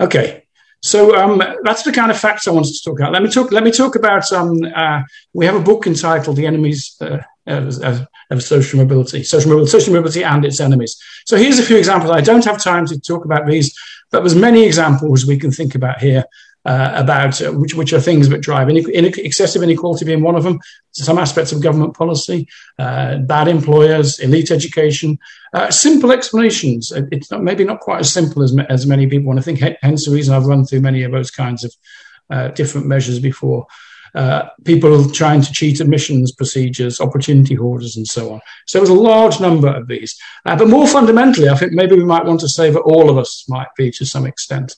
Okay, 0.01 0.45
so 0.83 1.17
um, 1.17 1.41
that's 1.63 1.85
the 1.85 1.93
kind 1.93 2.11
of 2.11 2.19
facts 2.19 2.49
I 2.49 2.51
wanted 2.51 2.75
to 2.75 2.83
talk 2.85 2.99
about. 2.99 3.13
Let 3.13 3.23
me 3.23 3.31
talk. 3.31 3.53
Let 3.53 3.63
me 3.63 3.71
talk 3.71 3.95
about. 3.95 4.31
Um, 4.33 4.59
uh, 4.75 5.03
we 5.33 5.47
have 5.47 5.55
a 5.55 5.61
book 5.61 5.87
entitled 5.87 6.37
"The 6.37 6.47
Enemies 6.47 6.97
uh, 7.01 7.19
of, 7.47 8.07
of, 8.31 8.43
Social 8.43 8.81
Mobility: 8.81 9.23
Social 9.23 9.51
Mobility, 9.51 9.71
Social 9.71 9.95
Mobility 9.95 10.25
and 10.25 10.45
Its 10.45 10.61
Enemies." 10.61 11.01
So 11.25 11.37
here's 11.37 11.61
a 11.61 11.63
few 11.63 11.77
examples. 11.77 12.11
I 12.11 12.23
don't 12.23 12.45
have 12.45 12.61
time 12.61 12.87
to 12.87 12.99
talk 13.01 13.25
about 13.25 13.47
these, 13.47 13.73
but 14.11 14.21
there's 14.21 14.35
many 14.35 14.65
examples 14.65 15.25
we 15.25 15.39
can 15.39 15.53
think 15.53 15.77
about 15.77 16.01
here 16.01 16.25
uh, 16.65 16.93
about 16.95 17.39
which, 17.55 17.75
which 17.75 17.93
are 17.93 18.01
things 18.01 18.29
that 18.29 18.41
drive 18.41 18.69
excessive 18.71 19.63
inequality 19.63 20.05
being 20.05 20.23
one 20.23 20.35
of 20.35 20.45
them, 20.45 20.59
some 20.93 21.19
aspects 21.19 21.53
of 21.53 21.63
government 21.63 21.95
policy, 21.95 22.49
uh, 22.79 23.19
bad 23.19 23.49
employers, 23.49 24.19
elite 24.19 24.51
education, 24.51 25.19
uh, 25.53 25.71
simple 25.71 26.11
explanations. 26.11 26.93
It's 27.13 27.31
not, 27.31 27.43
maybe 27.43 27.65
not 27.65 27.81
quite 27.81 28.01
as 28.01 28.13
simple 28.13 28.43
as, 28.43 28.57
as 28.69 28.87
many 28.87 29.07
people 29.07 29.27
want 29.27 29.39
to 29.39 29.43
think, 29.43 29.61
hence 29.83 30.07
the 30.07 30.13
reason 30.13 30.35
I've 30.35 30.47
run 30.47 30.65
through 30.65 30.81
many 30.81 31.03
of 31.03 31.13
those 31.13 31.31
kinds 31.31 31.65
of 31.65 31.75
uh, 32.31 32.49
different 32.49 32.87
measures 32.87 33.19
before. 33.19 33.67
Uh, 34.15 34.49
people 34.65 35.11
trying 35.11 35.43
to 35.43 35.53
cheat 35.53 35.81
admissions 35.81 36.31
procedures, 36.31 37.01
opportunity 37.01 37.55
hoarders, 37.55 37.97
and 37.97 38.07
so 38.07 38.33
on. 38.33 38.41
So 38.65 38.79
there's 38.79 38.89
a 38.89 38.95
large 38.95 39.41
number 39.41 39.67
of 39.67 39.89
these. 39.89 40.17
Uh, 40.47 40.57
but 40.57 40.69
more 40.69 40.87
fundamentally, 40.87 41.49
I 41.49 41.57
think 41.57 41.73
maybe 41.73 41.97
we 41.97 42.05
might 42.05 42.25
want 42.25 42.39
to 42.41 42.49
say 42.49 42.71
that 42.71 42.81
all 42.81 43.11
of 43.11 43.19
us 43.19 43.45
might 43.49 43.67
be 43.77 43.91
to 43.91 44.07
some 44.07 44.25
extent. 44.25 44.77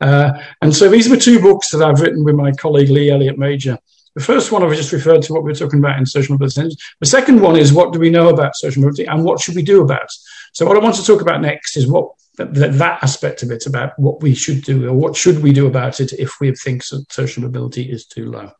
Uh, 0.00 0.32
and 0.62 0.74
so 0.74 0.88
these 0.88 1.08
were 1.08 1.16
two 1.16 1.40
books 1.40 1.70
that 1.70 1.82
I've 1.82 2.00
written 2.00 2.24
with 2.24 2.34
my 2.34 2.52
colleague 2.52 2.90
Lee 2.90 3.10
Elliott 3.10 3.38
Major. 3.38 3.78
The 4.14 4.22
first 4.22 4.50
one 4.50 4.62
I've 4.62 4.74
just 4.74 4.92
referred 4.92 5.22
to 5.22 5.32
what 5.34 5.42
we 5.42 5.50
were 5.50 5.58
talking 5.58 5.78
about 5.78 5.98
in 5.98 6.06
social 6.06 6.34
mobility. 6.34 6.74
The 7.00 7.06
second 7.06 7.40
one 7.40 7.56
is 7.56 7.72
what 7.72 7.92
do 7.92 7.98
we 7.98 8.10
know 8.10 8.30
about 8.30 8.56
social 8.56 8.80
mobility 8.80 9.04
and 9.04 9.24
what 9.24 9.40
should 9.40 9.54
we 9.54 9.62
do 9.62 9.82
about 9.82 10.04
it? 10.04 10.12
So 10.54 10.64
what 10.64 10.76
I 10.76 10.80
want 10.80 10.94
to 10.96 11.04
talk 11.04 11.20
about 11.20 11.42
next 11.42 11.76
is 11.76 11.86
what 11.86 12.12
that, 12.36 12.54
that 12.54 13.02
aspect 13.02 13.42
of 13.42 13.50
it 13.50 13.66
about 13.66 13.98
what 13.98 14.22
we 14.22 14.34
should 14.34 14.62
do 14.62 14.88
or 14.88 14.94
what 14.94 15.16
should 15.16 15.42
we 15.42 15.52
do 15.52 15.66
about 15.66 16.00
it 16.00 16.12
if 16.14 16.40
we 16.40 16.54
think 16.54 16.82
social 16.82 17.42
mobility 17.42 17.90
is 17.90 18.06
too 18.06 18.30
low. 18.30 18.52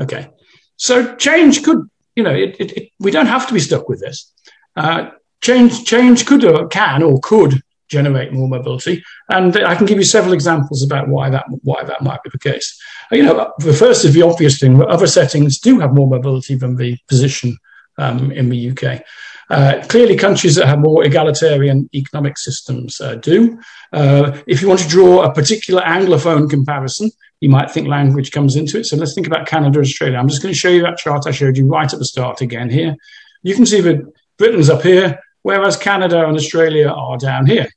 Okay, 0.00 0.30
so 0.76 1.14
change 1.16 1.62
could, 1.62 1.88
you 2.16 2.22
know, 2.22 2.34
it, 2.34 2.56
it, 2.58 2.72
it, 2.72 2.88
we 2.98 3.10
don't 3.10 3.26
have 3.26 3.46
to 3.48 3.54
be 3.54 3.60
stuck 3.60 3.88
with 3.88 4.00
this. 4.00 4.32
Uh, 4.74 5.10
change, 5.42 5.84
change 5.84 6.24
could 6.24 6.44
or 6.44 6.66
can 6.68 7.02
or 7.02 7.20
could 7.20 7.62
generate 7.90 8.32
more 8.32 8.48
mobility. 8.48 9.02
And 9.28 9.56
I 9.56 9.74
can 9.74 9.86
give 9.86 9.98
you 9.98 10.04
several 10.04 10.32
examples 10.32 10.82
about 10.82 11.08
why 11.08 11.30
that 11.30 11.44
why 11.62 11.82
that 11.84 12.02
might 12.02 12.22
be 12.22 12.30
the 12.30 12.38
case. 12.38 12.80
You 13.10 13.24
know, 13.24 13.52
the 13.58 13.72
first 13.72 14.04
is 14.04 14.14
the 14.14 14.22
obvious 14.22 14.58
thing 14.58 14.78
that 14.78 14.88
other 14.88 15.06
settings 15.06 15.58
do 15.58 15.80
have 15.80 15.92
more 15.94 16.08
mobility 16.08 16.54
than 16.54 16.76
the 16.76 16.96
position 17.08 17.58
um, 17.98 18.30
in 18.32 18.48
the 18.48 18.70
UK. 18.70 19.02
Uh, 19.50 19.84
clearly, 19.88 20.16
countries 20.16 20.54
that 20.54 20.68
have 20.68 20.78
more 20.78 21.04
egalitarian 21.04 21.90
economic 21.92 22.38
systems 22.38 23.00
uh, 23.00 23.16
do. 23.16 23.58
Uh, 23.92 24.38
if 24.46 24.62
you 24.62 24.68
want 24.68 24.78
to 24.78 24.88
draw 24.88 25.22
a 25.22 25.34
particular 25.34 25.82
Anglophone 25.82 26.48
comparison, 26.48 27.10
you 27.40 27.48
might 27.48 27.70
think 27.70 27.88
language 27.88 28.30
comes 28.30 28.54
into 28.54 28.78
it. 28.78 28.84
So 28.84 28.96
let's 28.96 29.12
think 29.12 29.26
about 29.26 29.48
Canada, 29.48 29.78
and 29.78 29.86
Australia. 29.86 30.18
I'm 30.18 30.28
just 30.28 30.40
going 30.40 30.54
to 30.54 30.58
show 30.58 30.68
you 30.68 30.82
that 30.82 30.98
chart 30.98 31.26
I 31.26 31.32
showed 31.32 31.56
you 31.56 31.66
right 31.66 31.92
at 31.92 31.98
the 31.98 32.04
start 32.04 32.40
again 32.42 32.70
here. 32.70 32.94
You 33.42 33.56
can 33.56 33.66
see 33.66 33.80
that 33.80 34.04
Britain's 34.38 34.70
up 34.70 34.82
here, 34.82 35.18
whereas 35.42 35.76
Canada 35.76 36.26
and 36.26 36.36
Australia 36.36 36.88
are 36.88 37.18
down 37.18 37.46
here. 37.46 37.68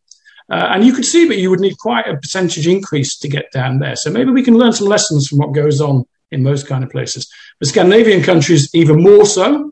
Uh, 0.54 0.68
and 0.74 0.86
you 0.86 0.94
could 0.94 1.04
see 1.04 1.28
that 1.28 1.40
you 1.40 1.50
would 1.50 1.60
need 1.60 1.76
quite 1.80 2.06
a 2.06 2.16
percentage 2.16 2.68
increase 2.68 3.18
to 3.18 3.28
get 3.28 3.52
down 3.52 3.80
there. 3.80 3.96
So 3.96 4.12
maybe 4.12 4.30
we 4.30 4.44
can 4.44 4.56
learn 4.56 4.72
some 4.72 4.86
lessons 4.88 5.28
from 5.28 5.40
what 5.40 5.52
goes 5.52 5.82
on 5.82 6.06
in 6.30 6.44
most 6.44 6.68
kind 6.68 6.84
of 6.84 6.92
places. 6.92 7.28
The 7.60 7.66
Scandinavian 7.66 8.22
countries, 8.22 8.70
even 8.76 9.02
more 9.02 9.26
so, 9.26 9.72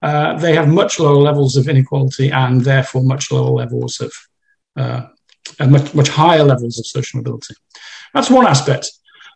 uh, 0.00 0.38
they 0.38 0.54
have 0.54 0.68
much 0.68 0.98
lower 0.98 1.20
levels 1.20 1.58
of 1.58 1.68
inequality 1.68 2.30
and 2.30 2.62
therefore 2.62 3.02
much 3.02 3.30
lower 3.30 3.50
levels 3.50 4.00
of, 4.00 4.14
uh, 4.76 5.02
much, 5.68 5.94
much 5.94 6.08
higher 6.08 6.44
levels 6.44 6.78
of 6.78 6.86
social 6.86 7.18
mobility. 7.18 7.54
That's 8.14 8.30
one 8.30 8.46
aspect. 8.46 8.90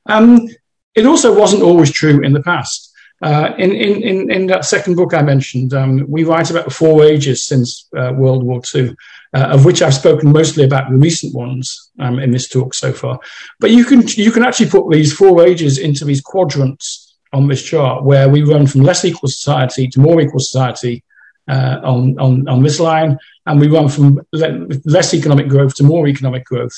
Um, 0.06 0.48
it 0.94 1.04
also 1.04 1.38
wasn't 1.38 1.62
always 1.62 1.92
true 1.92 2.22
in 2.22 2.32
the 2.32 2.42
past. 2.42 2.90
Uh, 3.20 3.52
in, 3.58 3.72
in, 3.72 4.30
in, 4.30 4.46
that 4.46 4.64
second 4.64 4.94
book 4.94 5.12
I 5.12 5.20
mentioned, 5.20 5.74
um, 5.74 6.06
we 6.08 6.24
write 6.24 6.50
about 6.50 6.64
the 6.64 6.70
four 6.70 7.04
ages 7.04 7.44
since 7.44 7.86
uh, 7.94 8.14
World 8.16 8.42
War 8.44 8.62
II, 8.74 8.96
uh, 9.34 9.48
of 9.50 9.64
which 9.64 9.82
I've 9.82 9.94
spoken 9.94 10.32
mostly 10.32 10.64
about 10.64 10.90
the 10.90 10.96
recent 10.96 11.34
ones 11.34 11.90
um, 11.98 12.18
in 12.18 12.30
this 12.30 12.48
talk 12.48 12.74
so 12.74 12.92
far. 12.92 13.20
But 13.60 13.70
you 13.70 13.84
can, 13.84 14.06
you 14.08 14.32
can 14.32 14.44
actually 14.44 14.70
put 14.70 14.90
these 14.90 15.12
four 15.12 15.46
ages 15.46 15.78
into 15.78 16.04
these 16.04 16.20
quadrants 16.20 17.16
on 17.32 17.46
this 17.46 17.62
chart, 17.62 18.04
where 18.04 18.28
we 18.28 18.42
run 18.42 18.66
from 18.66 18.82
less 18.82 19.04
equal 19.04 19.28
society 19.28 19.86
to 19.88 20.00
more 20.00 20.20
equal 20.20 20.40
society 20.40 21.04
uh, 21.48 21.80
on, 21.84 22.18
on, 22.18 22.48
on 22.48 22.62
this 22.62 22.80
line, 22.80 23.18
and 23.46 23.60
we 23.60 23.68
run 23.68 23.88
from 23.88 24.20
le- 24.32 24.66
less 24.84 25.14
economic 25.14 25.48
growth 25.48 25.74
to 25.76 25.84
more 25.84 26.08
economic 26.08 26.44
growth 26.44 26.74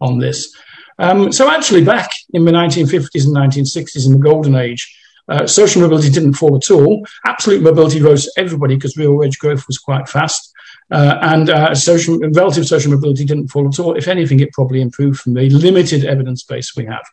on 0.00 0.18
this. 0.18 0.54
Um, 0.98 1.32
so 1.32 1.50
actually, 1.50 1.84
back 1.84 2.10
in 2.32 2.44
the 2.44 2.52
1950s 2.52 3.26
and 3.26 3.36
1960s, 3.36 4.06
in 4.06 4.12
the 4.12 4.18
golden 4.18 4.54
age, 4.54 4.96
uh, 5.28 5.46
social 5.46 5.82
mobility 5.82 6.10
didn't 6.10 6.34
fall 6.34 6.56
at 6.56 6.70
all. 6.70 7.04
Absolute 7.24 7.62
mobility 7.62 8.00
rose 8.00 8.24
to 8.24 8.32
everybody 8.36 8.76
because 8.76 8.96
real 8.96 9.14
wage 9.14 9.38
growth 9.38 9.66
was 9.66 9.78
quite 9.78 10.08
fast. 10.08 10.52
Uh, 10.90 11.18
and 11.22 11.50
uh, 11.50 11.74
social, 11.74 12.18
relative 12.34 12.64
social 12.64 12.92
mobility 12.92 13.24
didn't 13.24 13.48
fall 13.48 13.66
at 13.66 13.78
all. 13.80 13.96
If 13.96 14.06
anything, 14.06 14.38
it 14.38 14.52
probably 14.52 14.80
improved 14.80 15.18
from 15.18 15.34
the 15.34 15.50
limited 15.50 16.04
evidence 16.04 16.44
base 16.44 16.76
we 16.76 16.84
have. 16.84 17.04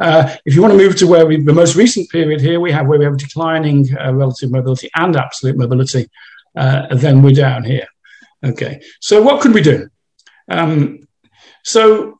Uh, 0.00 0.34
if 0.44 0.54
you 0.54 0.62
want 0.62 0.72
to 0.72 0.78
move 0.78 0.96
to 0.96 1.06
where 1.06 1.24
we, 1.24 1.40
the 1.40 1.52
most 1.52 1.76
recent 1.76 2.10
period 2.10 2.40
here, 2.40 2.58
we 2.58 2.72
have 2.72 2.88
where 2.88 2.98
we 2.98 3.04
have 3.04 3.16
declining 3.16 3.86
uh, 3.96 4.12
relative 4.12 4.50
mobility 4.50 4.90
and 4.96 5.14
absolute 5.14 5.56
mobility, 5.56 6.08
uh, 6.56 6.92
then 6.96 7.22
we're 7.22 7.34
down 7.34 7.62
here. 7.62 7.86
Okay, 8.44 8.80
so 9.00 9.22
what 9.22 9.40
could 9.40 9.54
we 9.54 9.62
do? 9.62 9.88
Um, 10.48 11.06
so 11.62 12.15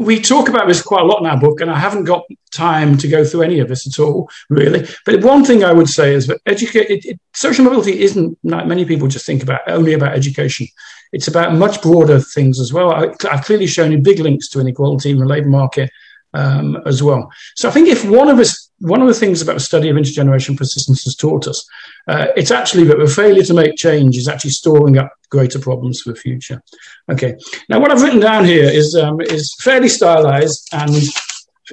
we 0.00 0.18
talk 0.18 0.48
about 0.48 0.66
this 0.66 0.80
quite 0.80 1.02
a 1.02 1.04
lot 1.04 1.20
in 1.20 1.26
our 1.26 1.38
book, 1.38 1.60
and 1.60 1.70
I 1.70 1.78
haven't 1.78 2.04
got 2.04 2.24
time 2.52 2.96
to 2.96 3.06
go 3.06 3.22
through 3.22 3.42
any 3.42 3.60
of 3.60 3.68
this 3.68 3.86
at 3.86 4.02
all, 4.02 4.30
really. 4.48 4.88
But 5.04 5.22
one 5.22 5.44
thing 5.44 5.62
I 5.62 5.72
would 5.72 5.88
say 5.88 6.14
is 6.14 6.26
that 6.26 6.42
educa- 6.46 7.18
social 7.34 7.66
mobility 7.66 8.00
isn't 8.00 8.38
like 8.42 8.66
many 8.66 8.86
people 8.86 9.08
just 9.08 9.26
think 9.26 9.42
about 9.42 9.60
only 9.66 9.92
about 9.92 10.14
education. 10.14 10.66
It's 11.12 11.28
about 11.28 11.54
much 11.54 11.82
broader 11.82 12.18
things 12.18 12.58
as 12.60 12.72
well. 12.72 12.92
I, 12.92 13.14
have 13.30 13.44
clearly 13.44 13.66
shown 13.66 13.92
you 13.92 13.98
big 13.98 14.20
links 14.20 14.48
to 14.50 14.60
inequality 14.60 15.10
in 15.10 15.18
the 15.18 15.26
labour 15.26 15.48
market 15.48 15.90
um, 16.32 16.78
as 16.86 17.02
well. 17.02 17.30
So 17.56 17.68
I 17.68 17.72
think 17.72 17.88
if 17.88 18.02
one 18.02 18.30
of 18.30 18.38
us, 18.38 18.69
one 18.80 19.02
of 19.02 19.08
the 19.08 19.14
things 19.14 19.42
about 19.42 19.54
the 19.54 19.60
study 19.60 19.88
of 19.88 19.96
intergenerational 19.96 20.56
persistence 20.56 21.04
has 21.04 21.14
taught 21.14 21.46
us, 21.46 21.68
uh, 22.08 22.28
it's 22.34 22.50
actually 22.50 22.84
that 22.84 22.98
the 22.98 23.06
failure 23.06 23.42
to 23.42 23.54
make 23.54 23.76
change 23.76 24.16
is 24.16 24.26
actually 24.26 24.50
storing 24.50 24.98
up 24.98 25.12
greater 25.28 25.58
problems 25.58 26.00
for 26.00 26.12
the 26.12 26.18
future. 26.18 26.62
Okay. 27.10 27.36
Now, 27.68 27.78
what 27.78 27.92
I've 27.92 28.02
written 28.02 28.20
down 28.20 28.44
here 28.44 28.68
is 28.68 28.96
um, 28.96 29.20
is 29.20 29.54
fairly 29.60 29.88
stylized 29.88 30.68
and 30.72 30.94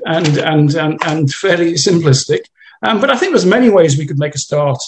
and 0.05 0.37
and 0.37 0.75
and, 0.75 0.99
and 1.05 1.33
fairly 1.33 1.73
simplistic, 1.73 2.41
um, 2.83 2.99
but 2.99 3.09
I 3.09 3.17
think 3.17 3.31
there's 3.31 3.45
many 3.45 3.69
ways 3.69 3.97
we 3.97 4.05
could 4.05 4.19
make 4.19 4.35
a 4.35 4.39
start. 4.39 4.79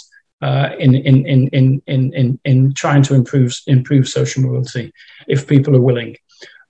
Uh, 0.42 0.70
in, 0.80 0.96
in, 0.96 1.28
in, 1.28 1.50
in, 1.50 1.82
in, 1.88 2.14
in, 2.14 2.40
in 2.46 2.74
trying 2.74 3.04
to 3.04 3.14
improve 3.14 3.54
improve 3.68 4.08
social 4.08 4.42
mobility, 4.42 4.94
if 5.28 5.46
people 5.46 5.76
are 5.76 5.82
willing. 5.82 6.16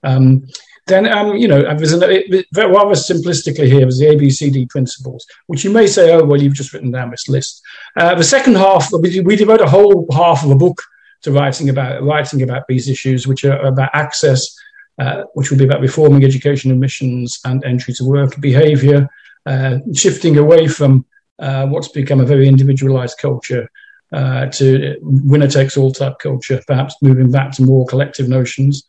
Um, 0.02 0.48
then, 0.90 1.08
um, 1.08 1.36
you 1.36 1.48
know, 1.48 1.62
there's 1.74 1.92
an, 1.92 2.02
it, 2.04 2.46
rather 2.54 2.94
simplistically 2.94 3.66
here 3.66 3.86
is 3.86 3.98
the 3.98 4.06
ABCD 4.06 4.68
principles, 4.68 5.26
which 5.46 5.64
you 5.64 5.70
may 5.70 5.86
say, 5.86 6.12
oh, 6.12 6.24
well, 6.24 6.40
you've 6.40 6.54
just 6.54 6.72
written 6.72 6.90
down 6.90 7.10
this 7.10 7.28
list. 7.28 7.62
Uh, 7.96 8.14
the 8.14 8.24
second 8.24 8.56
half, 8.56 8.88
we, 9.00 9.20
we 9.20 9.36
devote 9.36 9.60
a 9.60 9.68
whole 9.68 10.06
half 10.12 10.44
of 10.44 10.50
a 10.50 10.56
book 10.56 10.82
to 11.22 11.32
writing 11.32 11.68
about 11.68 12.02
writing 12.02 12.42
about 12.42 12.64
these 12.68 12.88
issues, 12.88 13.26
which 13.26 13.44
are 13.44 13.58
about 13.60 13.90
access, 13.92 14.54
uh, 14.98 15.22
which 15.34 15.50
will 15.50 15.58
be 15.58 15.64
about 15.64 15.80
reforming 15.80 16.24
education 16.24 16.70
admissions 16.70 17.40
and 17.44 17.64
entry 17.64 17.94
to 17.94 18.04
work 18.04 18.40
behaviour, 18.40 19.08
uh, 19.46 19.78
shifting 19.94 20.38
away 20.38 20.66
from 20.66 21.04
uh, 21.38 21.66
what's 21.66 21.88
become 21.88 22.20
a 22.20 22.26
very 22.26 22.48
individualised 22.48 23.18
culture 23.18 23.68
uh, 24.12 24.46
to 24.46 24.96
winner 25.02 25.46
takes 25.46 25.76
all 25.76 25.92
type 25.92 26.18
culture, 26.18 26.60
perhaps 26.66 26.96
moving 27.02 27.30
back 27.30 27.52
to 27.52 27.62
more 27.62 27.86
collective 27.86 28.28
notions. 28.28 28.84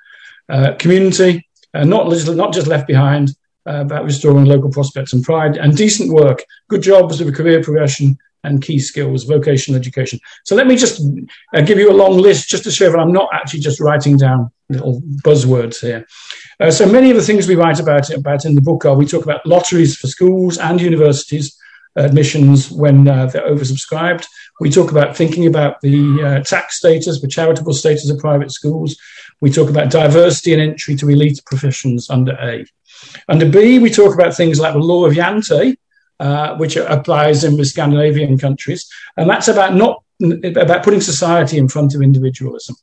Uh, 0.49 0.73
community, 0.79 1.47
uh, 1.73 1.83
not, 1.83 2.09
not 2.35 2.53
just 2.53 2.67
left 2.67 2.87
behind, 2.87 3.35
uh, 3.67 3.81
about 3.81 4.05
restoring 4.05 4.45
local 4.45 4.71
prospects 4.71 5.13
and 5.13 5.23
pride, 5.23 5.57
and 5.57 5.77
decent 5.77 6.11
work, 6.11 6.43
good 6.69 6.81
jobs 6.81 7.21
with 7.21 7.35
career 7.35 7.63
progression, 7.63 8.17
and 8.43 8.61
key 8.61 8.79
skills, 8.79 9.23
vocational 9.23 9.79
education. 9.79 10.19
So 10.45 10.55
let 10.55 10.67
me 10.67 10.75
just 10.75 11.01
uh, 11.53 11.61
give 11.61 11.77
you 11.77 11.91
a 11.91 11.93
long 11.93 12.17
list 12.17 12.49
just 12.49 12.63
to 12.63 12.71
show 12.71 12.89
that 12.89 12.99
I'm 12.99 13.11
not 13.11 13.29
actually 13.33 13.59
just 13.59 13.79
writing 13.79 14.17
down 14.17 14.51
little 14.69 15.01
buzzwords 15.23 15.79
here. 15.79 16.07
Uh, 16.59 16.71
so 16.71 16.91
many 16.91 17.11
of 17.11 17.17
the 17.17 17.23
things 17.23 17.47
we 17.47 17.55
write 17.55 17.79
about, 17.79 18.09
about 18.09 18.45
in 18.45 18.55
the 18.55 18.61
book 18.61 18.85
are 18.85 18.95
we 18.95 19.05
talk 19.05 19.23
about 19.23 19.45
lotteries 19.45 19.95
for 19.95 20.07
schools 20.07 20.57
and 20.57 20.81
universities, 20.81 21.57
admissions 21.95 22.71
when 22.71 23.07
uh, 23.07 23.25
they're 23.27 23.47
oversubscribed. 23.47 24.25
We 24.59 24.69
talk 24.69 24.91
about 24.91 25.15
thinking 25.15 25.47
about 25.47 25.81
the 25.81 26.23
uh, 26.23 26.43
tax 26.43 26.77
status, 26.77 27.21
the 27.21 27.27
charitable 27.27 27.73
status 27.73 28.09
of 28.09 28.19
private 28.19 28.51
schools. 28.51 28.95
We 29.41 29.51
talk 29.51 29.69
about 29.69 29.89
diversity 29.89 30.53
and 30.53 30.61
entry 30.61 30.95
to 30.95 31.09
elite 31.09 31.41
professions 31.45 32.09
under 32.09 32.33
A. 32.33 32.65
Under 33.27 33.49
B, 33.49 33.79
we 33.79 33.89
talk 33.89 34.13
about 34.13 34.35
things 34.35 34.59
like 34.59 34.73
the 34.73 34.79
law 34.79 35.05
of 35.05 35.13
Jante, 35.13 35.75
uh, 36.19 36.55
which 36.57 36.77
applies 36.77 37.43
in 37.43 37.57
the 37.57 37.65
Scandinavian 37.65 38.37
countries, 38.37 38.89
and 39.17 39.29
that's 39.29 39.47
about 39.47 39.73
not 39.73 40.03
about 40.55 40.83
putting 40.83 41.01
society 41.01 41.57
in 41.57 41.67
front 41.67 41.95
of 41.95 42.01
individualism. 42.03 42.75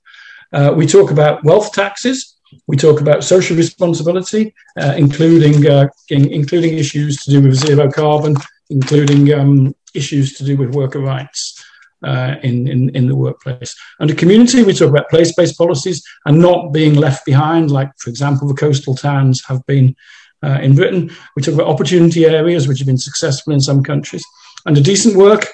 Uh, 0.52 0.74
we 0.76 0.86
talk 0.86 1.12
about 1.12 1.44
wealth 1.44 1.72
taxes. 1.72 2.34
We 2.66 2.76
talk 2.76 3.00
about 3.00 3.22
social 3.22 3.56
responsibility, 3.56 4.54
uh, 4.80 4.94
including 4.96 5.70
uh, 5.70 5.88
in, 6.08 6.28
including 6.32 6.76
issues 6.76 7.22
to 7.22 7.30
do 7.30 7.42
with 7.42 7.54
zero 7.54 7.88
carbon, 7.88 8.34
including 8.70 9.32
um, 9.32 9.74
issues 9.94 10.36
to 10.38 10.44
do 10.44 10.56
with 10.56 10.74
worker 10.74 10.98
rights 10.98 11.57
uh, 12.04 12.36
in, 12.42 12.68
in, 12.68 12.94
in 12.96 13.08
the 13.08 13.16
workplace. 13.16 13.76
Under 14.00 14.14
community, 14.14 14.62
we 14.62 14.72
talk 14.72 14.90
about 14.90 15.10
place-based 15.10 15.58
policies 15.58 16.02
and 16.26 16.38
not 16.38 16.72
being 16.72 16.94
left 16.94 17.24
behind, 17.26 17.70
like, 17.70 17.90
for 17.98 18.10
example, 18.10 18.48
the 18.48 18.54
coastal 18.54 18.94
towns 18.94 19.44
have 19.46 19.64
been 19.66 19.96
uh, 20.42 20.58
in 20.62 20.74
Britain. 20.74 21.10
We 21.34 21.42
talk 21.42 21.54
about 21.54 21.66
opportunity 21.66 22.24
areas, 22.24 22.68
which 22.68 22.78
have 22.78 22.86
been 22.86 22.98
successful 22.98 23.52
in 23.52 23.60
some 23.60 23.82
countries. 23.82 24.24
Under 24.66 24.80
decent 24.80 25.16
work, 25.16 25.46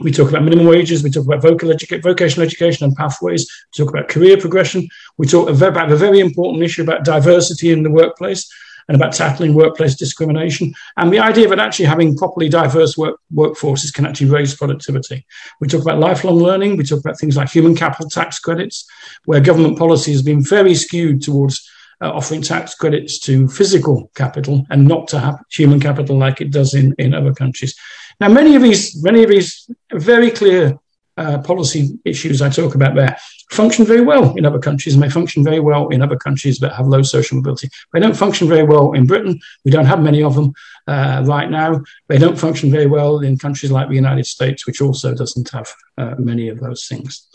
we 0.00 0.10
talk 0.10 0.30
about 0.30 0.44
minimum 0.44 0.66
wages. 0.66 1.02
We 1.02 1.10
talk 1.10 1.26
about 1.26 1.42
vocal 1.42 1.68
educa- 1.68 2.02
vocational 2.02 2.46
education 2.46 2.86
and 2.86 2.96
pathways. 2.96 3.46
We 3.76 3.84
talk 3.84 3.94
about 3.94 4.08
career 4.08 4.38
progression. 4.38 4.88
We 5.18 5.26
talk 5.26 5.48
about 5.48 5.92
a 5.92 5.96
very 5.96 6.20
important 6.20 6.62
issue 6.62 6.82
about 6.82 7.04
diversity 7.04 7.70
in 7.70 7.82
the 7.82 7.90
workplace 7.90 8.50
and 8.90 8.96
about 8.96 9.12
tackling 9.12 9.54
workplace 9.54 9.94
discrimination. 9.94 10.74
And 10.96 11.12
the 11.12 11.20
idea 11.20 11.46
that 11.46 11.60
actually 11.60 11.84
having 11.84 12.16
properly 12.16 12.48
diverse 12.48 12.98
work, 12.98 13.20
workforces 13.32 13.94
can 13.94 14.04
actually 14.04 14.30
raise 14.30 14.56
productivity. 14.56 15.24
We 15.60 15.68
talk 15.68 15.82
about 15.82 16.00
lifelong 16.00 16.38
learning. 16.38 16.76
We 16.76 16.82
talk 16.82 16.98
about 16.98 17.16
things 17.16 17.36
like 17.36 17.48
human 17.48 17.76
capital 17.76 18.10
tax 18.10 18.40
credits, 18.40 18.84
where 19.26 19.40
government 19.40 19.78
policy 19.78 20.10
has 20.10 20.22
been 20.22 20.42
very 20.42 20.74
skewed 20.74 21.22
towards 21.22 21.70
uh, 22.00 22.10
offering 22.10 22.42
tax 22.42 22.74
credits 22.74 23.20
to 23.20 23.46
physical 23.46 24.10
capital 24.16 24.66
and 24.70 24.88
not 24.88 25.06
to 25.06 25.20
have 25.20 25.38
human 25.52 25.78
capital 25.78 26.18
like 26.18 26.40
it 26.40 26.50
does 26.50 26.74
in, 26.74 26.92
in 26.98 27.14
other 27.14 27.32
countries. 27.32 27.76
Now, 28.18 28.28
many 28.28 28.56
of 28.56 28.62
these, 28.62 29.00
many 29.04 29.22
of 29.22 29.30
these 29.30 29.70
very 29.92 30.32
clear 30.32 30.76
uh, 31.16 31.38
policy 31.42 31.96
issues 32.04 32.42
I 32.42 32.48
talk 32.48 32.74
about 32.74 32.96
there 32.96 33.16
function 33.50 33.84
very 33.84 34.00
well 34.00 34.36
in 34.36 34.46
other 34.46 34.58
countries 34.58 34.94
and 34.94 35.02
they 35.02 35.10
function 35.10 35.42
very 35.42 35.60
well 35.60 35.88
in 35.88 36.02
other 36.02 36.16
countries 36.16 36.58
that 36.58 36.72
have 36.74 36.86
low 36.86 37.02
social 37.02 37.36
mobility. 37.36 37.68
They 37.92 38.00
don't 38.00 38.16
function 38.16 38.48
very 38.48 38.62
well 38.62 38.92
in 38.92 39.06
Britain. 39.06 39.40
We 39.64 39.70
don't 39.70 39.86
have 39.86 40.00
many 40.00 40.22
of 40.22 40.34
them 40.34 40.52
uh, 40.86 41.24
right 41.26 41.50
now. 41.50 41.82
They 42.08 42.18
don't 42.18 42.38
function 42.38 42.70
very 42.70 42.86
well 42.86 43.18
in 43.18 43.38
countries 43.38 43.72
like 43.72 43.88
the 43.88 43.96
United 43.96 44.26
States, 44.26 44.66
which 44.66 44.80
also 44.80 45.14
doesn't 45.14 45.50
have 45.50 45.68
uh, 45.98 46.14
many 46.18 46.48
of 46.48 46.60
those 46.60 46.86
things. 46.86 47.26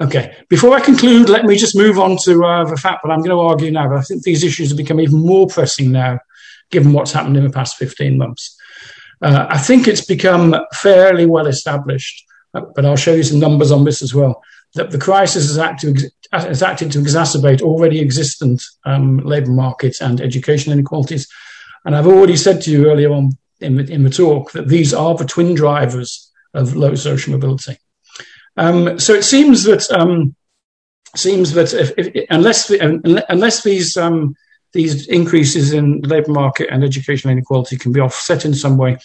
Okay, 0.00 0.36
before 0.50 0.76
I 0.76 0.80
conclude, 0.80 1.30
let 1.30 1.46
me 1.46 1.56
just 1.56 1.76
move 1.76 1.98
on 1.98 2.18
to 2.24 2.44
uh, 2.44 2.64
the 2.64 2.76
fact 2.76 3.00
that 3.02 3.10
I'm 3.10 3.20
going 3.20 3.30
to 3.30 3.40
argue 3.40 3.70
now 3.70 3.88
that 3.88 3.98
I 3.98 4.02
think 4.02 4.24
these 4.24 4.44
issues 4.44 4.68
have 4.68 4.76
become 4.76 5.00
even 5.00 5.20
more 5.20 5.46
pressing 5.46 5.90
now, 5.90 6.18
given 6.70 6.92
what's 6.92 7.12
happened 7.12 7.36
in 7.36 7.44
the 7.44 7.50
past 7.50 7.76
15 7.76 8.18
months. 8.18 8.58
Uh, 9.22 9.46
I 9.48 9.56
think 9.56 9.88
it's 9.88 10.04
become 10.04 10.54
fairly 10.74 11.24
well 11.24 11.46
established 11.46 12.26
but 12.74 12.84
I'll 12.84 12.96
show 12.96 13.14
you 13.14 13.22
some 13.22 13.40
numbers 13.40 13.70
on 13.70 13.84
this 13.84 14.02
as 14.02 14.14
well, 14.14 14.42
that 14.76 14.90
the 14.90 14.98
crisis 14.98 15.48
has 15.48 15.58
acted, 15.58 16.12
has 16.32 16.62
acted 16.62 16.92
to 16.92 16.98
exacerbate 16.98 17.62
already 17.62 18.00
existent 18.00 18.62
um, 18.84 19.18
labour 19.18 19.50
market 19.50 19.96
and 20.00 20.20
education 20.20 20.72
inequalities. 20.72 21.28
And 21.84 21.96
I've 21.96 22.06
already 22.06 22.36
said 22.36 22.62
to 22.62 22.70
you 22.70 22.90
earlier 22.90 23.10
on 23.10 23.32
in, 23.60 23.80
in 23.90 24.04
the 24.04 24.10
talk 24.10 24.52
that 24.52 24.68
these 24.68 24.94
are 24.94 25.14
the 25.14 25.24
twin 25.24 25.54
drivers 25.54 26.30
of 26.54 26.76
low 26.76 26.94
social 26.94 27.32
mobility. 27.32 27.78
Um, 28.56 28.98
so 28.98 29.12
it 29.14 29.24
seems 29.24 29.64
that 29.64 29.90
um, 29.90 30.34
seems 31.14 31.52
that 31.52 31.74
if, 31.74 31.92
if, 31.96 32.26
unless 32.30 32.70
unless 33.28 33.62
these 33.62 33.96
um, 33.96 34.34
these 34.76 35.06
increases 35.08 35.72
in 35.72 36.00
the 36.02 36.08
labour 36.08 36.32
market 36.32 36.68
and 36.70 36.84
educational 36.84 37.32
inequality 37.32 37.76
can 37.76 37.92
be 37.92 38.00
offset 38.00 38.44
in 38.44 38.54
some 38.54 38.76
way, 38.76 38.98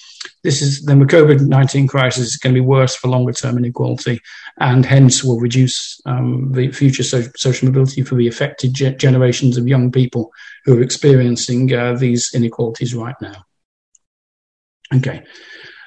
this 0.43 0.61
is 0.61 0.83
then 0.83 0.99
the 0.99 1.05
COVID 1.05 1.47
nineteen 1.47 1.87
crisis 1.87 2.27
is 2.27 2.37
going 2.37 2.53
to 2.53 2.61
be 2.61 2.65
worse 2.65 2.95
for 2.95 3.07
longer 3.07 3.33
term 3.33 3.57
inequality, 3.57 4.19
and 4.59 4.85
hence 4.85 5.23
will 5.23 5.39
reduce 5.39 6.01
um, 6.05 6.51
the 6.51 6.71
future 6.71 7.03
so- 7.03 7.31
social 7.35 7.67
mobility 7.67 8.03
for 8.03 8.15
the 8.15 8.27
affected 8.27 8.73
ge- 8.73 8.97
generations 8.97 9.57
of 9.57 9.67
young 9.67 9.91
people 9.91 10.31
who 10.65 10.77
are 10.77 10.83
experiencing 10.83 11.73
uh, 11.73 11.93
these 11.93 12.31
inequalities 12.33 12.93
right 12.93 13.15
now. 13.21 13.45
Okay, 14.93 15.23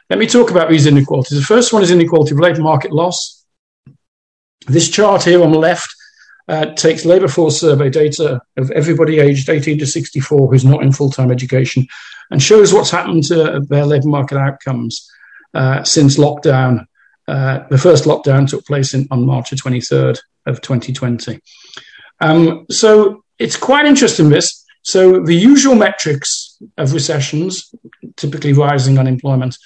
let 0.08 0.18
me 0.18 0.26
talk 0.26 0.50
about 0.50 0.70
these 0.70 0.86
inequalities. 0.86 1.38
The 1.38 1.44
first 1.44 1.72
one 1.72 1.82
is 1.82 1.90
inequality 1.90 2.32
of 2.34 2.40
labour 2.40 2.62
market 2.62 2.90
loss. 2.90 3.44
This 4.66 4.88
chart 4.88 5.24
here 5.24 5.42
on 5.42 5.52
the 5.52 5.58
left 5.58 5.93
uh, 6.48 6.66
takes 6.74 7.04
labour 7.04 7.28
force 7.28 7.60
survey 7.60 7.88
data 7.88 8.40
of 8.56 8.70
everybody 8.72 9.18
aged 9.18 9.48
18 9.48 9.78
to 9.78 9.86
64 9.86 10.50
who's 10.50 10.64
not 10.64 10.82
in 10.82 10.92
full 10.92 11.10
time 11.10 11.30
education 11.30 11.86
and 12.30 12.42
shows 12.42 12.72
what's 12.72 12.90
happened 12.90 13.24
to 13.24 13.60
their 13.68 13.86
labour 13.86 14.08
market 14.08 14.38
outcomes 14.38 15.10
uh, 15.54 15.82
since 15.84 16.16
lockdown. 16.16 16.86
Uh, 17.26 17.60
the 17.70 17.78
first 17.78 18.04
lockdown 18.04 18.48
took 18.48 18.66
place 18.66 18.92
in, 18.92 19.06
on 19.10 19.24
March 19.24 19.50
the 19.50 19.56
23rd 19.56 20.18
of 20.46 20.60
2020. 20.60 21.40
Um, 22.20 22.66
so 22.70 23.24
it's 23.38 23.56
quite 23.56 23.86
interesting, 23.86 24.28
this. 24.28 24.64
So 24.82 25.20
the 25.20 25.34
usual 25.34 25.74
metrics 25.74 26.58
of 26.76 26.92
recessions, 26.92 27.74
typically 28.16 28.52
rising 28.52 28.98
unemployment, 28.98 29.56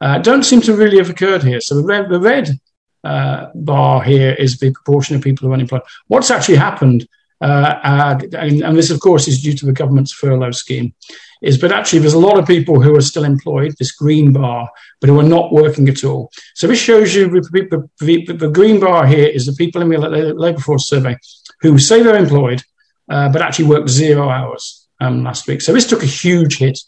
uh, 0.00 0.18
don't 0.18 0.44
seem 0.44 0.60
to 0.62 0.76
really 0.76 0.98
have 0.98 1.10
occurred 1.10 1.42
here. 1.42 1.60
So 1.60 1.74
the 1.74 1.84
red, 1.84 2.08
the 2.08 2.20
red 2.20 2.60
uh, 3.04 3.46
bar 3.54 4.02
here 4.02 4.32
is 4.32 4.58
the 4.58 4.72
proportion 4.72 5.16
of 5.16 5.22
people 5.22 5.46
who 5.46 5.52
are 5.52 5.54
unemployed. 5.54 5.82
What's 6.08 6.30
actually 6.30 6.56
happened, 6.56 7.06
uh, 7.40 8.18
and, 8.34 8.62
and, 8.62 8.76
this, 8.76 8.90
of 8.90 9.00
course, 9.00 9.28
is 9.28 9.40
due 9.42 9.54
to 9.54 9.66
the 9.66 9.72
government's 9.72 10.12
furlough 10.12 10.50
scheme, 10.50 10.92
is 11.40 11.56
but 11.56 11.70
actually 11.70 12.00
there's 12.00 12.14
a 12.14 12.18
lot 12.18 12.38
of 12.38 12.46
people 12.46 12.80
who 12.80 12.96
are 12.96 13.00
still 13.00 13.24
employed, 13.24 13.74
this 13.78 13.92
green 13.92 14.32
bar, 14.32 14.68
but 15.00 15.08
who 15.08 15.20
are 15.20 15.24
not 15.24 15.52
working 15.52 15.88
at 15.88 16.02
all. 16.02 16.30
So 16.54 16.66
this 16.66 16.80
shows 16.80 17.14
you 17.14 17.28
the, 17.28 17.88
the, 18.00 18.32
the 18.32 18.50
green 18.50 18.80
bar 18.80 19.06
here 19.06 19.28
is 19.28 19.46
the 19.46 19.52
people 19.52 19.80
in 19.82 19.88
the 19.88 20.34
labour 20.34 20.60
force 20.60 20.88
survey 20.88 21.16
who 21.60 21.78
say 21.78 22.02
they're 22.02 22.16
employed, 22.16 22.62
uh, 23.08 23.30
but 23.30 23.42
actually 23.42 23.66
worked 23.66 23.88
zero 23.88 24.28
hours 24.28 24.88
um, 25.00 25.22
last 25.22 25.46
week. 25.46 25.60
So 25.60 25.72
this 25.72 25.86
took 25.86 26.02
a 26.02 26.06
huge 26.06 26.58
hit 26.58 26.78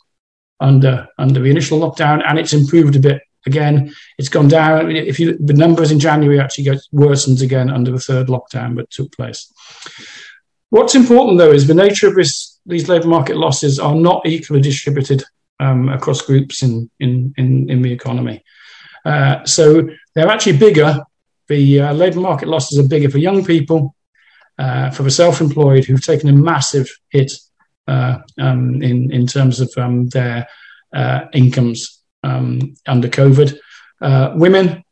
under 0.58 1.08
under 1.18 1.40
the 1.40 1.50
initial 1.50 1.80
lockdown, 1.80 2.22
and 2.26 2.38
it's 2.38 2.52
improved 2.52 2.96
a 2.96 3.00
bit 3.00 3.22
again. 3.46 3.92
It's 4.18 4.28
gone 4.28 4.48
down. 4.48 4.90
If 4.90 5.18
you 5.18 5.36
the 5.38 5.54
numbers 5.54 5.90
in 5.90 5.98
January 5.98 6.40
actually 6.40 6.64
get 6.64 6.80
worsened 6.92 7.42
again 7.42 7.70
under 7.70 7.90
the 7.90 8.00
third 8.00 8.28
lockdown 8.28 8.76
that 8.76 8.90
took 8.90 9.12
place. 9.12 9.52
What's 10.70 10.94
important 10.94 11.38
though 11.38 11.52
is 11.52 11.66
the 11.66 11.74
nature 11.74 12.08
of 12.08 12.14
this, 12.14 12.60
these 12.64 12.88
labour 12.88 13.08
market 13.08 13.36
losses 13.36 13.78
are 13.78 13.94
not 13.94 14.24
equally 14.24 14.60
distributed 14.60 15.24
um, 15.58 15.88
across 15.88 16.22
groups 16.22 16.62
in, 16.62 16.90
in, 17.00 17.34
in, 17.36 17.68
in 17.68 17.82
the 17.82 17.92
economy. 17.92 18.44
Uh, 19.04 19.44
so 19.44 19.88
they're 20.14 20.28
actually 20.28 20.58
bigger. 20.58 21.00
The 21.48 21.80
uh, 21.80 21.92
labour 21.92 22.20
market 22.20 22.48
losses 22.48 22.78
are 22.78 22.88
bigger 22.88 23.10
for 23.10 23.18
young 23.18 23.44
people, 23.44 23.96
uh, 24.58 24.90
for 24.90 25.02
the 25.02 25.10
self-employed 25.10 25.84
who've 25.84 26.04
taken 26.04 26.28
a 26.28 26.32
massive 26.32 26.88
hit 27.08 27.32
uh, 27.88 28.18
um, 28.38 28.82
in 28.82 29.10
in 29.10 29.26
terms 29.26 29.58
of 29.58 29.72
um, 29.76 30.06
their 30.10 30.46
uh, 30.94 31.22
incomes 31.32 31.99
um, 32.22 32.74
under 32.86 33.08
COVID, 33.08 33.58
uh, 34.00 34.32
women, 34.34 34.84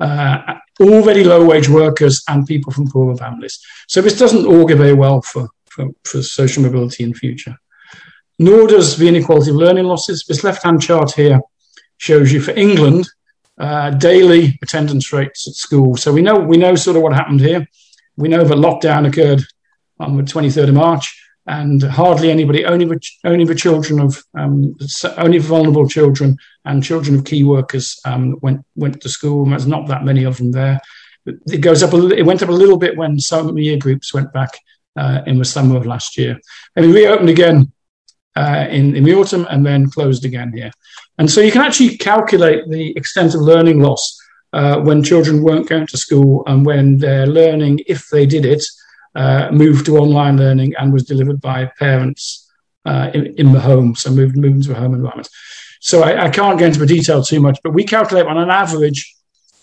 uh, 0.00 0.54
already 0.80 1.24
low 1.24 1.44
wage 1.44 1.68
workers, 1.68 2.22
and 2.28 2.46
people 2.46 2.72
from 2.72 2.90
poorer 2.90 3.16
families. 3.16 3.60
So 3.88 4.00
this 4.00 4.18
doesn't 4.18 4.46
augur 4.46 4.76
very 4.76 4.94
well 4.94 5.22
for, 5.22 5.48
for, 5.66 5.88
for 6.04 6.22
social 6.22 6.62
mobility 6.62 7.04
in 7.04 7.14
future. 7.14 7.56
Nor 8.38 8.66
does 8.66 8.96
the 8.96 9.08
inequality 9.08 9.50
of 9.50 9.56
learning 9.56 9.84
losses. 9.84 10.24
This 10.26 10.42
left 10.42 10.62
hand 10.64 10.82
chart 10.82 11.12
here 11.12 11.40
shows 11.98 12.32
you 12.32 12.40
for 12.40 12.52
England 12.52 13.08
uh, 13.58 13.90
daily 13.90 14.58
attendance 14.62 15.12
rates 15.12 15.46
at 15.46 15.54
school. 15.54 15.96
So 15.96 16.12
we 16.12 16.22
know 16.22 16.36
we 16.36 16.56
know 16.56 16.74
sort 16.74 16.96
of 16.96 17.02
what 17.02 17.12
happened 17.12 17.40
here. 17.40 17.66
We 18.16 18.28
know 18.28 18.42
that 18.42 18.54
lockdown 18.54 19.06
occurred 19.06 19.42
on 20.00 20.16
the 20.16 20.22
23rd 20.22 20.68
of 20.68 20.74
March 20.74 21.21
and 21.46 21.82
hardly 21.82 22.30
anybody, 22.30 22.64
only 22.64 22.84
the, 22.84 23.00
only 23.24 23.44
the 23.44 23.54
children 23.54 24.00
of, 24.00 24.22
um, 24.34 24.74
only 25.16 25.38
vulnerable 25.38 25.88
children 25.88 26.36
and 26.64 26.84
children 26.84 27.16
of 27.16 27.24
key 27.24 27.42
workers 27.44 27.98
um, 28.04 28.38
went 28.42 28.64
went 28.76 29.00
to 29.00 29.08
school. 29.08 29.44
There's 29.44 29.66
not 29.66 29.88
that 29.88 30.04
many 30.04 30.24
of 30.24 30.36
them 30.36 30.52
there. 30.52 30.80
It 31.26 31.60
goes 31.60 31.82
up. 31.82 31.92
A, 31.92 32.08
it 32.10 32.26
went 32.26 32.42
up 32.42 32.48
a 32.48 32.52
little 32.52 32.78
bit 32.78 32.96
when 32.96 33.18
some 33.18 33.56
year 33.58 33.76
groups 33.76 34.14
went 34.14 34.32
back 34.32 34.50
uh, 34.96 35.22
in 35.26 35.38
the 35.38 35.44
summer 35.44 35.76
of 35.76 35.86
last 35.86 36.16
year, 36.16 36.38
and 36.76 36.86
we 36.86 36.92
reopened 36.92 37.28
again 37.28 37.72
uh, 38.36 38.66
in 38.70 38.94
in 38.94 39.02
the 39.02 39.14
autumn, 39.14 39.46
and 39.50 39.66
then 39.66 39.90
closed 39.90 40.24
again 40.24 40.52
here. 40.52 40.70
And 41.18 41.30
so 41.30 41.40
you 41.40 41.52
can 41.52 41.62
actually 41.62 41.96
calculate 41.96 42.68
the 42.68 42.96
extent 42.96 43.34
of 43.34 43.40
learning 43.40 43.80
loss 43.80 44.18
uh, 44.52 44.80
when 44.80 45.02
children 45.02 45.42
weren't 45.42 45.68
going 45.68 45.86
to 45.88 45.96
school 45.96 46.42
and 46.46 46.64
when 46.64 46.98
they're 46.98 47.26
learning, 47.26 47.80
if 47.86 48.08
they 48.08 48.26
did 48.26 48.44
it, 48.44 48.64
uh, 49.14 49.50
moved 49.52 49.86
to 49.86 49.98
online 49.98 50.36
learning 50.36 50.74
and 50.78 50.92
was 50.92 51.04
delivered 51.04 51.40
by 51.40 51.70
parents 51.78 52.50
uh, 52.84 53.10
in, 53.14 53.26
in, 53.36 53.52
the 53.52 53.60
home, 53.60 53.94
so 53.94 54.10
moved, 54.10 54.36
moved 54.36 54.56
into 54.56 54.72
a 54.72 54.74
home 54.74 54.94
environment. 54.94 55.28
So 55.80 56.02
I, 56.02 56.24
I, 56.24 56.30
can't 56.30 56.58
go 56.58 56.66
into 56.66 56.80
the 56.80 56.86
detail 56.86 57.22
too 57.22 57.40
much, 57.40 57.58
but 57.62 57.72
we 57.72 57.84
calculate 57.84 58.26
on 58.26 58.38
an 58.38 58.50
average 58.50 59.14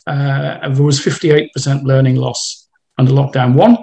uh, 0.07 0.69
there 0.69 0.83
was 0.83 0.99
58% 0.99 1.83
learning 1.83 2.15
loss 2.15 2.67
under 2.97 3.11
lockdown 3.11 3.53
one. 3.53 3.77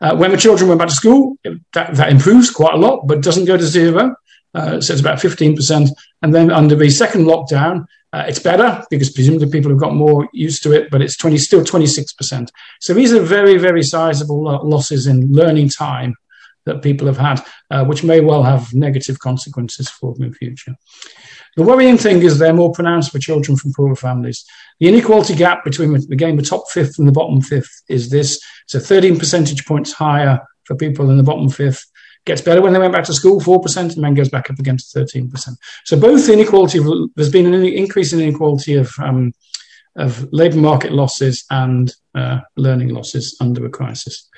Uh, 0.00 0.14
when 0.16 0.30
the 0.30 0.36
children 0.36 0.68
went 0.68 0.78
back 0.78 0.88
to 0.88 0.94
school, 0.94 1.38
that, 1.72 1.94
that 1.94 2.10
improves 2.10 2.50
quite 2.50 2.74
a 2.74 2.76
lot, 2.76 3.06
but 3.06 3.22
doesn't 3.22 3.46
go 3.46 3.56
to 3.56 3.66
zero. 3.66 4.14
Uh, 4.54 4.80
so 4.80 4.92
it's 4.92 5.00
about 5.00 5.18
15%. 5.18 5.88
And 6.22 6.34
then 6.34 6.50
under 6.50 6.74
the 6.74 6.90
second 6.90 7.26
lockdown, 7.26 7.86
uh, 8.16 8.24
it's 8.26 8.38
better 8.38 8.82
because 8.88 9.10
presumably 9.10 9.50
people 9.50 9.70
have 9.70 9.78
got 9.78 9.94
more 9.94 10.26
used 10.32 10.62
to 10.62 10.72
it, 10.72 10.88
but 10.90 11.02
it's 11.02 11.18
20, 11.18 11.36
still 11.36 11.62
26%. 11.62 12.48
So 12.80 12.94
these 12.94 13.12
are 13.12 13.20
very, 13.20 13.58
very 13.58 13.82
sizable 13.82 14.42
losses 14.42 15.06
in 15.06 15.30
learning 15.30 15.68
time 15.68 16.14
that 16.64 16.80
people 16.80 17.06
have 17.08 17.18
had, 17.18 17.44
uh, 17.70 17.84
which 17.84 18.02
may 18.02 18.20
well 18.20 18.42
have 18.42 18.72
negative 18.72 19.18
consequences 19.18 19.90
for 19.90 20.14
them 20.14 20.24
in 20.24 20.32
future. 20.32 20.74
The 21.56 21.62
worrying 21.62 21.98
thing 21.98 22.22
is 22.22 22.38
they're 22.38 22.54
more 22.54 22.72
pronounced 22.72 23.12
for 23.12 23.18
children 23.18 23.58
from 23.58 23.74
poorer 23.74 23.94
families. 23.94 24.46
The 24.80 24.88
inequality 24.88 25.34
gap 25.34 25.62
between, 25.62 25.94
again, 26.10 26.36
the 26.36 26.42
top 26.42 26.70
fifth 26.70 26.98
and 26.98 27.06
the 27.06 27.12
bottom 27.12 27.42
fifth 27.42 27.82
is 27.90 28.08
this. 28.08 28.40
So 28.66 28.78
13 28.78 29.18
percentage 29.18 29.66
points 29.66 29.92
higher 29.92 30.40
for 30.64 30.74
people 30.74 31.10
in 31.10 31.18
the 31.18 31.22
bottom 31.22 31.50
fifth 31.50 31.84
gets 32.26 32.42
better 32.42 32.60
when 32.60 32.72
they 32.72 32.78
went 32.78 32.92
back 32.92 33.04
to 33.04 33.14
school, 33.14 33.40
4%, 33.40 33.94
and 33.94 34.04
then 34.04 34.14
goes 34.14 34.28
back 34.28 34.50
up 34.50 34.58
again 34.58 34.76
to 34.76 34.84
13%. 34.84 35.56
So 35.84 35.98
both 35.98 36.28
inequality, 36.28 36.80
there's 37.14 37.30
been 37.30 37.52
an 37.52 37.64
increase 37.64 38.12
in 38.12 38.20
inequality 38.20 38.74
of, 38.74 38.92
um, 38.98 39.32
of 39.94 40.30
labour 40.32 40.58
market 40.58 40.92
losses 40.92 41.44
and 41.50 41.94
uh, 42.14 42.40
learning 42.56 42.88
losses 42.90 43.36
under 43.40 43.64
a 43.64 43.70
crisis. 43.70 44.28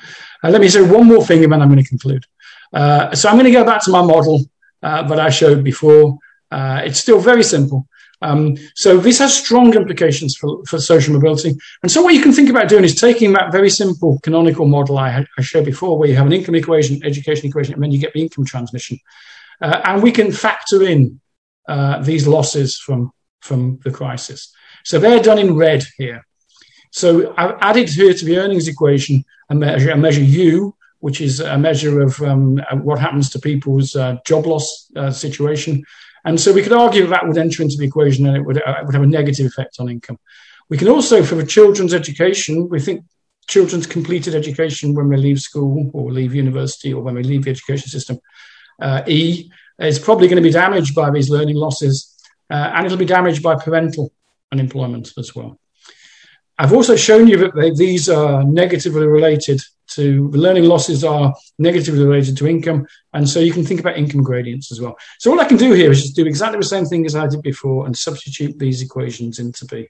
Uh, 0.44 0.50
let 0.50 0.60
me 0.60 0.68
say 0.68 0.82
one 0.82 1.06
more 1.06 1.24
thing 1.24 1.42
and 1.42 1.52
then 1.52 1.62
I'm 1.62 1.68
going 1.68 1.82
to 1.82 1.88
conclude. 1.88 2.24
Uh, 2.72 3.14
so 3.14 3.28
I'm 3.28 3.36
going 3.36 3.46
to 3.46 3.50
go 3.50 3.64
back 3.64 3.82
to 3.84 3.90
my 3.90 4.02
model 4.02 4.44
uh, 4.82 5.02
that 5.08 5.18
I 5.18 5.30
showed 5.30 5.64
before. 5.64 6.18
Uh, 6.50 6.82
it's 6.84 7.00
still 7.00 7.20
very 7.20 7.42
simple. 7.42 7.88
Um, 8.20 8.56
so 8.74 8.98
this 8.98 9.18
has 9.18 9.36
strong 9.36 9.74
implications 9.74 10.36
for, 10.36 10.64
for 10.66 10.78
social 10.80 11.14
mobility. 11.14 11.54
And 11.82 11.90
so 11.90 12.02
what 12.02 12.14
you 12.14 12.22
can 12.22 12.32
think 12.32 12.50
about 12.50 12.68
doing 12.68 12.84
is 12.84 12.94
taking 12.94 13.32
that 13.34 13.52
very 13.52 13.70
simple 13.70 14.18
canonical 14.22 14.66
model 14.66 14.98
I, 14.98 15.24
I 15.38 15.42
showed 15.42 15.64
before, 15.64 15.98
where 15.98 16.08
you 16.08 16.16
have 16.16 16.26
an 16.26 16.32
income 16.32 16.56
equation, 16.56 17.04
education 17.04 17.46
equation, 17.46 17.74
and 17.74 17.82
then 17.82 17.92
you 17.92 17.98
get 17.98 18.12
the 18.12 18.22
income 18.22 18.44
transmission. 18.44 18.98
Uh, 19.60 19.80
and 19.84 20.02
we 20.02 20.12
can 20.12 20.32
factor 20.32 20.82
in 20.82 21.20
uh, 21.68 22.02
these 22.02 22.26
losses 22.26 22.78
from, 22.78 23.12
from 23.40 23.78
the 23.84 23.90
crisis. 23.90 24.52
So 24.84 24.98
they're 24.98 25.22
done 25.22 25.38
in 25.38 25.56
red 25.56 25.84
here. 25.96 26.26
So 26.90 27.34
I've 27.36 27.56
added 27.60 27.88
here 27.88 28.14
to 28.14 28.24
the 28.24 28.38
earnings 28.38 28.68
equation 28.68 29.24
a 29.50 29.54
measure, 29.54 29.90
a 29.90 29.96
measure 29.96 30.22
U, 30.22 30.74
which 31.00 31.20
is 31.20 31.40
a 31.40 31.56
measure 31.56 32.00
of 32.00 32.20
um, 32.22 32.60
what 32.82 32.98
happens 32.98 33.30
to 33.30 33.38
people's 33.38 33.94
uh, 33.94 34.16
job 34.26 34.46
loss 34.46 34.90
uh, 34.96 35.10
situation. 35.10 35.84
And 36.24 36.40
so 36.40 36.52
we 36.52 36.62
could 36.62 36.72
argue 36.72 37.06
that, 37.06 37.26
would 37.26 37.38
enter 37.38 37.62
into 37.62 37.76
the 37.76 37.86
equation 37.86 38.26
and 38.26 38.36
it 38.36 38.40
would, 38.40 38.58
uh, 38.58 38.76
it 38.80 38.86
would 38.86 38.94
have 38.94 39.04
a 39.04 39.06
negative 39.06 39.46
effect 39.46 39.76
on 39.78 39.88
income. 39.88 40.18
We 40.68 40.76
can 40.76 40.88
also, 40.88 41.22
for 41.22 41.36
the 41.36 41.46
children's 41.46 41.94
education, 41.94 42.68
we 42.68 42.80
think 42.80 43.04
children's 43.46 43.86
completed 43.86 44.34
education 44.34 44.94
when 44.94 45.08
they 45.08 45.16
leave 45.16 45.40
school 45.40 45.90
or 45.94 46.12
leave 46.12 46.34
university 46.34 46.92
or 46.92 47.02
when 47.02 47.14
they 47.14 47.22
leave 47.22 47.44
the 47.44 47.50
education 47.50 47.88
system, 47.88 48.20
uh, 48.80 49.02
E, 49.06 49.50
is 49.78 49.98
probably 49.98 50.28
going 50.28 50.42
to 50.42 50.48
be 50.48 50.52
damaged 50.52 50.94
by 50.94 51.10
these 51.10 51.30
learning 51.30 51.56
losses 51.56 52.14
uh, 52.50 52.72
and 52.74 52.86
it'll 52.86 52.98
be 52.98 53.04
damaged 53.04 53.42
by 53.42 53.54
parental 53.54 54.12
unemployment 54.52 55.12
as 55.18 55.34
well. 55.34 55.58
I've 56.58 56.72
also 56.72 56.96
shown 56.96 57.28
you 57.28 57.36
that 57.38 57.54
they, 57.54 57.70
these 57.70 58.08
are 58.08 58.42
negatively 58.42 59.06
related 59.06 59.60
to 59.88 60.28
the 60.30 60.38
learning 60.38 60.64
losses 60.64 61.04
are 61.04 61.34
negatively 61.58 62.04
related 62.04 62.36
to 62.36 62.46
income. 62.46 62.86
And 63.12 63.28
so 63.28 63.40
you 63.40 63.52
can 63.52 63.64
think 63.64 63.80
about 63.80 63.96
income 63.96 64.22
gradients 64.22 64.70
as 64.72 64.80
well. 64.80 64.96
So 65.18 65.30
all 65.30 65.40
I 65.40 65.44
can 65.44 65.56
do 65.56 65.72
here 65.72 65.90
is 65.90 66.02
just 66.02 66.16
do 66.16 66.26
exactly 66.26 66.58
the 66.58 66.64
same 66.64 66.84
thing 66.84 67.06
as 67.06 67.16
I 67.16 67.26
did 67.26 67.42
before 67.42 67.86
and 67.86 67.96
substitute 67.96 68.58
these 68.58 68.82
equations 68.82 69.38
into 69.38 69.64
the 69.66 69.88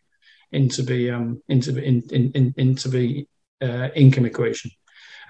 into 0.53 0.83
the 0.83 1.11
um, 1.11 1.43
into 1.49 1.73
the 1.73 1.83
in, 1.83 2.03
in, 2.11 2.33
in, 2.33 2.55
into 2.57 2.89
the 2.89 3.27
uh, 3.61 3.89
income 3.95 4.25
equation. 4.25 4.71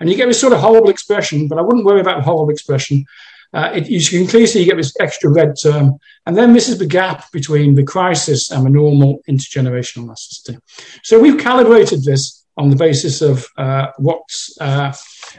And 0.01 0.09
you 0.09 0.17
get 0.17 0.27
this 0.27 0.41
sort 0.41 0.53
of 0.53 0.61
horrible 0.61 0.91
expression, 0.91 1.49
but 1.49 1.59
I 1.59 1.63
wouldn't 1.63 1.85
worry 1.85 2.01
about 2.01 2.19
the 2.19 2.25
horrible 2.25 2.51
expression. 2.51 3.05
Uh, 3.53 3.73
it, 3.75 3.89
you 3.89 4.01
can 4.01 4.29
clearly 4.29 4.47
see 4.47 4.61
you 4.61 4.67
get 4.67 4.77
this 4.77 4.95
extra 5.01 5.31
red 5.31 5.55
term. 5.61 5.99
And 6.27 6.37
then 6.37 6.53
this 6.53 6.69
is 6.69 6.79
the 6.79 6.87
gap 6.87 7.33
between 7.33 7.75
the 7.75 7.83
crisis 7.83 8.51
and 8.51 8.65
the 8.65 8.71
normal 8.71 9.23
intergenerational 9.29 10.05
elasticity. 10.05 10.59
So 11.03 11.19
we've 11.19 11.39
calibrated 11.39 12.05
this 12.05 12.38
on 12.59 12.71
the 12.71 12.77
basis 12.77 13.23
of 13.23 13.47
uh, 13.57 13.87
what, 13.99 14.21
uh, 14.61 14.93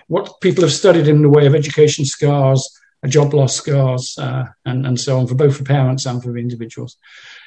what 0.07 0.39
people 0.41 0.63
have 0.63 0.73
studied 0.73 1.07
in 1.07 1.21
the 1.21 1.29
way 1.29 1.45
of 1.45 1.53
education 1.53 2.05
scars, 2.05 2.67
job 3.07 3.33
loss 3.33 3.55
scars, 3.55 4.17
uh, 4.17 4.45
and, 4.65 4.87
and 4.87 4.99
so 4.99 5.19
on 5.19 5.27
for 5.27 5.35
both 5.35 5.57
the 5.57 5.63
parents 5.63 6.05
and 6.05 6.23
for 6.23 6.37
individuals. 6.37 6.97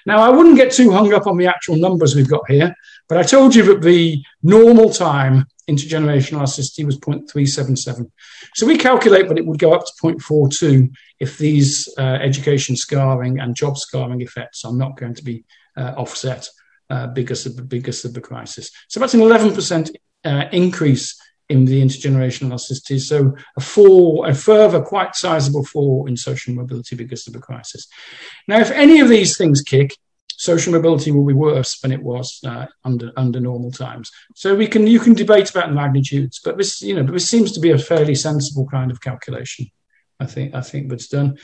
Now, 0.05 0.21
I 0.21 0.29
wouldn't 0.29 0.57
get 0.57 0.73
too 0.73 0.93
hung 0.93 1.13
up 1.15 1.27
on 1.27 1.39
the 1.39 1.47
actual 1.47 1.77
numbers 1.77 2.15
we've 2.15 2.29
got 2.29 2.49
here, 2.49 2.75
but 3.09 3.17
I 3.17 3.23
told 3.23 3.55
you 3.55 3.63
that 3.65 3.83
the 3.83 4.23
normal 4.43 4.91
time 4.91 5.47
intergenerational 5.71 6.39
elasticity 6.39 6.85
was 6.85 6.99
0.377. 6.99 8.11
So 8.55 8.67
we 8.67 8.77
calculate 8.77 9.29
that 9.29 9.39
it 9.39 9.47
would 9.47 9.59
go 9.59 9.73
up 9.73 9.87
to 9.87 9.93
0.42 10.03 10.91
if 11.19 11.39
these 11.39 11.89
uh, 11.99 12.03
education 12.03 12.77
scarring 12.77 13.39
and 13.39 13.55
job 13.55 13.79
scarring 13.79 14.21
effects 14.21 14.65
are 14.65 14.75
not 14.75 14.97
going 14.97 15.15
to 15.15 15.25
be 15.25 15.45
uh, 15.77 15.95
offset 15.97 16.49
uh, 16.93 17.07
because 17.07 17.47
of 17.47 17.69
because 17.69 18.05
of 18.05 18.13
the 18.13 18.21
crisis. 18.21 18.71
So 18.89 19.01
that's 19.01 19.15
an 19.15 19.21
11% 19.21 19.97
uh, 20.25 20.45
increase 20.53 21.19
in 21.49 21.65
the 21.65 21.81
intergenerational 21.81 22.49
elasticity. 22.49 22.99
So 22.99 23.35
a 23.57 23.61
fall, 23.61 24.27
a 24.27 24.35
further 24.35 24.83
quite 24.83 25.15
sizable 25.15 25.65
fall 25.65 26.07
in 26.07 26.17
social 26.19 26.55
mobility 26.55 26.95
because 26.95 27.27
of 27.27 27.33
the 27.33 27.39
crisis. 27.39 27.89
Now, 28.47 28.59
if 28.61 28.71
any 28.71 29.01
of 29.01 29.09
these 29.09 29.39
things 29.39 29.63
kick, 29.63 29.97
social 30.29 30.73
mobility 30.73 31.11
will 31.13 31.25
be 31.25 31.33
worse 31.33 31.81
than 31.81 31.93
it 31.93 32.03
was 32.03 32.41
uh, 32.45 32.67
under 32.85 33.11
under 33.17 33.41
normal 33.41 33.71
times. 33.71 34.11
So 34.35 34.55
we 34.55 34.67
can 34.67 34.87
you 34.87 35.01
can 35.01 35.15
debate 35.15 35.49
about 35.49 35.69
the 35.69 35.75
magnitudes, 35.75 36.41
but 36.45 36.59
this 36.59 36.83
you 36.83 36.95
know 36.95 37.11
this 37.11 37.29
seems 37.29 37.53
to 37.53 37.61
be 37.61 37.71
a 37.71 37.79
fairly 37.79 38.15
sensible 38.15 38.67
kind 38.67 38.91
of 38.91 39.01
calculation. 39.01 39.71
I 40.21 40.27
think 40.27 40.55
I 40.55 40.61
think 40.61 40.91
that's 40.91 41.09
done. 41.09 41.39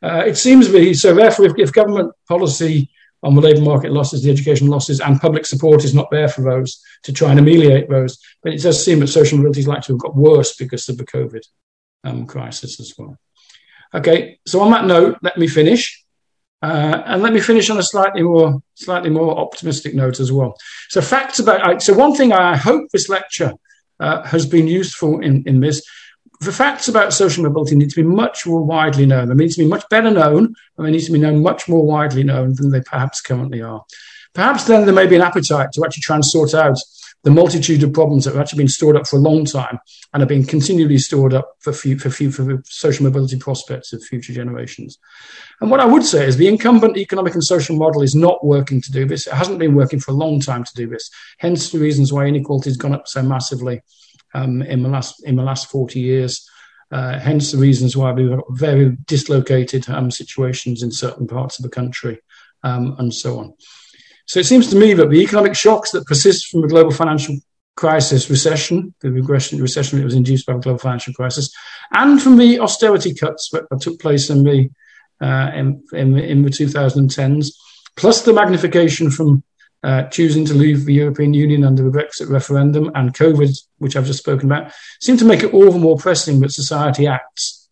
Uh, 0.00 0.22
it 0.26 0.36
seems 0.36 0.66
to 0.66 0.72
be 0.72 0.94
so. 0.94 1.12
Therefore, 1.12 1.46
if, 1.46 1.54
if 1.58 1.72
government 1.72 2.12
policy 2.28 2.88
on 3.22 3.34
the 3.34 3.40
labour 3.40 3.60
market 3.60 3.92
losses, 3.92 4.22
the 4.22 4.30
education 4.30 4.66
losses, 4.66 5.00
and 5.00 5.20
public 5.20 5.46
support 5.46 5.84
is 5.84 5.94
not 5.94 6.10
there 6.10 6.28
for 6.28 6.42
those 6.42 6.82
to 7.04 7.12
try 7.12 7.30
and 7.30 7.38
ameliorate 7.38 7.88
those. 7.88 8.18
But 8.42 8.52
it 8.52 8.62
does 8.62 8.84
seem 8.84 9.00
that 9.00 9.08
social 9.08 9.38
mobility 9.38 9.60
is 9.60 9.68
likely 9.68 9.82
to 9.86 9.92
have 9.92 10.00
got 10.00 10.16
worse 10.16 10.56
because 10.56 10.88
of 10.88 10.98
the 10.98 11.06
COVID 11.06 11.42
um, 12.04 12.26
crisis 12.26 12.80
as 12.80 12.94
well. 12.98 13.16
Okay, 13.94 14.38
so 14.46 14.60
on 14.60 14.70
that 14.72 14.86
note, 14.86 15.18
let 15.22 15.38
me 15.38 15.46
finish. 15.46 16.02
Uh, 16.62 17.02
and 17.06 17.22
let 17.22 17.32
me 17.32 17.40
finish 17.40 17.70
on 17.70 17.78
a 17.78 17.82
slightly 17.82 18.22
more, 18.22 18.62
slightly 18.74 19.10
more 19.10 19.36
optimistic 19.36 19.94
note 19.94 20.20
as 20.20 20.30
well. 20.30 20.56
So 20.90 21.00
facts 21.00 21.40
about, 21.40 21.82
so 21.82 21.92
one 21.92 22.14
thing 22.14 22.32
I 22.32 22.56
hope 22.56 22.88
this 22.92 23.08
lecture 23.08 23.54
uh, 23.98 24.22
has 24.22 24.46
been 24.46 24.68
useful 24.68 25.20
in, 25.20 25.42
in 25.46 25.58
this 25.58 25.84
the 26.42 26.52
facts 26.52 26.88
about 26.88 27.12
social 27.12 27.44
mobility 27.44 27.76
need 27.76 27.90
to 27.90 28.02
be 28.02 28.08
much 28.08 28.46
more 28.46 28.64
widely 28.64 29.06
known. 29.06 29.28
They 29.28 29.34
need 29.34 29.52
to 29.52 29.62
be 29.62 29.68
much 29.68 29.88
better 29.90 30.10
known, 30.10 30.54
and 30.76 30.86
they 30.86 30.90
need 30.90 31.04
to 31.04 31.12
be 31.12 31.18
known 31.18 31.42
much 31.42 31.68
more 31.68 31.86
widely 31.86 32.24
known 32.24 32.54
than 32.54 32.70
they 32.70 32.80
perhaps 32.80 33.20
currently 33.20 33.62
are. 33.62 33.84
Perhaps 34.34 34.64
then 34.64 34.84
there 34.84 34.94
may 34.94 35.06
be 35.06 35.16
an 35.16 35.22
appetite 35.22 35.68
to 35.72 35.84
actually 35.84 36.00
try 36.00 36.16
and 36.16 36.24
sort 36.24 36.54
out 36.54 36.78
the 37.24 37.30
multitude 37.30 37.84
of 37.84 37.92
problems 37.92 38.24
that 38.24 38.32
have 38.32 38.40
actually 38.40 38.58
been 38.58 38.68
stored 38.68 38.96
up 38.96 39.06
for 39.06 39.16
a 39.16 39.20
long 39.20 39.44
time 39.44 39.78
and 40.12 40.20
have 40.20 40.28
been 40.28 40.44
continually 40.44 40.98
stored 40.98 41.32
up 41.32 41.52
for, 41.60 41.72
few, 41.72 41.96
for, 41.96 42.10
few, 42.10 42.32
for 42.32 42.60
social 42.64 43.04
mobility 43.04 43.38
prospects 43.38 43.92
of 43.92 44.02
future 44.02 44.32
generations. 44.32 44.98
And 45.60 45.70
what 45.70 45.78
I 45.78 45.84
would 45.84 46.04
say 46.04 46.26
is 46.26 46.36
the 46.36 46.48
incumbent 46.48 46.96
economic 46.96 47.34
and 47.34 47.44
social 47.44 47.76
model 47.76 48.02
is 48.02 48.16
not 48.16 48.44
working 48.44 48.80
to 48.80 48.90
do 48.90 49.06
this. 49.06 49.28
It 49.28 49.34
hasn't 49.34 49.60
been 49.60 49.76
working 49.76 50.00
for 50.00 50.10
a 50.10 50.14
long 50.14 50.40
time 50.40 50.64
to 50.64 50.74
do 50.74 50.88
this. 50.88 51.08
Hence 51.38 51.70
the 51.70 51.78
reasons 51.78 52.12
why 52.12 52.26
inequality 52.26 52.70
has 52.70 52.76
gone 52.76 52.94
up 52.94 53.06
so 53.06 53.22
massively 53.22 53.82
um, 54.34 54.62
in 54.62 54.82
the 54.82 54.88
last 54.88 55.22
in 55.24 55.36
the 55.36 55.42
last 55.42 55.70
40 55.70 56.00
years. 56.00 56.48
Uh, 56.90 57.18
hence 57.18 57.52
the 57.52 57.58
reasons 57.58 57.96
why 57.96 58.12
we've 58.12 58.28
got 58.28 58.44
very 58.50 58.94
dislocated 59.06 59.88
um, 59.88 60.10
situations 60.10 60.82
in 60.82 60.90
certain 60.90 61.26
parts 61.26 61.58
of 61.58 61.62
the 61.62 61.70
country 61.70 62.20
um, 62.64 62.94
and 62.98 63.14
so 63.14 63.38
on. 63.38 63.54
So 64.26 64.40
it 64.40 64.46
seems 64.46 64.68
to 64.68 64.76
me 64.76 64.92
that 64.94 65.08
the 65.08 65.22
economic 65.22 65.56
shocks 65.56 65.92
that 65.92 66.06
persist 66.06 66.48
from 66.48 66.60
the 66.60 66.68
global 66.68 66.90
financial 66.90 67.36
crisis, 67.76 68.28
recession, 68.28 68.94
the 69.00 69.10
regression, 69.10 69.60
recession 69.60 69.98
that 69.98 70.04
was 70.04 70.14
induced 70.14 70.46
by 70.46 70.52
the 70.52 70.58
global 70.60 70.78
financial 70.78 71.14
crisis, 71.14 71.50
and 71.92 72.20
from 72.20 72.36
the 72.36 72.60
austerity 72.60 73.14
cuts 73.14 73.50
that, 73.50 73.64
took 73.80 73.98
place 74.00 74.30
in 74.30 74.44
the 74.44 74.70
uh, 75.20 75.50
in, 75.54 75.82
in, 75.92 76.18
in 76.18 76.42
the 76.42 76.50
2010s, 76.50 77.48
plus 77.96 78.22
the 78.22 78.32
magnification 78.32 79.10
from 79.10 79.42
uh, 79.82 80.04
choosing 80.04 80.44
to 80.46 80.54
leave 80.54 80.84
the 80.84 80.94
European 80.94 81.34
Union 81.34 81.64
under 81.64 81.82
the 81.82 81.90
Brexit 81.90 82.28
referendum 82.28 82.90
and 82.94 83.14
COVID, 83.14 83.56
which 83.78 83.96
I've 83.96 84.06
just 84.06 84.20
spoken 84.20 84.50
about, 84.50 84.72
seem 85.00 85.16
to 85.16 85.24
make 85.24 85.42
it 85.42 85.52
all 85.52 85.70
the 85.70 85.78
more 85.78 85.96
pressing 85.96 86.40
that 86.40 86.52
society 86.52 87.06
acts 87.06 87.68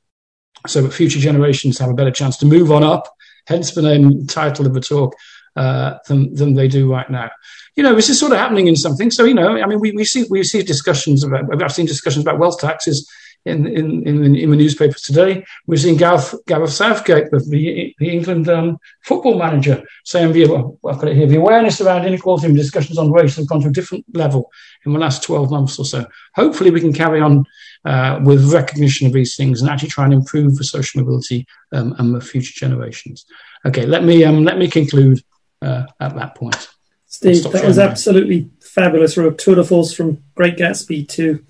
so 0.66 0.82
that 0.82 0.92
future 0.92 1.20
generations 1.20 1.78
have 1.78 1.90
a 1.90 1.94
better 1.94 2.10
chance 2.10 2.36
to 2.38 2.46
move 2.46 2.70
on 2.70 2.82
up, 2.82 3.08
hence 3.46 3.72
the 3.72 3.82
name 3.82 4.26
title 4.26 4.66
of 4.66 4.74
the 4.74 4.80
talk, 4.80 5.14
uh, 5.56 5.98
than, 6.06 6.34
than 6.34 6.54
they 6.54 6.68
do 6.68 6.90
right 6.90 7.10
now. 7.10 7.30
You 7.76 7.82
know, 7.82 7.94
this 7.94 8.08
is 8.08 8.18
sort 8.18 8.32
of 8.32 8.38
happening 8.38 8.66
in 8.66 8.76
something. 8.76 9.10
So, 9.10 9.24
you 9.24 9.34
know, 9.34 9.60
I 9.60 9.66
mean, 9.66 9.80
we, 9.80 9.92
we 9.92 10.04
see 10.04 10.26
we 10.28 10.42
see 10.44 10.62
discussions 10.62 11.24
about, 11.24 11.62
I've 11.62 11.72
seen 11.72 11.86
discussions 11.86 12.24
about 12.24 12.38
wealth 12.38 12.60
taxes 12.60 13.08
in, 13.44 13.66
in, 13.66 14.06
in, 14.06 14.36
in 14.36 14.50
the 14.50 14.56
newspapers 14.56 15.02
today. 15.02 15.44
We've 15.66 15.80
seen 15.80 15.96
Gareth, 15.96 16.34
Gareth 16.46 16.72
Southgate, 16.72 17.30
the, 17.30 17.94
the 17.98 18.08
England 18.08 18.48
um, 18.48 18.78
football 19.02 19.38
manager, 19.38 19.82
saying, 20.04 20.32
the, 20.32 20.46
well, 20.46 20.78
I've 20.86 20.98
got 20.98 21.08
it 21.08 21.16
here, 21.16 21.26
the 21.26 21.36
awareness 21.36 21.80
around 21.80 22.06
inequality 22.06 22.46
and 22.46 22.56
discussions 22.56 22.98
on 22.98 23.12
race 23.12 23.36
have 23.36 23.48
gone 23.48 23.62
to 23.62 23.68
a 23.68 23.72
different 23.72 24.04
level 24.14 24.50
in 24.84 24.92
the 24.92 24.98
last 24.98 25.22
12 25.22 25.50
months 25.50 25.78
or 25.78 25.84
so. 25.84 26.06
Hopefully, 26.34 26.70
we 26.70 26.80
can 26.80 26.92
carry 26.92 27.20
on 27.20 27.44
uh, 27.84 28.20
with 28.22 28.52
recognition 28.52 29.06
of 29.06 29.12
these 29.12 29.36
things 29.36 29.60
and 29.60 29.70
actually 29.70 29.88
try 29.88 30.04
and 30.04 30.12
improve 30.12 30.56
the 30.56 30.64
social 30.64 31.00
mobility 31.00 31.46
um, 31.72 31.94
and 31.98 32.14
the 32.14 32.20
future 32.20 32.52
generations. 32.54 33.24
Okay, 33.64 33.86
let 33.86 34.04
me, 34.04 34.24
um, 34.24 34.44
let 34.44 34.58
me 34.58 34.68
conclude 34.68 35.22
uh, 35.62 35.86
at 35.98 36.14
that 36.16 36.34
point. 36.34 36.68
Steve, 37.06 37.42
that 37.50 37.64
was 37.64 37.78
absolutely 37.78 38.48
fabulous. 38.70 39.14
From 39.14 39.36
tour 39.36 39.56
de 39.56 39.64
force 39.64 39.92
from 39.92 40.22
Great 40.34 40.56
Gatsby 40.56 41.08
to 41.08 41.44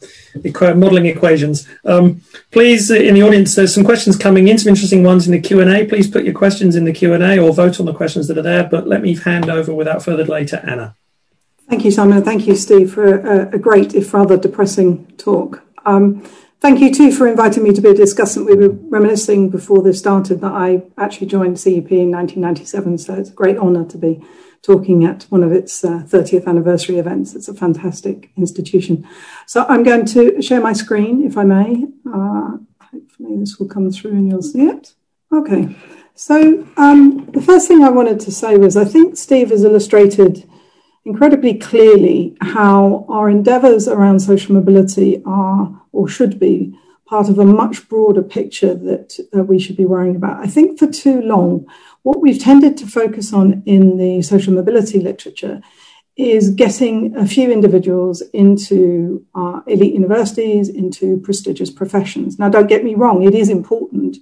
modelling 0.75 1.07
equations. 1.07 1.69
Um, 1.85 2.23
please, 2.51 2.91
uh, 2.91 2.95
in 2.95 3.15
the 3.15 3.23
audience, 3.23 3.55
there's 3.55 3.75
some 3.75 3.85
questions 3.85 4.17
coming 4.17 4.49
in, 4.49 4.59
some 4.59 4.71
interesting 4.71 5.03
ones 5.03 5.27
in 5.27 5.33
the 5.33 5.41
Q 5.41 5.61
and 5.61 5.71
A. 5.71 5.85
Please 5.87 6.09
put 6.09 6.25
your 6.25 6.35
questions 6.35 6.77
in 6.77 6.85
the 6.85 6.93
Q 6.93 7.13
and 7.15 7.23
A 7.23 7.39
or 7.39 7.53
vote 7.53 7.79
on 7.79 7.87
the 7.87 7.95
questions 7.95 8.27
that 8.29 8.39
are 8.39 8.43
there. 8.43 8.65
But 8.65 8.89
let 8.89 9.03
me 9.03 9.15
hand 9.17 9.51
over 9.51 9.75
without 9.75 10.03
further 10.03 10.25
delay 10.25 10.47
to 10.47 10.65
Anna. 10.65 10.97
Thank 11.69 11.85
you, 11.85 11.91
Simon. 11.91 12.25
Thank 12.25 12.47
you, 12.47 12.57
Steve, 12.57 12.93
for 12.93 13.19
a, 13.21 13.55
a 13.55 13.59
great, 13.59 13.95
if 13.95 14.13
rather 14.13 14.37
depressing 14.37 15.07
talk. 15.19 15.63
Um, 15.85 16.23
thank 16.61 16.81
you 16.81 16.93
too 16.93 17.13
for 17.13 17.29
inviting 17.29 17.63
me 17.63 17.73
to 17.73 17.81
be 17.81 17.91
a 17.91 17.95
discussant. 17.95 18.47
We 18.47 18.57
were 18.57 18.71
reminiscing 18.71 19.51
before 19.51 19.83
this 19.83 19.99
started 19.99 20.41
that 20.41 20.53
I 20.53 20.83
actually 20.99 21.29
joined 21.29 21.61
CEP 21.61 21.93
in 21.93 22.11
1997, 22.11 22.99
so 22.99 23.15
it's 23.15 23.31
a 23.31 23.35
great 23.35 23.57
honour 23.57 23.85
to 23.85 23.99
be 23.99 24.21
talking 24.63 25.05
at 25.05 25.25
one 25.25 25.43
of 25.43 25.53
its 25.53 25.85
uh, 25.85 26.03
30th 26.07 26.47
anniversary 26.47 26.99
events. 26.99 27.35
It's 27.35 27.49
a 27.49 27.55
fantastic 27.55 28.31
institution. 28.37 29.09
So 29.47 29.65
I'm 29.69 29.83
going 29.83 30.05
to 30.07 30.41
share 30.43 30.61
my 30.61 30.73
screen, 30.73 31.25
if 31.25 31.39
I 31.39 31.45
may. 31.45 31.87
Uh, 32.07 32.59
hopefully, 32.81 33.37
this 33.39 33.59
will 33.59 33.69
come 33.69 33.91
through 33.91 34.13
and 34.13 34.29
you'll 34.29 34.43
see 34.43 34.67
it. 34.67 34.95
Okay. 35.33 35.75
So 36.15 36.67
um, 36.77 37.31
the 37.33 37.41
first 37.41 37.69
thing 37.69 37.83
I 37.83 37.89
wanted 37.89 38.21
to 38.21 38.31
say 38.31 38.57
was 38.57 38.77
I 38.77 38.85
think 38.85 39.17
Steve 39.17 39.51
has 39.51 39.65
illustrated 39.65 40.49
incredibly 41.05 41.55
clearly 41.55 42.37
how 42.43 43.07
our 43.09 43.31
endeavours 43.31 43.89
around 43.89 44.21
social 44.21 44.55
mobility 44.55 45.23
are 45.25 45.83
or 45.93 46.09
should 46.09 46.39
be 46.39 46.77
part 47.07 47.29
of 47.29 47.39
a 47.39 47.45
much 47.45 47.89
broader 47.89 48.23
picture 48.23 48.75
that 48.75 49.19
uh, 49.35 49.43
we 49.43 49.59
should 49.59 49.77
be 49.77 49.85
worrying 49.85 50.15
about. 50.15 50.45
I 50.45 50.47
think 50.47 50.79
for 50.79 50.87
too 50.87 51.21
long, 51.23 51.67
what 52.03 52.21
we've 52.21 52.43
tended 52.43 52.77
to 52.79 52.87
focus 52.87 53.33
on 53.33 53.63
in 53.67 53.97
the 53.99 54.23
social 54.23 54.53
mobility 54.55 54.99
literature 55.01 55.61
is 56.17 56.51
getting 56.51 57.17
a 57.17 57.27
few 57.27 57.51
individuals 57.51 58.23
into 58.33 59.25
elite 59.67 59.95
universities, 59.95 60.69
into 60.69 61.19
prestigious 61.19 61.71
professions. 61.71 62.39
Now, 62.39 62.49
don't 62.49 62.67
get 62.69 62.85
me 62.85 62.95
wrong, 62.95 63.23
it 63.23 63.35
is 63.35 63.49
important 63.49 64.19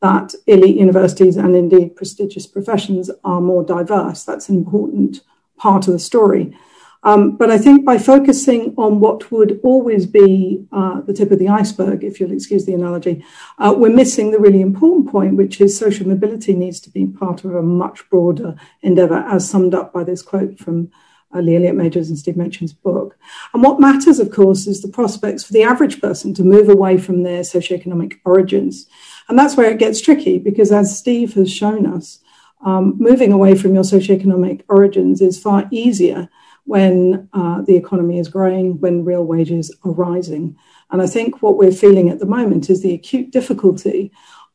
that 0.00 0.34
elite 0.46 0.76
universities 0.76 1.36
and 1.36 1.54
indeed 1.56 1.96
prestigious 1.96 2.46
professions 2.46 3.10
are 3.24 3.40
more 3.40 3.64
diverse. 3.64 4.24
That's 4.24 4.48
an 4.48 4.56
important 4.56 5.20
part 5.56 5.86
of 5.88 5.92
the 5.92 5.98
story. 5.98 6.56
Um, 7.02 7.36
but 7.36 7.50
I 7.50 7.56
think 7.56 7.84
by 7.84 7.96
focusing 7.96 8.74
on 8.76 9.00
what 9.00 9.30
would 9.30 9.58
always 9.62 10.06
be 10.06 10.66
uh, 10.70 11.00
the 11.00 11.14
tip 11.14 11.30
of 11.30 11.38
the 11.38 11.48
iceberg, 11.48 12.04
if 12.04 12.20
you'll 12.20 12.32
excuse 12.32 12.66
the 12.66 12.74
analogy, 12.74 13.24
uh, 13.58 13.74
we're 13.76 13.88
missing 13.88 14.30
the 14.30 14.38
really 14.38 14.60
important 14.60 15.10
point, 15.10 15.36
which 15.36 15.60
is 15.60 15.78
social 15.78 16.06
mobility 16.06 16.54
needs 16.54 16.78
to 16.80 16.90
be 16.90 17.06
part 17.06 17.44
of 17.44 17.54
a 17.54 17.62
much 17.62 18.08
broader 18.10 18.54
endeavor, 18.82 19.16
as 19.16 19.48
summed 19.48 19.74
up 19.74 19.92
by 19.92 20.04
this 20.04 20.20
quote 20.20 20.58
from 20.58 20.90
uh, 21.34 21.40
Lee 21.40 21.56
Elliot 21.56 21.74
Majors 21.74 22.10
and 22.10 22.18
Steve 22.18 22.36
Machin's 22.36 22.74
book. 22.74 23.16
And 23.54 23.62
what 23.62 23.80
matters, 23.80 24.18
of 24.18 24.30
course, 24.30 24.66
is 24.66 24.82
the 24.82 24.88
prospects 24.88 25.42
for 25.42 25.54
the 25.54 25.62
average 25.62 26.02
person 26.02 26.34
to 26.34 26.42
move 26.42 26.68
away 26.68 26.98
from 26.98 27.22
their 27.22 27.42
socioeconomic 27.42 28.18
origins. 28.26 28.86
And 29.28 29.38
that's 29.38 29.56
where 29.56 29.70
it 29.70 29.78
gets 29.78 30.00
tricky 30.02 30.38
because, 30.38 30.70
as 30.70 30.98
Steve 30.98 31.34
has 31.34 31.50
shown 31.50 31.86
us, 31.86 32.18
um, 32.62 32.96
moving 32.98 33.32
away 33.32 33.54
from 33.54 33.74
your 33.74 33.84
socioeconomic 33.84 34.62
origins 34.68 35.22
is 35.22 35.40
far 35.40 35.66
easier 35.70 36.28
when 36.64 37.28
uh, 37.32 37.62
the 37.62 37.76
economy 37.76 38.18
is 38.18 38.28
growing, 38.28 38.80
when 38.80 39.04
real 39.04 39.24
wages 39.24 39.74
are 39.84 39.92
rising. 39.92 40.56
And 40.90 41.02
I 41.02 41.06
think 41.06 41.42
what 41.42 41.56
we're 41.56 41.72
feeling 41.72 42.08
at 42.08 42.18
the 42.18 42.26
moment 42.26 42.70
is 42.70 42.82
the 42.82 42.94
acute 42.94 43.30
difficulty 43.30 44.12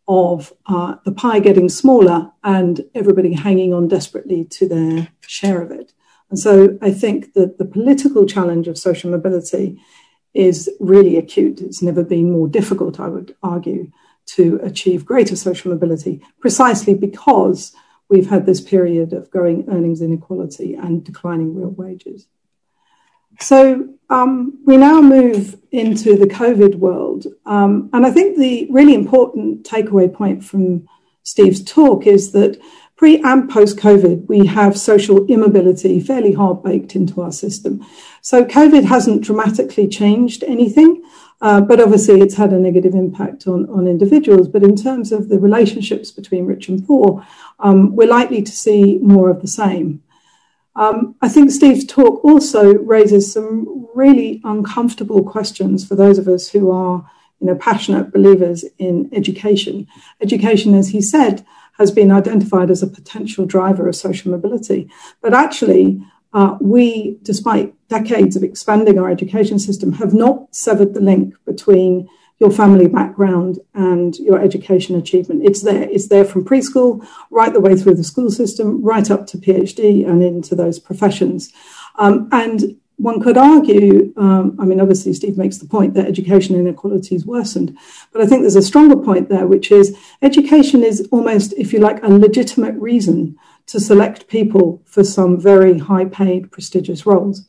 of 0.08 0.54
uh, 0.68 0.96
the 1.04 1.12
pie 1.12 1.40
getting 1.40 1.70
smaller 1.70 2.32
and 2.44 2.82
everybody 2.94 3.34
hanging 3.34 3.74
on 3.74 3.88
desperately 3.88 4.46
to 4.46 4.68
their 4.68 5.08
share 5.22 5.62
of 5.62 5.72
it. 5.72 5.94
And 6.30 6.40
so 6.40 6.78
I 6.82 6.92
think 6.92 7.34
that 7.34 7.58
the 7.58 7.66
political 7.66 8.26
challenge 8.26 8.68
of 8.68 8.78
social 8.78 9.10
mobility 9.12 9.82
is 10.34 10.70
really 10.80 11.18
acute. 11.18 11.62
It's 11.62 11.82
never 11.82 12.04
been 12.04 12.32
more 12.32 12.48
difficult, 12.48 13.00
I 13.00 13.08
would 13.08 13.36
argue, 13.42 13.92
to 14.28 14.60
achieve 14.64 15.06
greater 15.06 15.36
social 15.36 15.72
mobility, 15.72 16.22
precisely 16.40 16.94
because 16.94 17.74
we've 18.10 18.30
had 18.30 18.46
this 18.46 18.62
period 18.62 19.14
of 19.14 19.32
growing 19.32 19.66
earnings 19.70 20.02
inequality 20.02 20.76
and 20.76 21.04
declining 21.04 21.56
real 21.56 21.70
wages. 21.70 22.28
So 23.40 23.90
um, 24.10 24.60
we 24.66 24.78
now 24.78 25.02
move 25.02 25.60
into 25.72 26.18
the 26.18 26.28
COVID 26.28 26.76
world. 26.76 27.26
Um, 27.46 27.90
and 27.92 28.06
I 28.06 28.12
think 28.12 28.38
the 28.38 28.68
really 28.72 28.94
important 28.94 29.64
takeaway 29.64 30.14
point 30.14 30.44
from 30.44 30.88
Steve's 31.24 31.64
talk 31.64 32.06
is 32.06 32.32
that 32.32 32.62
pre 32.96 33.22
and 33.22 33.50
post 33.50 33.78
COVID, 33.78 34.28
we 34.28 34.46
have 34.46 34.78
social 34.78 35.26
immobility 35.26 36.00
fairly 36.00 36.34
hard 36.34 36.64
baked 36.64 36.96
into 36.96 37.22
our 37.22 37.32
system. 37.32 37.86
So 38.22 38.46
COVID 38.46 38.86
hasn't 38.86 39.24
dramatically 39.24 39.88
changed 39.88 40.44
anything. 40.44 41.04
Uh, 41.42 41.62
but 41.62 41.82
obviously, 41.82 42.22
it's 42.22 42.36
had 42.36 42.54
a 42.54 42.60
negative 42.60 42.96
impact 42.96 43.48
on, 43.48 43.70
on 43.70 43.88
individuals. 43.88 44.48
But 44.48 44.64
in 44.64 44.76
terms 44.76 45.12
of 45.12 45.30
the 45.30 45.40
relationships 45.40 46.12
between 46.12 46.46
rich 46.46 46.70
and 46.70 46.86
poor, 46.86 47.26
um, 47.60 47.96
we're 47.96 48.08
likely 48.08 48.42
to 48.42 48.52
see 48.52 48.98
more 49.00 49.30
of 49.30 49.42
the 49.42 49.48
same. 49.48 50.02
Um, 50.76 51.16
I 51.22 51.30
think 51.30 51.52
Steve's 51.52 51.86
talk 51.86 52.24
also 52.24 52.74
raises 52.76 53.32
some 53.32 53.88
really 53.96 54.42
uncomfortable 54.44 55.24
questions 55.24 55.88
for 55.88 55.96
those 55.96 56.18
of 56.18 56.28
us 56.28 56.50
who 56.50 56.72
are, 56.72 57.10
you 57.40 57.48
know, 57.48 57.56
passionate 57.56 58.12
believers 58.12 58.66
in 58.78 59.10
education. 59.14 59.88
Education, 60.22 60.76
as 60.76 60.90
he 60.90 61.02
said, 61.02 61.46
has 61.78 61.92
been 61.92 62.12
identified 62.12 62.70
as 62.70 62.82
a 62.82 62.88
potential 62.88 63.46
driver 63.46 63.88
of 63.88 63.96
social 63.96 64.32
mobility, 64.32 64.90
but 65.22 65.34
actually, 65.34 66.02
uh, 66.36 66.58
we, 66.60 67.18
despite 67.24 67.74
decades 67.88 68.36
of 68.36 68.44
expanding 68.44 69.00
our 69.00 69.10
education 69.10 69.58
system, 69.58 69.94
have 69.94 70.14
not 70.14 70.54
severed 70.54 70.94
the 70.94 71.00
link 71.00 71.34
between 71.46 72.10
your 72.40 72.52
family 72.52 72.88
background 72.88 73.60
and 73.74 74.18
your 74.18 74.38
education 74.42 74.98
achievement. 74.98 75.46
It's 75.46 75.62
there. 75.62 75.84
It's 75.84 76.10
there 76.10 76.26
from 76.26 76.44
preschool 76.44 77.08
right 77.32 77.54
the 77.54 77.62
way 77.62 77.78
through 77.78 77.96
the 77.96 78.04
school 78.04 78.30
system, 78.30 78.84
right 78.84 79.10
up 79.10 79.26
to 79.28 79.38
PhD 79.38 80.06
and 80.06 80.22
into 80.22 80.56
those 80.56 80.78
professions. 80.78 81.54
Um, 81.98 82.28
and 82.34 82.78
one 82.98 83.22
could 83.22 83.38
argue, 83.38 84.14
um, 84.18 84.58
I 84.60 84.66
mean, 84.66 84.82
obviously, 84.82 85.14
Steve 85.14 85.38
makes 85.38 85.60
the 85.60 85.68
point 85.68 85.94
that 85.94 86.06
education 86.06 86.58
inequalities 86.58 87.26
worsened, 87.26 87.78
but 88.12 88.22
I 88.22 88.26
think 88.26 88.42
there's 88.42 88.58
a 88.58 88.62
stronger 88.62 88.98
point 88.98 89.30
there, 89.30 89.48
which 89.48 89.72
is 89.72 89.98
education 90.22 90.84
is 90.84 91.08
almost, 91.12 91.54
if 91.54 91.72
you 91.72 91.80
like, 91.80 92.04
a 92.04 92.10
legitimate 92.10 92.76
reason 92.76 93.38
to 93.68 93.80
select 93.80 94.28
people 94.28 94.82
for 94.86 95.04
some 95.04 95.40
very 95.40 95.80
high 95.80 96.06
paid, 96.06 96.52
prestigious 96.52 97.06
roles. 97.06 97.48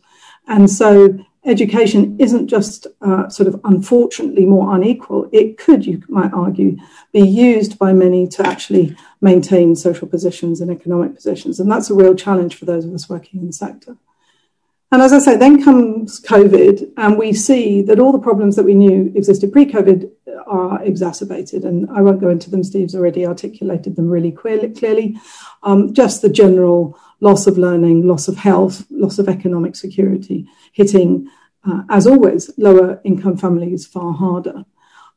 And 0.48 0.70
so 0.70 1.18
education 1.44 2.16
isn't 2.18 2.48
just 2.48 2.86
uh, 3.00 3.28
sort 3.28 3.48
of 3.48 3.60
unfortunately 3.64 4.44
more 4.44 4.74
unequal. 4.74 5.28
It 5.32 5.58
could, 5.58 5.86
you 5.86 6.02
might 6.08 6.32
argue, 6.32 6.76
be 7.12 7.20
used 7.20 7.78
by 7.78 7.92
many 7.92 8.26
to 8.28 8.46
actually 8.46 8.96
maintain 9.20 9.76
social 9.76 10.08
positions 10.08 10.60
and 10.60 10.70
economic 10.70 11.14
positions. 11.14 11.60
And 11.60 11.70
that's 11.70 11.90
a 11.90 11.94
real 11.94 12.14
challenge 12.14 12.56
for 12.56 12.64
those 12.64 12.84
of 12.84 12.92
us 12.94 13.08
working 13.08 13.40
in 13.40 13.46
the 13.46 13.52
sector. 13.52 13.96
And 14.92 15.02
as 15.02 15.12
I 15.12 15.18
say, 15.18 15.36
then 15.36 15.64
comes 15.64 16.20
COVID, 16.20 16.92
and 16.96 17.18
we 17.18 17.32
see 17.32 17.82
that 17.82 17.98
all 17.98 18.12
the 18.12 18.20
problems 18.20 18.54
that 18.54 18.62
we 18.64 18.74
knew 18.74 19.12
existed 19.16 19.52
pre 19.52 19.66
COVID 19.66 20.10
are 20.46 20.82
exacerbated. 20.82 21.64
And 21.64 21.88
I 21.90 22.02
won't 22.02 22.20
go 22.20 22.28
into 22.28 22.50
them, 22.50 22.64
Steve's 22.64 22.94
already 22.94 23.26
articulated 23.26 23.96
them 23.96 24.08
really 24.08 24.32
clearly. 24.32 25.18
Um, 25.62 25.92
just 25.92 26.22
the 26.22 26.28
general 26.28 26.98
loss 27.20 27.46
of 27.46 27.58
learning, 27.58 28.06
loss 28.06 28.28
of 28.28 28.36
health, 28.36 28.86
loss 28.90 29.18
of 29.18 29.28
economic 29.28 29.76
security, 29.76 30.48
hitting, 30.72 31.28
uh, 31.66 31.82
as 31.88 32.06
always, 32.06 32.50
lower 32.58 33.00
income 33.04 33.36
families 33.36 33.86
far 33.86 34.12
harder. 34.12 34.64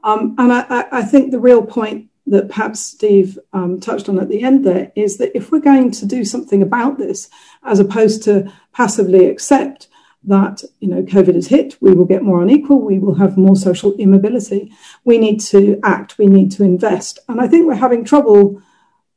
Um, 0.04 0.36
and 0.38 0.54
I, 0.54 0.86
I, 0.92 1.04
think 1.04 1.32
the 1.32 1.42
real 1.42 1.62
point 1.62 2.10
that 2.26 2.48
perhaps 2.48 2.80
Steve 2.80 3.38
um, 3.52 3.82
touched 3.82 4.08
on 4.08 4.18
at 4.18 4.30
the 4.30 4.44
end 4.44 4.66
there 4.66 4.94
is 4.96 5.18
that 5.18 5.36
if 5.36 5.52
we're 5.52 5.60
going 5.60 5.92
to 5.92 6.06
do 6.06 6.24
something 6.24 6.64
about 6.64 6.98
this, 6.98 7.30
as 7.64 7.80
opposed 7.80 8.24
to 8.24 8.50
passively 8.72 9.26
accept 9.26 9.89
that 10.24 10.64
you 10.80 10.88
know 10.88 11.02
COVID 11.02 11.36
has 11.36 11.48
hit, 11.48 11.78
we 11.82 11.94
will 11.94 12.06
get 12.06 12.24
more 12.24 12.42
unequal, 12.42 12.82
we 12.82 13.00
will 13.00 13.16
have 13.16 13.38
more 13.38 13.56
social 13.56 13.94
immobility. 13.94 14.72
We 15.06 15.18
need 15.18 15.40
to 15.42 15.80
act, 15.84 16.18
we 16.18 16.28
need 16.28 16.52
to 16.52 16.64
invest, 16.64 17.20
and 17.28 17.40
I 17.40 17.48
think 17.48 17.66
we're 17.66 17.76
having 17.76 18.04
trouble 18.04 18.62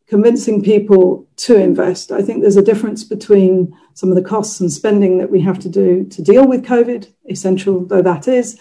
convincing 0.06 0.62
people 0.62 1.26
to 1.36 1.56
invest. 1.56 2.12
I 2.12 2.20
think 2.20 2.42
there's 2.42 2.58
a 2.58 2.62
difference 2.62 3.02
between 3.02 3.74
some 3.94 4.10
of 4.10 4.14
the 4.14 4.22
costs 4.22 4.60
and 4.60 4.70
spending 4.70 5.18
that 5.18 5.30
we 5.30 5.40
have 5.40 5.58
to 5.60 5.68
do 5.68 6.04
to 6.04 6.22
deal 6.22 6.46
with 6.46 6.66
COVID, 6.66 7.10
essential 7.30 7.84
though 7.86 8.02
that 8.02 8.28
is. 8.28 8.58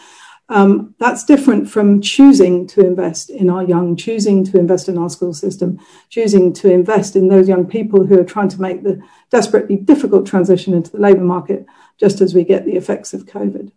Um, 0.47 0.95
that's 0.99 1.23
different 1.23 1.69
from 1.69 2.01
choosing 2.01 2.67
to 2.67 2.85
invest 2.85 3.29
in 3.29 3.49
our 3.49 3.63
young, 3.63 3.95
choosing 3.95 4.43
to 4.45 4.59
invest 4.59 4.89
in 4.89 4.97
our 4.97 5.09
school 5.09 5.33
system, 5.33 5.79
choosing 6.09 6.51
to 6.53 6.69
invest 6.69 7.15
in 7.15 7.29
those 7.29 7.47
young 7.47 7.65
people 7.65 8.05
who 8.05 8.19
are 8.19 8.25
trying 8.25 8.49
to 8.49 8.61
make 8.61 8.83
the 8.83 9.01
desperately 9.29 9.77
difficult 9.77 10.25
transition 10.25 10.73
into 10.73 10.91
the 10.91 10.99
labour 10.99 11.23
market 11.23 11.65
just 12.01 12.19
as 12.19 12.33
we 12.33 12.43
get 12.43 12.65
the 12.65 12.75
effects 12.75 13.13
of 13.13 13.27
COVID. 13.27 13.71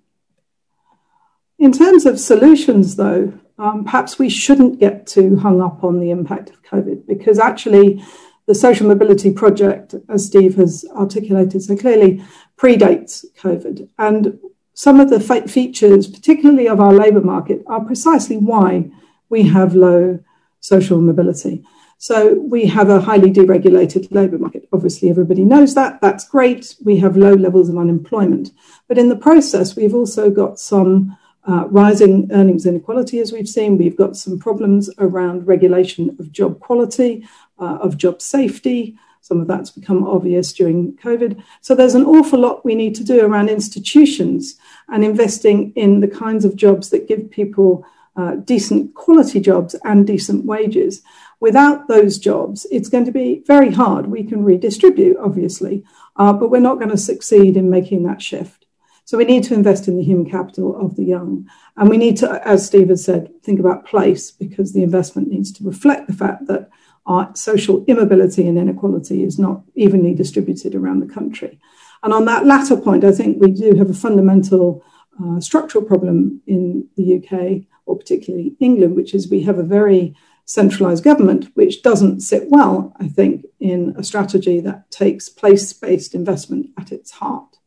In 1.58 1.72
terms 1.72 2.06
of 2.06 2.18
solutions, 2.18 2.96
though, 2.96 3.34
um, 3.58 3.84
perhaps 3.84 4.18
we 4.18 4.30
shouldn't 4.30 4.80
get 4.80 5.06
too 5.06 5.36
hung 5.36 5.60
up 5.60 5.84
on 5.84 6.00
the 6.00 6.10
impact 6.10 6.48
of 6.48 6.62
COVID 6.62 7.06
because 7.06 7.38
actually 7.38 8.02
the 8.46 8.54
social 8.54 8.88
mobility 8.88 9.30
project, 9.30 9.94
as 10.08 10.24
Steve 10.24 10.56
has 10.56 10.86
articulated 10.96 11.62
so 11.62 11.76
clearly, 11.76 12.24
predates 12.56 13.26
COVID. 13.38 13.88
And 13.98 14.40
some 14.72 15.00
of 15.00 15.10
the 15.10 15.20
features, 15.20 16.08
particularly 16.08 16.66
of 16.66 16.80
our 16.80 16.94
labour 16.94 17.20
market, 17.20 17.62
are 17.66 17.84
precisely 17.84 18.38
why 18.38 18.90
we 19.28 19.42
have 19.48 19.74
low 19.74 20.18
social 20.60 20.98
mobility. 20.98 21.62
So 21.98 22.34
we 22.34 22.66
have 22.66 22.90
a 22.90 23.00
highly 23.00 23.30
deregulated 23.30 24.10
labour 24.10 24.38
market. 24.38 24.68
Obviously, 24.72 25.10
everybody 25.10 25.44
knows 25.44 25.74
that. 25.74 26.00
That's 26.00 26.28
great. 26.28 26.74
We 26.84 26.98
have 26.98 27.16
low 27.16 27.32
levels 27.34 27.68
of 27.68 27.78
unemployment. 27.78 28.50
But 28.88 28.98
in 28.98 29.08
the 29.08 29.16
process, 29.16 29.76
we've 29.76 29.94
also 29.94 30.30
got 30.30 30.58
some 30.58 31.16
uh, 31.46 31.66
rising 31.68 32.30
earnings 32.32 32.66
inequality, 32.66 33.20
as 33.20 33.32
we've 33.32 33.48
seen. 33.48 33.78
We've 33.78 33.96
got 33.96 34.16
some 34.16 34.38
problems 34.38 34.90
around 34.98 35.46
regulation 35.46 36.16
of 36.18 36.32
job 36.32 36.60
quality, 36.60 37.26
uh, 37.58 37.78
of 37.80 37.96
job 37.96 38.22
safety. 38.22 38.98
Some 39.20 39.40
of 39.40 39.46
that's 39.46 39.70
become 39.70 40.04
obvious 40.04 40.52
during 40.52 40.96
COVID. 40.98 41.42
So 41.62 41.74
there's 41.74 41.94
an 41.94 42.04
awful 42.04 42.38
lot 42.38 42.64
we 42.64 42.74
need 42.74 42.94
to 42.96 43.04
do 43.04 43.24
around 43.24 43.48
institutions 43.48 44.56
and 44.88 45.02
investing 45.02 45.72
in 45.76 46.00
the 46.00 46.08
kinds 46.08 46.44
of 46.44 46.56
jobs 46.56 46.90
that 46.90 47.08
give 47.08 47.30
people 47.30 47.86
uh, 48.16 48.36
decent 48.36 48.94
quality 48.94 49.40
jobs 49.40 49.74
and 49.84 50.06
decent 50.06 50.44
wages. 50.44 51.02
Without 51.44 51.88
those 51.88 52.16
jobs, 52.16 52.66
it's 52.70 52.88
going 52.88 53.04
to 53.04 53.12
be 53.12 53.42
very 53.46 53.70
hard. 53.70 54.06
We 54.06 54.24
can 54.24 54.44
redistribute, 54.44 55.18
obviously, 55.18 55.84
uh, 56.16 56.32
but 56.32 56.50
we're 56.50 56.58
not 56.58 56.78
going 56.78 56.88
to 56.88 56.96
succeed 56.96 57.58
in 57.58 57.68
making 57.68 58.04
that 58.04 58.22
shift. 58.22 58.64
So 59.04 59.18
we 59.18 59.26
need 59.26 59.44
to 59.44 59.52
invest 59.52 59.86
in 59.86 59.98
the 59.98 60.02
human 60.02 60.24
capital 60.24 60.74
of 60.74 60.96
the 60.96 61.04
young. 61.04 61.46
And 61.76 61.90
we 61.90 61.98
need 61.98 62.16
to, 62.16 62.48
as 62.48 62.64
Steve 62.64 62.88
has 62.88 63.04
said, 63.04 63.30
think 63.42 63.60
about 63.60 63.84
place 63.84 64.30
because 64.30 64.72
the 64.72 64.82
investment 64.82 65.28
needs 65.28 65.52
to 65.52 65.64
reflect 65.64 66.06
the 66.06 66.14
fact 66.14 66.46
that 66.46 66.70
our 67.04 67.30
social 67.36 67.84
immobility 67.88 68.48
and 68.48 68.56
inequality 68.56 69.22
is 69.22 69.38
not 69.38 69.64
evenly 69.74 70.14
distributed 70.14 70.74
around 70.74 71.00
the 71.00 71.14
country. 71.14 71.60
And 72.02 72.14
on 72.14 72.24
that 72.24 72.46
latter 72.46 72.78
point, 72.78 73.04
I 73.04 73.12
think 73.12 73.42
we 73.42 73.50
do 73.50 73.74
have 73.74 73.90
a 73.90 74.00
fundamental 74.06 74.82
uh, 75.22 75.40
structural 75.40 75.84
problem 75.84 76.40
in 76.46 76.88
the 76.96 77.16
UK, 77.16 77.66
or 77.84 77.98
particularly 77.98 78.56
England, 78.60 78.96
which 78.96 79.12
is 79.12 79.28
we 79.28 79.42
have 79.42 79.58
a 79.58 79.62
very 79.62 80.16
centralized 80.44 81.04
government, 81.04 81.50
which 81.54 81.82
doesn't 81.82 82.20
sit 82.20 82.50
well, 82.50 82.94
I 83.00 83.08
think, 83.08 83.46
in 83.60 83.94
a 83.96 84.04
strategy 84.04 84.60
that 84.60 84.90
takes 84.90 85.28
place 85.28 85.72
based 85.72 86.14
investment 86.14 86.70
at 86.78 86.92
its 86.92 87.12
heart. 87.12 87.58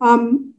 Um, 0.00 0.54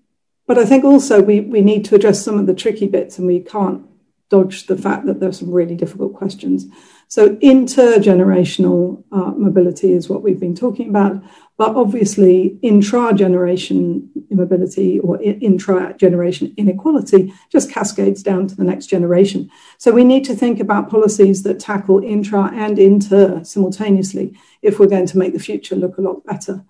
but 0.48 0.58
I 0.58 0.66
think 0.66 0.84
also 0.84 1.22
we, 1.22 1.42
we 1.42 1.62
need 1.62 1.86
to 1.86 1.96
address 1.96 2.24
some 2.24 2.40
of 2.40 2.48
the 2.48 2.54
tricky 2.54 2.88
bits 2.88 3.18
and 3.18 3.28
we 3.28 3.40
can't 3.40 3.86
dodge 4.30 4.68
the 4.68 4.78
fact 4.78 5.06
that 5.06 5.20
there 5.20 5.30
are 5.30 5.34
some 5.34 5.52
really 5.52 5.76
difficult 5.76 6.14
questions. 6.14 6.66
So 7.10 7.36
intergenerational 7.38 9.03
uh, 9.12 9.32
mobility 9.32 9.93
is 9.93 10.07
what 10.07 10.22
we've 10.22 10.39
been 10.39 10.55
talking 10.55 10.89
about, 10.89 11.24
but 11.57 11.76
obviously 11.76 12.60
intra-generation 12.62 14.12
immobility 14.30 14.99
or 14.99 15.20
intra-generation 15.20 16.53
inequality 16.55 17.34
just 17.51 17.72
cascades 17.72 18.22
down 18.22 18.45
to 18.47 18.55
the 18.55 18.64
next 18.64 18.86
generation. 18.88 19.49
So 19.80 19.91
we 19.91 20.03
need 20.03 20.24
to 20.26 20.36
think 20.36 20.60
about 20.60 20.91
policies 20.91 21.41
that 21.43 21.60
tackle 21.60 22.03
intra 22.03 22.51
and 22.53 22.78
inter 22.78 23.43
simultaneously 23.43 24.38
if 24.62 24.78
we're 24.78 24.86
going 24.86 25.07
to 25.07 25.18
make 25.18 25.34
the 25.34 25.39
future 25.39 25.76
look 25.76 25.97
a 25.97 26.01
lot 26.01 26.24
better 26.26 26.64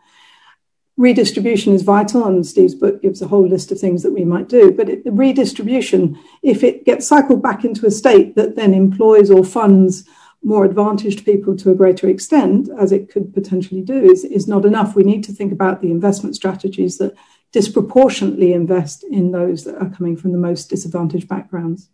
redistribution 1.00 1.74
is 1.74 1.82
vital, 1.82 2.26
and 2.26 2.46
Steve's 2.46 2.76
book 2.76 3.02
gives 3.02 3.22
a 3.22 3.28
whole 3.28 3.48
list 3.48 3.72
of 3.72 3.80
things 3.80 4.04
that 4.04 4.12
we 4.12 4.26
might 4.26 4.50
do. 4.50 4.70
But 4.70 4.90
it, 4.90 5.02
redistribution, 5.06 6.20
if 6.44 6.62
it 6.62 6.84
gets 6.84 7.08
cycled 7.08 7.42
back 7.42 7.64
into 7.64 7.86
a 7.86 7.92
state 7.92 8.36
that 8.36 8.58
then 8.58 8.74
employs 8.74 9.32
or 9.32 9.46
funds 9.46 10.04
more 10.44 10.66
advantaged 10.66 11.26
people 11.26 11.56
to 11.58 11.72
a 11.72 11.76
greater 11.76 12.08
extent, 12.08 12.70
as 12.80 12.92
it 12.92 13.12
could 13.12 13.34
potentially 13.34 13.82
do, 13.82 14.04
is, 14.12 14.24
is 14.24 14.48
not 14.48 14.66
enough. 14.66 14.96
We 14.96 15.04
need 15.04 15.24
to 15.26 15.34
think 15.34 15.52
about 15.52 15.82
the 15.82 15.92
investment 15.92 16.36
strategies 16.36 16.98
that 16.98 17.16
disproportionately 17.52 18.54
invest 18.54 19.04
in 19.04 19.32
those 19.32 19.64
that 19.66 19.76
are 19.82 19.90
coming 19.90 20.16
from 20.16 20.32
the 20.32 20.38
most 20.38 20.70
disadvantaged 20.70 21.28
backgrounds. 21.28 21.90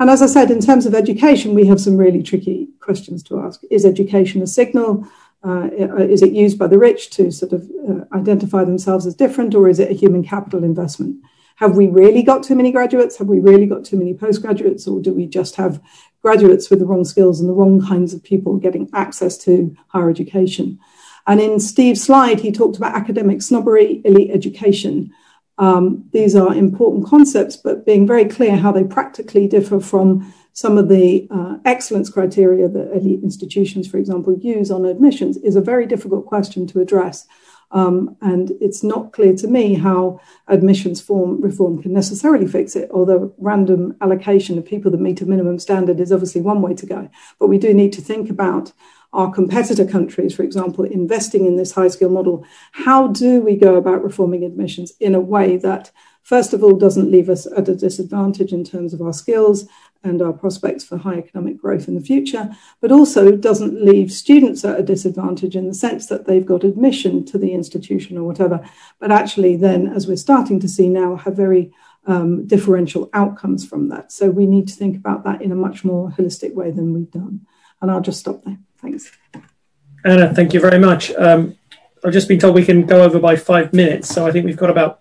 And 0.00 0.10
as 0.10 0.20
I 0.20 0.26
said, 0.26 0.50
in 0.50 0.60
terms 0.60 0.86
of 0.86 0.94
education, 0.94 1.54
we 1.54 1.66
have 1.66 1.80
some 1.80 1.96
really 1.96 2.22
tricky 2.22 2.68
questions 2.80 3.22
to 3.24 3.40
ask. 3.40 3.60
Is 3.70 3.84
education 3.84 4.42
a 4.42 4.46
signal? 4.46 5.06
Uh, 5.44 5.68
is 5.72 6.22
it 6.22 6.32
used 6.32 6.58
by 6.58 6.66
the 6.66 6.78
rich 6.78 7.10
to 7.10 7.30
sort 7.30 7.52
of 7.52 7.68
uh, 7.88 8.04
identify 8.16 8.64
themselves 8.64 9.06
as 9.06 9.14
different, 9.14 9.54
or 9.54 9.68
is 9.68 9.78
it 9.78 9.90
a 9.90 9.94
human 9.94 10.22
capital 10.22 10.64
investment? 10.64 11.16
Have 11.62 11.76
we 11.76 11.86
really 11.86 12.24
got 12.24 12.42
too 12.42 12.56
many 12.56 12.72
graduates? 12.72 13.18
Have 13.18 13.28
we 13.28 13.38
really 13.38 13.66
got 13.66 13.84
too 13.84 13.96
many 13.96 14.14
postgraduates, 14.14 14.88
or 14.88 15.00
do 15.00 15.14
we 15.14 15.26
just 15.26 15.54
have 15.54 15.80
graduates 16.20 16.68
with 16.68 16.80
the 16.80 16.84
wrong 16.84 17.04
skills 17.04 17.38
and 17.38 17.48
the 17.48 17.52
wrong 17.52 17.80
kinds 17.80 18.12
of 18.12 18.20
people 18.24 18.56
getting 18.56 18.90
access 18.92 19.38
to 19.44 19.72
higher 19.86 20.10
education? 20.10 20.80
And 21.24 21.40
in 21.40 21.60
Steve's 21.60 22.02
slide, 22.02 22.40
he 22.40 22.50
talked 22.50 22.78
about 22.78 22.96
academic 22.96 23.42
snobbery, 23.42 24.02
elite 24.04 24.32
education. 24.32 25.14
Um, 25.56 26.08
these 26.12 26.34
are 26.34 26.52
important 26.52 27.06
concepts, 27.06 27.54
but 27.54 27.86
being 27.86 28.08
very 28.08 28.24
clear 28.24 28.56
how 28.56 28.72
they 28.72 28.82
practically 28.82 29.46
differ 29.46 29.78
from 29.78 30.34
some 30.54 30.76
of 30.78 30.88
the 30.88 31.28
uh, 31.30 31.58
excellence 31.64 32.10
criteria 32.10 32.66
that 32.66 32.92
elite 32.92 33.22
institutions, 33.22 33.86
for 33.86 33.98
example, 33.98 34.36
use 34.36 34.72
on 34.72 34.84
admissions 34.84 35.36
is 35.36 35.54
a 35.54 35.60
very 35.60 35.86
difficult 35.86 36.26
question 36.26 36.66
to 36.66 36.80
address. 36.80 37.28
Um, 37.72 38.16
and 38.20 38.52
it's 38.60 38.82
not 38.82 39.12
clear 39.12 39.34
to 39.36 39.48
me 39.48 39.74
how 39.74 40.20
admissions 40.46 41.00
form 41.00 41.40
reform 41.40 41.82
can 41.82 41.92
necessarily 41.92 42.46
fix 42.46 42.76
it, 42.76 42.90
although 42.92 43.34
random 43.38 43.96
allocation 44.00 44.58
of 44.58 44.66
people 44.66 44.90
that 44.90 45.00
meet 45.00 45.22
a 45.22 45.26
minimum 45.26 45.58
standard 45.58 45.98
is 45.98 46.12
obviously 46.12 46.42
one 46.42 46.62
way 46.62 46.74
to 46.74 46.86
go. 46.86 47.08
But 47.38 47.48
we 47.48 47.58
do 47.58 47.72
need 47.72 47.92
to 47.94 48.02
think 48.02 48.28
about 48.28 48.72
our 49.14 49.30
competitor 49.30 49.84
countries, 49.84 50.34
for 50.34 50.42
example, 50.42 50.84
investing 50.84 51.44
in 51.46 51.56
this 51.56 51.72
high 51.72 51.88
skill 51.88 52.10
model. 52.10 52.46
How 52.72 53.08
do 53.08 53.40
we 53.40 53.56
go 53.56 53.76
about 53.76 54.02
reforming 54.02 54.44
admissions 54.44 54.92
in 55.00 55.14
a 55.14 55.20
way 55.20 55.56
that 55.58 55.90
first 56.22 56.52
of 56.52 56.62
all, 56.62 56.76
doesn't 56.76 57.10
leave 57.10 57.28
us 57.28 57.46
at 57.46 57.68
a 57.68 57.74
disadvantage 57.74 58.52
in 58.52 58.64
terms 58.64 58.94
of 58.94 59.02
our 59.02 59.12
skills 59.12 59.68
and 60.04 60.20
our 60.20 60.32
prospects 60.32 60.84
for 60.84 60.96
high 60.96 61.18
economic 61.18 61.58
growth 61.58 61.88
in 61.88 61.94
the 61.94 62.00
future, 62.00 62.50
but 62.80 62.92
also 62.92 63.36
doesn't 63.36 63.84
leave 63.84 64.10
students 64.10 64.64
at 64.64 64.78
a 64.78 64.82
disadvantage 64.82 65.56
in 65.56 65.68
the 65.68 65.74
sense 65.74 66.06
that 66.06 66.26
they've 66.26 66.46
got 66.46 66.64
admission 66.64 67.24
to 67.26 67.38
the 67.38 67.52
institution 67.52 68.18
or 68.18 68.24
whatever, 68.24 68.64
but 68.98 69.10
actually 69.10 69.56
then, 69.56 69.86
as 69.86 70.06
we're 70.06 70.16
starting 70.16 70.60
to 70.60 70.68
see 70.68 70.88
now, 70.88 71.16
have 71.16 71.36
very 71.36 71.72
um, 72.06 72.46
differential 72.46 73.08
outcomes 73.12 73.66
from 73.66 73.88
that. 73.88 74.10
So 74.10 74.30
we 74.30 74.46
need 74.46 74.68
to 74.68 74.74
think 74.74 74.96
about 74.96 75.24
that 75.24 75.40
in 75.40 75.52
a 75.52 75.56
much 75.56 75.84
more 75.84 76.10
holistic 76.10 76.54
way 76.54 76.70
than 76.70 76.92
we've 76.92 77.10
done. 77.10 77.46
And 77.80 77.90
I'll 77.90 78.00
just 78.00 78.20
stop 78.20 78.42
there. 78.44 78.58
Thanks. 78.78 79.10
Anna, 80.04 80.34
thank 80.34 80.52
you 80.52 80.60
very 80.60 80.78
much. 80.78 81.12
Um, 81.12 81.56
I've 82.04 82.12
just 82.12 82.26
been 82.26 82.40
told 82.40 82.56
we 82.56 82.64
can 82.64 82.84
go 82.84 83.02
over 83.02 83.20
by 83.20 83.36
five 83.36 83.72
minutes, 83.72 84.08
so 84.08 84.26
I 84.26 84.32
think 84.32 84.44
we've 84.44 84.56
got 84.56 84.70
about 84.70 85.00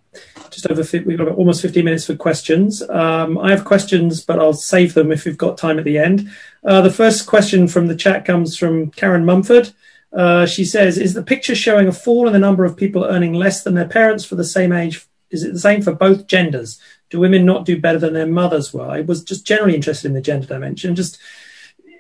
just 0.52 0.70
over 0.70 0.84
we've 1.06 1.18
got 1.18 1.30
almost 1.30 1.62
50 1.62 1.82
minutes 1.82 2.06
for 2.06 2.16
questions. 2.16 2.88
Um, 2.90 3.38
I 3.38 3.52
have 3.52 3.66
questions, 3.66 4.24
but 4.24 4.38
I'll 4.38 4.54
save 4.54 4.94
them 4.94 5.12
if 5.12 5.26
we've 5.26 5.38
got 5.38 5.58
time 5.58 5.80
at 5.80 5.86
the 5.86 5.98
end. 5.98 6.30
Uh, 6.64 6.82
the 6.82 6.92
first 6.92 7.26
question 7.26 7.68
from 7.68 7.88
the 7.88 7.96
chat 7.96 8.26
comes 8.26 8.58
from 8.58 8.92
Karen 8.92 9.26
Mumford. 9.26 9.72
Uh, 10.14 10.46
she 10.46 10.66
says, 10.66 10.98
"Is 10.98 11.14
the 11.14 11.24
picture 11.24 11.56
showing 11.56 11.88
a 11.88 11.94
fall 11.94 12.28
in 12.28 12.34
the 12.34 12.40
number 12.40 12.66
of 12.66 12.76
people 12.76 13.06
earning 13.06 13.34
less 13.34 13.64
than 13.64 13.76
their 13.76 13.88
parents 13.88 14.26
for 14.26 14.36
the 14.36 14.44
same 14.44 14.74
age? 14.74 15.06
Is 15.30 15.44
it 15.44 15.54
the 15.54 15.60
same 15.60 15.82
for 15.82 15.94
both 15.94 16.28
genders? 16.28 16.80
Do 17.10 17.20
women 17.20 17.46
not 17.46 17.66
do 17.66 17.80
better 17.80 18.00
than 18.00 18.14
their 18.14 18.28
mothers 18.28 18.74
were?" 18.74 18.88
I 18.88 19.02
was 19.02 19.24
just 19.24 19.48
generally 19.48 19.76
interested 19.76 20.10
in 20.10 20.14
the 20.14 20.22
gender 20.22 20.48
dimension, 20.48 20.96
just 20.96 21.18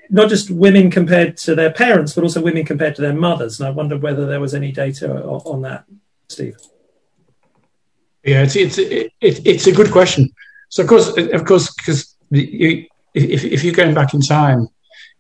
not 0.10 0.28
just 0.28 0.52
women 0.52 0.92
compared 0.92 1.38
to 1.38 1.56
their 1.56 1.72
parents, 1.72 2.14
but 2.14 2.26
also 2.26 2.42
women 2.42 2.66
compared 2.66 2.96
to 2.96 3.02
their 3.02 3.14
mothers. 3.14 3.62
And 3.62 3.68
I 3.68 3.72
wondered 3.72 4.02
whether 4.02 4.26
there 4.26 4.42
was 4.42 4.54
any 4.54 4.74
data 4.74 5.24
on 5.24 5.62
that, 5.62 5.86
Steve. 6.28 6.58
Yeah, 8.24 8.44
it's 8.44 8.56
it's 8.56 8.78
it, 8.78 9.12
it's 9.20 9.68
a 9.68 9.72
good 9.72 9.92
question. 9.92 10.30
So 10.70 10.84
of 10.84 10.90
course, 10.90 11.18
of 11.18 11.46
course, 11.46 11.74
because 11.74 12.16
if 12.32 12.88
if 13.14 13.64
you're 13.64 13.74
going 13.74 13.94
back 13.94 14.14
in 14.14 14.22
time, 14.22 14.68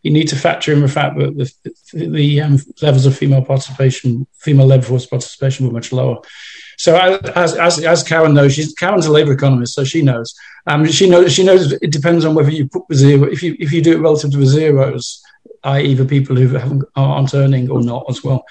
you 0.03 0.11
need 0.11 0.27
to 0.29 0.35
factor 0.35 0.71
in 0.73 0.81
the 0.81 0.87
fact 0.87 1.17
that 1.17 1.35
the, 1.93 2.07
the 2.07 2.41
um, 2.41 2.57
levels 2.81 3.05
of 3.05 3.17
female 3.17 3.43
participation, 3.43 4.25
female 4.39 4.65
labour 4.65 4.85
force 4.85 5.05
participation, 5.05 5.65
were 5.65 5.73
much 5.73 5.91
lower. 5.91 6.17
So 6.77 6.95
as 6.95 7.55
as 7.55 7.83
as 7.83 8.03
Karen 8.03 8.33
knows, 8.33 8.53
she's 8.53 8.73
Karen's 8.73 9.05
a 9.05 9.11
labour 9.11 9.33
economist, 9.33 9.75
so 9.75 9.83
she 9.83 10.01
knows. 10.01 10.33
Um, 10.67 10.85
she 10.85 11.09
knows 11.09 11.31
she 11.33 11.43
knows 11.43 11.71
it 11.71 11.91
depends 11.91 12.25
on 12.25 12.33
whether 12.33 12.51
you 12.51 12.67
put 12.67 12.83
the 12.89 12.95
zero 12.95 13.25
if 13.25 13.43
you 13.43 13.55
if 13.59 13.71
you 13.71 13.81
do 13.81 13.93
it 13.93 14.01
relative 14.01 14.31
to 14.31 14.37
the 14.37 14.45
zeros, 14.45 15.21
i.e. 15.63 15.93
the 15.93 16.05
people 16.05 16.35
who 16.35 16.47
haven't 16.49 16.83
aren't 16.95 17.33
earning 17.33 17.69
or 17.69 17.83
not 17.83 18.05
as 18.09 18.23
well. 18.23 18.45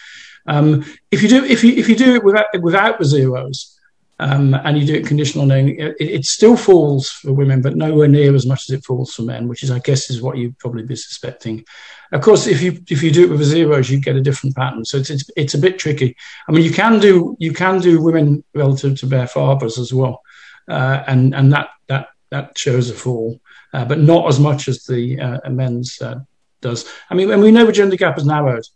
Um, 0.46 0.84
if 1.10 1.22
you 1.22 1.28
do 1.28 1.44
if 1.44 1.64
you 1.64 1.72
if 1.72 1.88
you 1.88 1.96
do 1.96 2.14
it 2.14 2.24
without 2.24 2.46
without 2.60 2.98
the 2.98 3.04
zeros, 3.04 3.79
um, 4.20 4.52
and 4.52 4.76
you 4.76 4.86
do 4.86 4.94
it 4.94 5.06
conditional 5.06 5.46
knowing, 5.46 5.78
it, 5.78 5.96
it, 5.98 6.24
still 6.26 6.54
falls 6.54 7.08
for 7.08 7.32
women, 7.32 7.62
but 7.62 7.74
nowhere 7.74 8.06
near 8.06 8.34
as 8.34 8.44
much 8.44 8.68
as 8.68 8.78
it 8.78 8.84
falls 8.84 9.14
for 9.14 9.22
men, 9.22 9.48
which 9.48 9.62
is, 9.62 9.70
I 9.70 9.78
guess, 9.78 10.10
is 10.10 10.20
what 10.20 10.36
you'd 10.36 10.58
probably 10.58 10.82
be 10.82 10.94
suspecting. 10.94 11.64
Of 12.12 12.20
course, 12.20 12.46
if 12.46 12.60
you 12.60 12.78
if 12.90 13.02
you 13.02 13.10
do 13.12 13.24
it 13.24 13.30
with 13.30 13.42
zeros, 13.42 13.88
you 13.88 13.98
get 13.98 14.16
a 14.16 14.20
different 14.20 14.54
pattern. 14.54 14.84
So 14.84 14.98
it's, 14.98 15.08
it's, 15.08 15.30
it's 15.38 15.54
a 15.54 15.58
bit 15.58 15.78
tricky. 15.78 16.14
I 16.46 16.52
mean, 16.52 16.64
you 16.64 16.70
can 16.70 17.00
do 17.00 17.34
you 17.38 17.54
can 17.54 17.80
do 17.80 18.02
women 18.02 18.44
relative 18.54 18.98
to 19.00 19.06
their 19.06 19.26
fathers 19.26 19.78
as 19.78 19.94
well, 19.94 20.20
uh, 20.68 21.02
and 21.06 21.34
and 21.34 21.50
that 21.54 21.70
that 21.88 22.08
that 22.28 22.58
shows 22.58 22.90
a 22.90 22.94
fall, 22.94 23.40
uh, 23.72 23.86
but 23.86 24.00
not 24.00 24.28
as 24.28 24.38
much 24.38 24.68
as 24.68 24.84
the 24.84 25.18
uh, 25.18 25.48
men's 25.48 25.98
uh, 26.02 26.20
does. 26.60 26.86
I 27.08 27.14
mean, 27.14 27.30
and 27.30 27.40
we 27.40 27.52
know 27.52 27.64
the 27.64 27.72
gender 27.72 27.96
gap 27.96 28.16
has 28.16 28.26
narrowed 28.26 28.66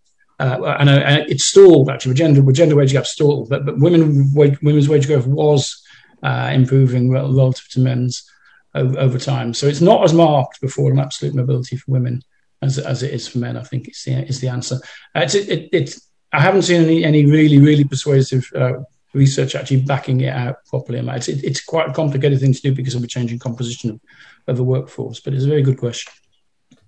uh, 0.40 0.76
and, 0.80 0.88
uh, 0.88 1.24
it's 1.28 1.44
stalled 1.44 1.88
actually. 1.88 2.14
Gender, 2.14 2.52
gender 2.52 2.76
wage 2.76 2.92
gap 2.92 3.06
stalled, 3.06 3.48
but, 3.48 3.64
but 3.64 3.78
women 3.78 4.32
wage, 4.34 4.60
women's 4.62 4.88
wage 4.88 5.06
growth 5.06 5.26
was 5.26 5.82
uh, 6.22 6.50
improving 6.52 7.10
relative 7.10 7.68
to 7.68 7.80
men's 7.80 8.28
over, 8.74 8.98
over, 8.98 9.18
time. 9.18 9.54
So 9.54 9.66
it's 9.66 9.80
not 9.80 10.02
as 10.02 10.12
marked 10.12 10.60
before 10.60 10.90
an 10.90 10.98
absolute 10.98 11.34
mobility 11.34 11.76
for 11.76 11.92
women 11.92 12.22
as, 12.62 12.78
as 12.78 13.02
it 13.02 13.12
is 13.12 13.28
for 13.28 13.38
men. 13.38 13.56
I 13.56 13.62
think 13.62 13.86
it's 13.86 14.04
the, 14.04 14.26
is 14.26 14.40
the 14.40 14.48
answer. 14.48 14.76
Uh, 15.14 15.20
it's, 15.20 15.34
it, 15.34 15.68
it's, 15.72 16.08
I 16.32 16.40
haven't 16.40 16.62
seen 16.62 16.82
any, 16.82 17.04
any 17.04 17.26
really, 17.26 17.58
really 17.58 17.84
persuasive 17.84 18.50
uh, 18.56 18.80
research 19.12 19.54
actually 19.54 19.82
backing 19.82 20.22
it 20.22 20.34
out 20.34 20.64
properly. 20.66 20.98
It's, 20.98 21.28
it, 21.28 21.44
it's 21.44 21.64
quite 21.64 21.88
a 21.88 21.92
complicated 21.92 22.40
thing 22.40 22.54
to 22.54 22.60
do 22.60 22.74
because 22.74 22.96
of 22.96 23.02
the 23.02 23.06
changing 23.06 23.38
composition 23.38 23.90
of, 23.90 24.00
of 24.48 24.56
the 24.56 24.64
workforce, 24.64 25.20
but 25.20 25.32
it's 25.32 25.44
a 25.44 25.48
very 25.48 25.62
good 25.62 25.78
question. 25.78 26.12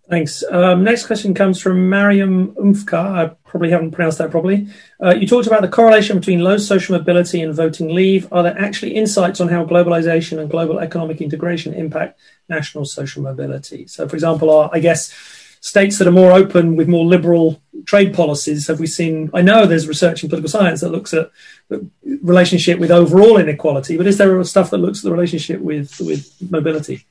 Thanks. 0.09 0.45
Um, 0.49 0.85
next 0.85 1.07
question 1.07 1.35
comes 1.35 1.61
from 1.61 1.89
Mariam 1.91 2.55
Umfka. 2.55 2.95
I 2.95 3.27
probably 3.45 3.71
haven't 3.71 3.91
pronounced 3.91 4.19
that 4.19 4.31
properly. 4.31 4.69
Uh, 5.03 5.15
you 5.17 5.27
talked 5.27 5.49
about 5.49 5.63
the 5.63 5.69
correlation 5.69 6.21
between 6.21 6.41
low 6.41 6.59
social 6.59 6.97
mobility 6.97 7.43
and 7.43 7.53
voting 7.53 7.93
leave. 7.93 8.33
Are 8.33 8.45
there 8.45 8.57
actually 8.57 8.95
insights 8.95 9.41
on 9.41 9.49
how 9.49 9.65
globalization 9.65 10.39
and 10.39 10.49
global 10.49 10.79
economic 10.79 11.21
integration 11.21 11.75
impact 11.75 12.21
national 12.49 12.85
social 12.85 13.21
mobility? 13.21 13.89
So, 13.89 14.09
for 14.09 14.15
example, 14.15 14.71
I 14.73 14.79
guess 14.79 15.13
states 15.61 15.99
that 15.99 16.07
are 16.07 16.13
more 16.13 16.31
open 16.31 16.77
with 16.77 16.87
more 16.87 17.05
liberal 17.05 17.61
trade 17.85 18.15
policies 18.15 18.69
have 18.69 18.79
we 18.79 18.87
seen? 18.87 19.29
I 19.35 19.43
know 19.43 19.67
there's 19.67 19.89
research 19.89 20.23
in 20.23 20.29
political 20.29 20.51
science 20.51 20.83
that 20.83 20.91
looks 20.91 21.13
at 21.15 21.33
the 21.69 21.89
relationship 22.23 22.79
with 22.79 22.93
overall 22.93 23.39
inequality, 23.39 23.97
but 23.97 24.07
is 24.07 24.19
there 24.19 24.43
stuff 24.45 24.71
that 24.71 24.79
looks 24.79 24.99
at 25.01 25.05
the 25.05 25.13
relationship 25.13 25.61
with 25.61 26.01
mobility? 26.49 27.07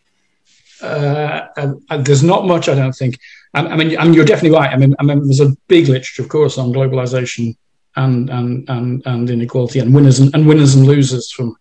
Uh, 0.82 1.48
and, 1.58 1.82
and 1.90 2.06
there's 2.06 2.24
not 2.24 2.46
much, 2.46 2.70
I 2.70 2.76
don't 2.76 2.94
think. 2.94 3.20
I, 3.54 3.66
I, 3.66 3.76
mean, 3.76 3.98
I 3.98 4.04
mean, 4.04 4.14
you're 4.14 4.26
definitely 4.26 4.58
right. 4.58 4.72
I 4.72 4.78
mean, 4.78 4.96
I 5.00 5.04
mean, 5.04 5.26
there's 5.26 5.40
a 5.40 5.56
big 5.68 5.88
literature, 5.88 6.24
of 6.24 6.30
course, 6.30 6.58
on 6.58 6.74
globalization 6.74 7.56
and 7.96 8.30
and 8.30 8.70
and, 8.70 9.02
and 9.06 9.30
inequality, 9.30 9.80
and 9.80 9.94
winners 9.94 10.20
and, 10.20 10.34
and 10.36 10.48
winners 10.48 10.76
and 10.76 10.86
losers 10.86 11.32
from 11.32 11.56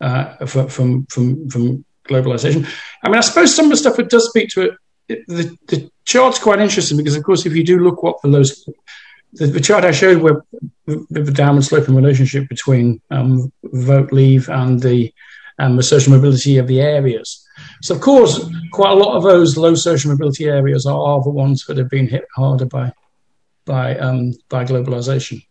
uh, 0.00 0.46
from 0.46 1.06
from 1.06 1.48
from 1.48 1.84
globalization. 2.08 2.68
I 3.02 3.08
mean, 3.08 3.18
I 3.18 3.22
suppose 3.22 3.54
some 3.54 3.66
of 3.66 3.70
the 3.72 3.76
stuff 3.76 3.98
it 3.98 4.10
does 4.10 4.28
speak 4.28 4.50
to 4.50 4.62
it. 4.62 4.74
it 5.08 5.26
the, 5.26 5.58
the 5.66 5.90
chart's 6.04 6.38
quite 6.38 6.60
interesting 6.60 6.96
because, 6.96 7.16
of 7.16 7.24
course, 7.24 7.46
if 7.46 7.56
you 7.56 7.64
do 7.64 7.78
look 7.78 8.02
what 8.02 8.20
the 8.22 8.30
those 8.30 8.68
the, 9.32 9.46
the 9.46 9.60
chart 9.60 9.84
I 9.84 9.90
showed 9.90 10.22
where 10.22 10.42
the 10.86 11.32
downward 11.32 11.64
sloping 11.64 11.96
relationship 11.96 12.48
between 12.48 13.00
um, 13.10 13.52
vote 13.64 14.12
leave 14.12 14.48
and 14.48 14.80
the 14.80 15.12
um, 15.58 15.76
the 15.76 15.82
social 15.82 16.12
mobility 16.12 16.58
of 16.58 16.66
the 16.66 16.80
areas. 16.80 17.45
So, 17.82 17.94
of 17.94 18.00
course, 18.00 18.48
quite 18.72 18.92
a 18.92 18.96
lot 18.96 19.16
of 19.16 19.22
those 19.22 19.56
low 19.56 19.74
social 19.74 20.10
mobility 20.10 20.46
areas 20.46 20.86
are, 20.86 20.98
are 20.98 21.22
the 21.22 21.30
ones 21.30 21.64
that 21.66 21.78
have 21.78 21.90
been 21.90 22.08
hit 22.08 22.24
harder 22.34 22.66
by 22.66 22.92
by 23.64 23.96
um, 23.98 24.32
by 24.48 24.64
globalization 24.64 25.44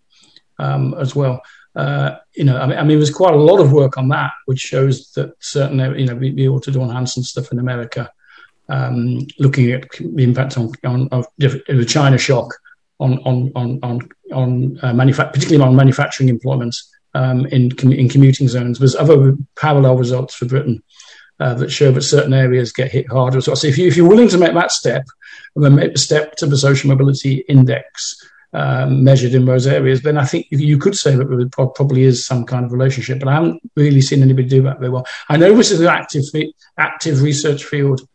um, 0.59 0.93
as 0.95 1.15
well. 1.15 1.41
Uh, 1.75 2.17
you 2.33 2.45
know, 2.45 2.57
I 2.57 2.65
mean, 2.65 2.77
I 2.77 2.83
mean, 2.83 2.97
there's 2.97 3.11
quite 3.11 3.33
a 3.33 3.37
lot 3.37 3.59
of 3.59 3.73
work 3.73 3.97
on 3.97 4.07
that, 4.09 4.31
which 4.45 4.59
shows 4.59 5.11
that 5.11 5.33
certain, 5.39 5.79
you 5.99 6.05
know, 6.05 6.15
we, 6.15 6.31
we 6.31 6.47
Autor 6.47 6.71
Dorn 6.71 6.89
Hanson 6.89 7.23
stuff 7.23 7.51
in 7.51 7.59
America, 7.59 8.09
um, 8.69 9.27
looking 9.39 9.71
at 9.71 9.89
the 9.91 10.23
impact 10.23 10.57
on, 10.57 10.71
on 10.85 11.09
of 11.11 11.27
the 11.37 11.85
China 11.87 12.17
shock 12.17 12.53
on 12.99 13.19
on 13.19 13.51
on 13.55 13.79
on, 13.83 14.09
on 14.31 14.79
uh, 14.81 14.93
particularly 15.31 15.61
on 15.61 15.75
manufacturing 15.75 16.29
employment 16.29 16.75
um, 17.13 17.45
in 17.47 17.71
in 17.91 18.07
commuting 18.07 18.47
zones. 18.47 18.79
There's 18.79 18.95
other 18.95 19.35
parallel 19.57 19.97
results 19.97 20.33
for 20.33 20.45
Britain 20.45 20.81
uh, 21.39 21.53
that 21.55 21.71
show 21.71 21.91
that 21.91 22.01
certain 22.01 22.33
areas 22.33 22.71
get 22.71 22.91
hit 22.91 23.09
harder. 23.09 23.41
So 23.41 23.53
if 23.67 23.77
you 23.77 23.87
if 23.87 23.97
you're 23.97 24.07
willing 24.07 24.29
to 24.29 24.37
make 24.37 24.53
that 24.53 24.71
step, 24.71 25.05
and 25.55 25.63
then 25.63 25.75
make 25.75 25.93
the 25.93 25.99
step 25.99 26.35
to 26.37 26.45
the 26.45 26.57
social 26.57 26.89
mobility 26.89 27.45
index. 27.47 28.15
Um, 28.53 29.03
measured 29.03 29.33
in 29.33 29.43
those 29.43 29.67
areas, 29.67 30.01
then 30.01 30.17
I 30.17 30.23
think 30.23 30.47
you 30.49 30.77
could 30.77 30.95
say 30.95 31.13
that 31.13 31.25
there 31.25 31.49
probably 31.49 32.03
is 32.03 32.25
some 32.25 32.45
kind 32.45 32.63
of 32.63 32.71
relationship. 32.71 33.19
But 33.19 33.27
I 33.27 33.33
haven't 33.33 33.61
really 33.75 33.99
seen 33.99 34.21
anybody 34.21 34.47
do 34.47 34.61
that 34.61 34.79
very 34.79 34.91
well. 34.91 35.05
I 35.27 35.35
know 35.35 35.53
this 35.53 35.71
is 35.71 35.81
an 35.81 35.87
active 35.87 36.23
active 36.77 37.21
research 37.21 37.65
field 37.65 38.07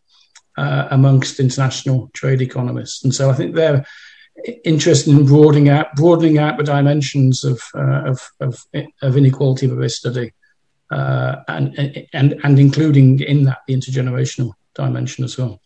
uh, 0.56 0.88
amongst 0.90 1.40
international 1.40 2.08
trade 2.14 2.40
economists, 2.40 3.04
and 3.04 3.14
so 3.14 3.28
I 3.28 3.34
think 3.34 3.54
they're 3.54 3.84
interested 4.64 5.10
in 5.10 5.26
broadening 5.26 5.68
out 5.68 5.94
broadening 5.94 6.38
out 6.38 6.56
the 6.56 6.64
dimensions 6.64 7.44
of 7.44 7.60
uh, 7.74 8.10
of, 8.10 8.30
of, 8.40 8.64
of, 9.02 9.16
inequality 9.16 9.66
that 9.66 9.74
they 9.74 9.88
study, 9.88 10.32
and 10.90 12.06
and 12.12 12.40
and 12.42 12.58
including 12.58 13.20
in 13.20 13.44
that 13.44 13.58
the 13.66 13.74
intergenerational 13.74 14.52
dimension 14.74 15.24
as 15.24 15.38
well. 15.38 15.60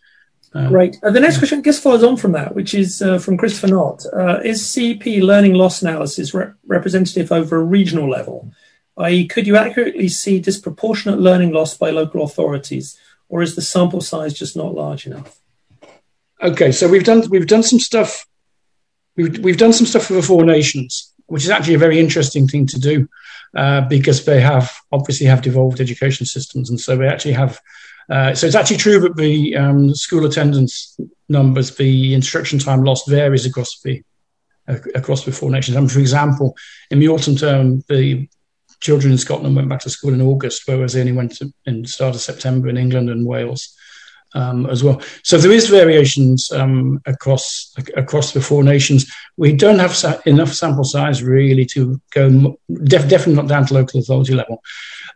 Um, 0.56 0.68
Great. 0.68 0.96
Uh, 1.02 1.10
the 1.10 1.20
next 1.20 1.38
question, 1.38 1.58
I 1.58 1.62
guess, 1.62 1.80
follows 1.80 2.04
on 2.04 2.16
from 2.16 2.32
that, 2.32 2.54
which 2.54 2.74
is 2.74 3.02
uh, 3.02 3.18
from 3.18 3.36
Christopher 3.36 3.66
Knott. 3.66 4.04
Uh, 4.12 4.38
is 4.44 4.64
CEP 4.64 5.04
learning 5.22 5.54
loss 5.54 5.82
analysis 5.82 6.32
re- 6.32 6.52
representative 6.66 7.32
over 7.32 7.56
a 7.56 7.62
regional 7.62 8.08
level? 8.08 8.52
I.e., 8.96 9.26
could 9.26 9.48
you 9.48 9.56
accurately 9.56 10.08
see 10.08 10.38
disproportionate 10.38 11.18
learning 11.18 11.50
loss 11.50 11.76
by 11.76 11.90
local 11.90 12.22
authorities, 12.22 12.96
or 13.28 13.42
is 13.42 13.56
the 13.56 13.62
sample 13.62 14.00
size 14.00 14.32
just 14.32 14.56
not 14.56 14.74
large 14.74 15.06
enough? 15.06 15.40
Okay, 16.40 16.70
so 16.70 16.86
we've 16.86 17.04
done 17.04 17.28
we've 17.30 17.48
done 17.48 17.64
some 17.64 17.80
stuff 17.80 18.26
we've, 19.16 19.38
we've 19.38 19.56
done 19.56 19.72
some 19.72 19.86
stuff 19.86 20.06
for 20.06 20.14
the 20.14 20.22
Four 20.22 20.44
Nations, 20.44 21.12
which 21.26 21.44
is 21.44 21.50
actually 21.50 21.74
a 21.74 21.78
very 21.78 21.98
interesting 21.98 22.46
thing 22.46 22.66
to 22.68 22.78
do 22.78 23.08
uh, 23.56 23.82
because 23.82 24.24
they 24.24 24.40
have 24.40 24.72
obviously 24.92 25.26
have 25.26 25.42
devolved 25.42 25.80
education 25.80 26.26
systems, 26.26 26.70
and 26.70 26.80
so 26.80 26.96
they 26.96 27.08
actually 27.08 27.32
have. 27.32 27.60
Uh, 28.10 28.34
so 28.34 28.46
it's 28.46 28.56
actually 28.56 28.76
true 28.76 29.00
that 29.00 29.16
the 29.16 29.56
um, 29.56 29.94
school 29.94 30.26
attendance 30.26 30.98
numbers, 31.28 31.74
the 31.76 32.12
instruction 32.12 32.58
time 32.58 32.84
lost 32.84 33.08
varies 33.08 33.46
across 33.46 33.80
the 33.80 34.02
across 34.94 35.24
the 35.24 35.32
Four 35.32 35.50
Nations. 35.50 35.76
And 35.76 35.90
for 35.90 36.00
example, 36.00 36.56
in 36.90 36.98
the 36.98 37.08
autumn 37.08 37.36
term, 37.36 37.82
the 37.88 38.28
children 38.80 39.12
in 39.12 39.18
Scotland 39.18 39.56
went 39.56 39.68
back 39.68 39.80
to 39.80 39.90
school 39.90 40.14
in 40.14 40.22
August, 40.22 40.62
whereas 40.66 40.92
they 40.92 41.00
only 41.00 41.12
went 41.12 41.36
to, 41.36 41.52
in 41.66 41.86
start 41.86 42.14
of 42.14 42.20
September 42.20 42.68
in 42.68 42.76
England 42.76 43.08
and 43.08 43.26
Wales 43.26 43.74
um, 44.34 44.66
as 44.66 44.82
well. 44.82 45.00
So 45.22 45.38
there 45.38 45.52
is 45.52 45.68
variations 45.68 46.50
um, 46.52 47.00
across 47.06 47.74
across 47.96 48.32
the 48.32 48.40
four 48.40 48.62
nations. 48.62 49.10
We 49.36 49.52
don't 49.52 49.78
have 49.78 49.94
sa- 49.94 50.20
enough 50.26 50.52
sample 50.52 50.84
size 50.84 51.22
really 51.22 51.64
to 51.66 52.00
go 52.10 52.58
def- 52.84 53.08
definitely 53.08 53.34
not 53.34 53.48
down 53.48 53.66
to 53.66 53.74
local 53.74 54.00
authority 54.00 54.34
level. 54.34 54.62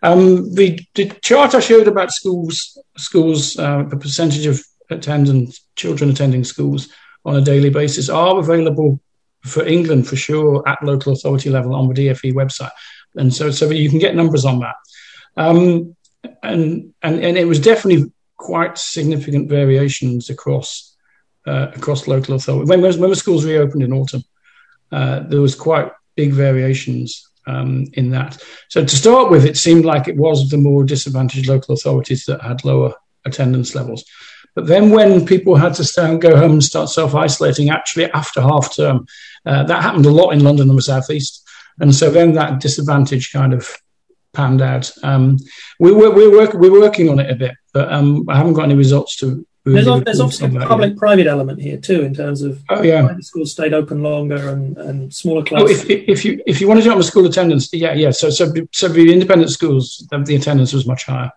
Um, 0.03 0.55
the, 0.55 0.81
the, 0.95 1.11
chart 1.23 1.55
I 1.55 1.61
showed 1.61 1.89
about 1.89 2.13
schools 2.13 2.79
schools 2.97 3.59
uh, 3.59 3.83
the 3.83 3.97
percentage 3.97 4.47
of 4.47 4.63
attendance 4.91 5.67
children 5.75 6.11
attending 6.11 6.45
schools 6.45 6.89
on 7.25 7.37
a 7.37 7.41
daily 7.41 7.71
basis 7.71 8.09
are 8.09 8.39
available 8.39 9.01
for 9.45 9.67
England 9.67 10.07
for 10.07 10.17
sure 10.17 10.67
at 10.69 10.83
local 10.83 11.13
authority 11.13 11.51
level 11.51 11.75
on 11.75 11.89
the 11.89 11.95
DFE 11.95 12.33
website, 12.33 12.71
and 13.17 13.35
so 13.35 13.51
so 13.51 13.71
you 13.71 13.91
can 13.91 13.99
get 13.99 14.15
numbers 14.15 14.45
on 14.45 14.61
that. 14.61 14.77
Um, 15.37 15.97
and 16.43 16.93
and 17.03 17.25
and 17.25 17.37
it 17.37 17.47
was 17.47 17.61
definitely 17.61 18.13
quite 18.39 18.79
significant 18.79 19.51
variations 19.51 20.31
across 20.31 20.97
uh, 21.47 21.71
across 21.75 22.07
local 22.07 22.35
authority. 22.35 22.69
When, 22.69 22.81
when 22.83 23.11
the 23.11 23.17
schools 23.17 23.45
reopened 23.45 23.83
in 23.83 23.93
autumn, 23.93 24.23
uh, 24.93 25.21
there 25.21 25.41
was 25.41 25.55
quite 25.55 25.91
big 26.15 26.33
variations 26.33 27.29
um, 27.47 27.87
in 27.95 28.11
that. 28.11 28.43
So 28.69 28.85
to 28.85 28.97
start 28.97 29.31
with, 29.31 29.45
it 29.45 29.57
seemed 29.57 29.85
like 29.85 30.09
it 30.09 30.17
was 30.17 30.49
the 30.49 30.59
more 30.59 30.85
disadvantaged 30.85 31.49
local 31.49 31.75
authorities 31.75 32.25
that 32.27 32.43
had 32.43 32.65
lower 32.65 32.95
attendance 33.25 33.75
levels. 33.75 34.05
But 34.55 34.67
then 34.67 34.91
when 34.91 35.25
people 35.25 35.57
had 35.57 35.75
to 35.75 36.19
go 36.21 36.37
home 36.37 36.53
and 36.53 36.65
start 36.65 36.91
self-isolating, 36.91 37.71
actually 37.71 38.11
after 38.13 38.41
half 38.41 38.75
term, 38.75 39.07
uh, 39.47 39.65
that 39.65 39.83
happened 39.83 40.07
a 40.07 40.11
lot 40.11 40.31
in 40.31 40.45
London 40.45 40.69
and 40.69 40.79
the 40.79 40.83
southeast. 40.83 41.49
And 41.81 41.95
so 41.95 42.11
then 42.11 42.33
that 42.33 42.61
disadvantage 42.61 43.33
kind 43.33 43.55
of 43.55 43.75
panned 44.33 44.63
out. 44.63 44.91
Um, 45.03 45.39
we, 45.79 45.93
we're, 45.93 46.15
we're, 46.15 46.31
work, 46.31 46.55
we're 46.55 46.81
working 46.81 47.09
on 47.09 47.19
it 47.19 47.31
a 47.31 47.35
bit, 47.35 47.55
but 47.73 47.93
um, 47.93 48.27
I 48.29 48.37
haven't 48.37 48.55
got 48.55 48.65
any 48.65 48.75
results 48.75 49.17
to. 49.17 49.47
There's, 49.65 49.87
there's 50.05 50.21
also 50.21 50.47
a 50.47 50.67
public-private 50.67 51.27
element 51.27 51.61
here 51.61 51.77
too, 51.77 52.03
in 52.03 52.15
terms 52.15 52.41
of 52.41 52.63
oh, 52.71 52.83
yeah. 52.83 53.15
schools 53.21 53.53
stayed 53.53 53.75
open 53.75 54.03
longer 54.03 54.49
and, 54.49 54.79
and 54.79 55.13
smaller 55.13 55.45
classes. 55.45 55.85
Oh, 55.85 55.91
if, 55.91 56.09
if 56.09 56.25
you 56.25 56.43
if 56.47 56.59
you 56.59 56.69
want 56.69 56.81
to 56.81 56.85
jump 56.85 56.97
on 56.97 57.03
school 57.03 57.27
attendance, 57.27 57.71
yeah, 57.75 57.93
yeah. 57.93 58.11
So 58.11 58.31
so 58.31 58.51
so 58.73 58.89
the 58.89 59.13
independent 59.13 59.51
schools, 59.51 60.07
the 60.11 60.37
attendance 60.37 60.73
was 60.73 60.87
much 60.87 61.05
higher 61.05 61.31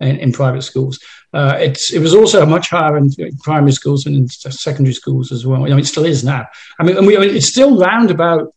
in, 0.00 0.16
in 0.16 0.32
private 0.32 0.62
schools. 0.62 0.98
Uh, 1.32 1.56
it's 1.60 1.92
it 1.92 2.00
was 2.00 2.12
also 2.12 2.44
much 2.44 2.70
higher 2.70 2.96
in 2.96 3.12
primary 3.44 3.72
schools 3.72 4.04
and 4.06 4.16
in 4.16 4.28
secondary 4.28 4.94
schools 4.94 5.30
as 5.30 5.46
well. 5.46 5.64
I 5.64 5.68
mean, 5.68 5.78
it 5.78 5.86
still 5.86 6.06
is 6.06 6.24
now. 6.24 6.46
I 6.80 6.82
mean, 6.82 7.06
we, 7.06 7.16
I 7.16 7.20
mean, 7.20 7.36
it's 7.36 7.46
still 7.46 7.78
round 7.78 8.10
about. 8.10 8.52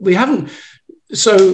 We 0.00 0.14
haven't 0.14 0.50
so 1.14 1.52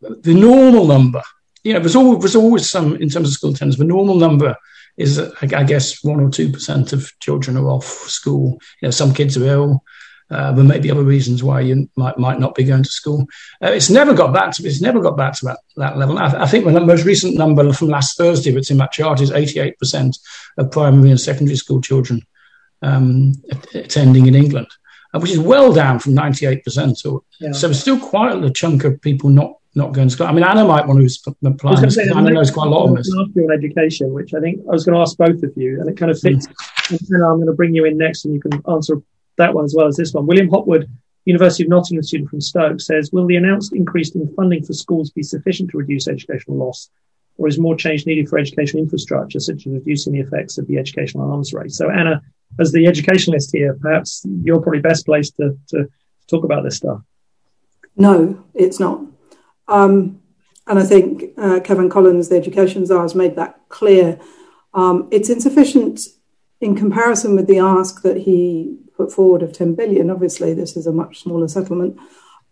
the 0.00 0.34
normal 0.34 0.86
number, 0.86 1.22
you 1.64 1.72
know, 1.72 1.80
there's 1.80 1.96
always, 1.96 2.20
there's 2.20 2.36
always 2.36 2.70
some 2.70 2.96
in 2.96 3.08
terms 3.08 3.28
of 3.28 3.34
school 3.34 3.50
attendance. 3.50 3.78
The 3.78 3.84
normal 3.84 4.16
number 4.16 4.56
is, 4.96 5.18
I 5.18 5.64
guess, 5.64 6.02
one 6.04 6.20
or 6.20 6.30
two 6.30 6.50
percent 6.50 6.92
of 6.92 7.10
children 7.20 7.56
are 7.56 7.68
off 7.68 7.84
school. 7.84 8.58
You 8.80 8.88
know, 8.88 8.90
some 8.90 9.14
kids 9.14 9.36
are 9.36 9.46
ill. 9.46 9.82
Uh, 10.30 10.50
there 10.52 10.64
may 10.64 10.78
be 10.78 10.90
other 10.90 11.02
reasons 11.02 11.42
why 11.42 11.60
you 11.60 11.88
might 11.96 12.16
might 12.18 12.40
not 12.40 12.54
be 12.54 12.64
going 12.64 12.82
to 12.82 12.88
school. 12.88 13.26
Uh, 13.62 13.68
it's 13.68 13.90
never 13.90 14.14
got 14.14 14.32
back 14.32 14.52
to 14.52 14.66
it's 14.66 14.80
never 14.80 15.00
got 15.00 15.16
back 15.16 15.34
to 15.34 15.44
that, 15.44 15.58
that 15.76 15.98
level. 15.98 16.18
I, 16.18 16.44
I, 16.44 16.46
think 16.46 16.64
the 16.64 16.80
most 16.80 17.04
recent 17.04 17.36
number 17.36 17.70
from 17.74 17.88
last 17.88 18.16
Thursday 18.16 18.50
that's 18.50 18.70
in 18.70 18.78
that 18.78 18.92
chart 18.92 19.20
is 19.20 19.30
88 19.30 19.78
percent 19.78 20.16
of 20.56 20.70
primary 20.70 21.10
and 21.10 21.20
secondary 21.20 21.56
school 21.56 21.82
children 21.82 22.22
um, 22.80 23.34
attending 23.74 24.26
in 24.26 24.34
England. 24.34 24.68
Uh, 25.14 25.20
which 25.20 25.30
is 25.30 25.38
well 25.38 25.72
down 25.72 25.98
from 25.98 26.14
98%. 26.14 26.96
So, 26.96 27.22
yeah. 27.38 27.52
so 27.52 27.68
there's 27.68 27.80
still 27.80 27.98
quite 27.98 28.42
a 28.42 28.50
chunk 28.50 28.84
of 28.84 29.00
people 29.02 29.28
not 29.28 29.56
not 29.74 29.92
going 29.92 30.08
to 30.08 30.12
school. 30.12 30.26
I 30.26 30.32
mean, 30.32 30.44
Anna 30.44 30.64
might 30.64 30.86
want 30.86 31.00
to 31.00 31.34
apply. 31.46 31.72
I 31.72 31.86
Anna 32.14 32.30
knows 32.30 32.50
quite 32.50 32.66
a 32.66 32.70
lot 32.70 32.90
of 32.90 32.96
this. 32.96 33.10
On 33.12 33.50
education, 33.52 34.12
which 34.12 34.34
I 34.34 34.40
think 34.40 34.60
I 34.68 34.72
was 34.72 34.84
going 34.84 34.94
to 34.94 35.00
ask 35.00 35.16
both 35.16 35.42
of 35.42 35.52
you, 35.56 35.80
and 35.80 35.88
it 35.88 35.96
kind 35.96 36.10
of 36.10 36.20
fits. 36.20 36.46
Mm. 36.46 37.30
I'm 37.30 37.36
going 37.36 37.46
to 37.46 37.54
bring 37.54 37.74
you 37.74 37.86
in 37.86 37.96
next, 37.96 38.24
and 38.24 38.34
you 38.34 38.40
can 38.40 38.62
answer 38.70 39.00
that 39.38 39.54
one 39.54 39.64
as 39.64 39.74
well 39.74 39.86
as 39.86 39.96
this 39.96 40.12
one. 40.12 40.26
William 40.26 40.50
Hopwood, 40.50 40.90
University 41.24 41.62
of 41.62 41.70
Nottingham 41.70 42.02
student 42.02 42.28
from 42.28 42.42
Stoke, 42.42 42.80
says, 42.80 43.12
"Will 43.12 43.26
the 43.26 43.36
announced 43.36 43.72
increase 43.72 44.14
in 44.14 44.30
funding 44.34 44.62
for 44.62 44.74
schools 44.74 45.10
be 45.10 45.22
sufficient 45.22 45.70
to 45.70 45.78
reduce 45.78 46.06
educational 46.06 46.58
loss, 46.58 46.90
or 47.38 47.48
is 47.48 47.58
more 47.58 47.76
change 47.76 48.04
needed 48.04 48.28
for 48.28 48.38
educational 48.38 48.82
infrastructure, 48.82 49.40
such 49.40 49.66
as 49.66 49.72
reducing 49.72 50.12
the 50.12 50.20
effects 50.20 50.58
of 50.58 50.66
the 50.66 50.76
educational 50.76 51.30
arms 51.30 51.54
race?" 51.54 51.78
So, 51.78 51.88
Anna, 51.90 52.20
as 52.58 52.72
the 52.72 52.86
educationalist 52.86 53.50
here, 53.52 53.78
perhaps 53.80 54.24
you're 54.42 54.60
probably 54.60 54.80
best 54.80 55.06
placed 55.06 55.36
to, 55.36 55.58
to 55.68 55.88
talk 56.28 56.44
about 56.44 56.64
this 56.64 56.76
stuff. 56.76 57.02
No, 57.96 58.44
it's 58.54 58.80
not. 58.80 59.00
Um, 59.68 60.20
and 60.66 60.78
I 60.78 60.84
think 60.84 61.32
uh, 61.36 61.60
Kevan 61.60 61.90
Collins, 61.90 62.28
the 62.28 62.36
education 62.36 62.86
czar, 62.86 63.02
has 63.02 63.14
made 63.14 63.36
that 63.36 63.60
clear. 63.68 64.20
Um, 64.74 65.08
it's 65.10 65.28
insufficient 65.28 66.00
in 66.60 66.76
comparison 66.76 67.34
with 67.34 67.48
the 67.48 67.58
ask 67.58 68.02
that 68.02 68.18
he 68.18 68.78
put 68.96 69.12
forward 69.12 69.42
of 69.42 69.52
10 69.52 69.74
billion. 69.74 70.10
Obviously, 70.10 70.54
this 70.54 70.76
is 70.76 70.86
a 70.86 70.92
much 70.92 71.20
smaller 71.20 71.48
settlement. 71.48 71.98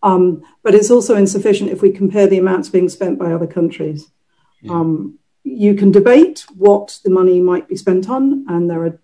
Um, 0.03 0.42
but 0.62 0.74
it's 0.74 0.90
also 0.90 1.14
insufficient 1.14 1.70
if 1.70 1.82
we 1.82 1.90
compare 1.90 2.26
the 2.26 2.38
amounts 2.38 2.68
being 2.68 2.88
spent 2.88 3.18
by 3.18 3.32
other 3.32 3.46
countries. 3.46 4.11
Yeah. 4.61 4.72
Um, 4.72 5.18
you 5.44 5.74
can 5.74 5.90
debate 5.90 6.44
what 6.55 6.98
the 7.05 7.11
money 7.11 7.40
might 7.40 7.68
be 7.68 7.76
spent 7.76 8.09
on, 8.09 8.44
and 8.48 8.68
there 8.68 8.84
are 8.84 9.01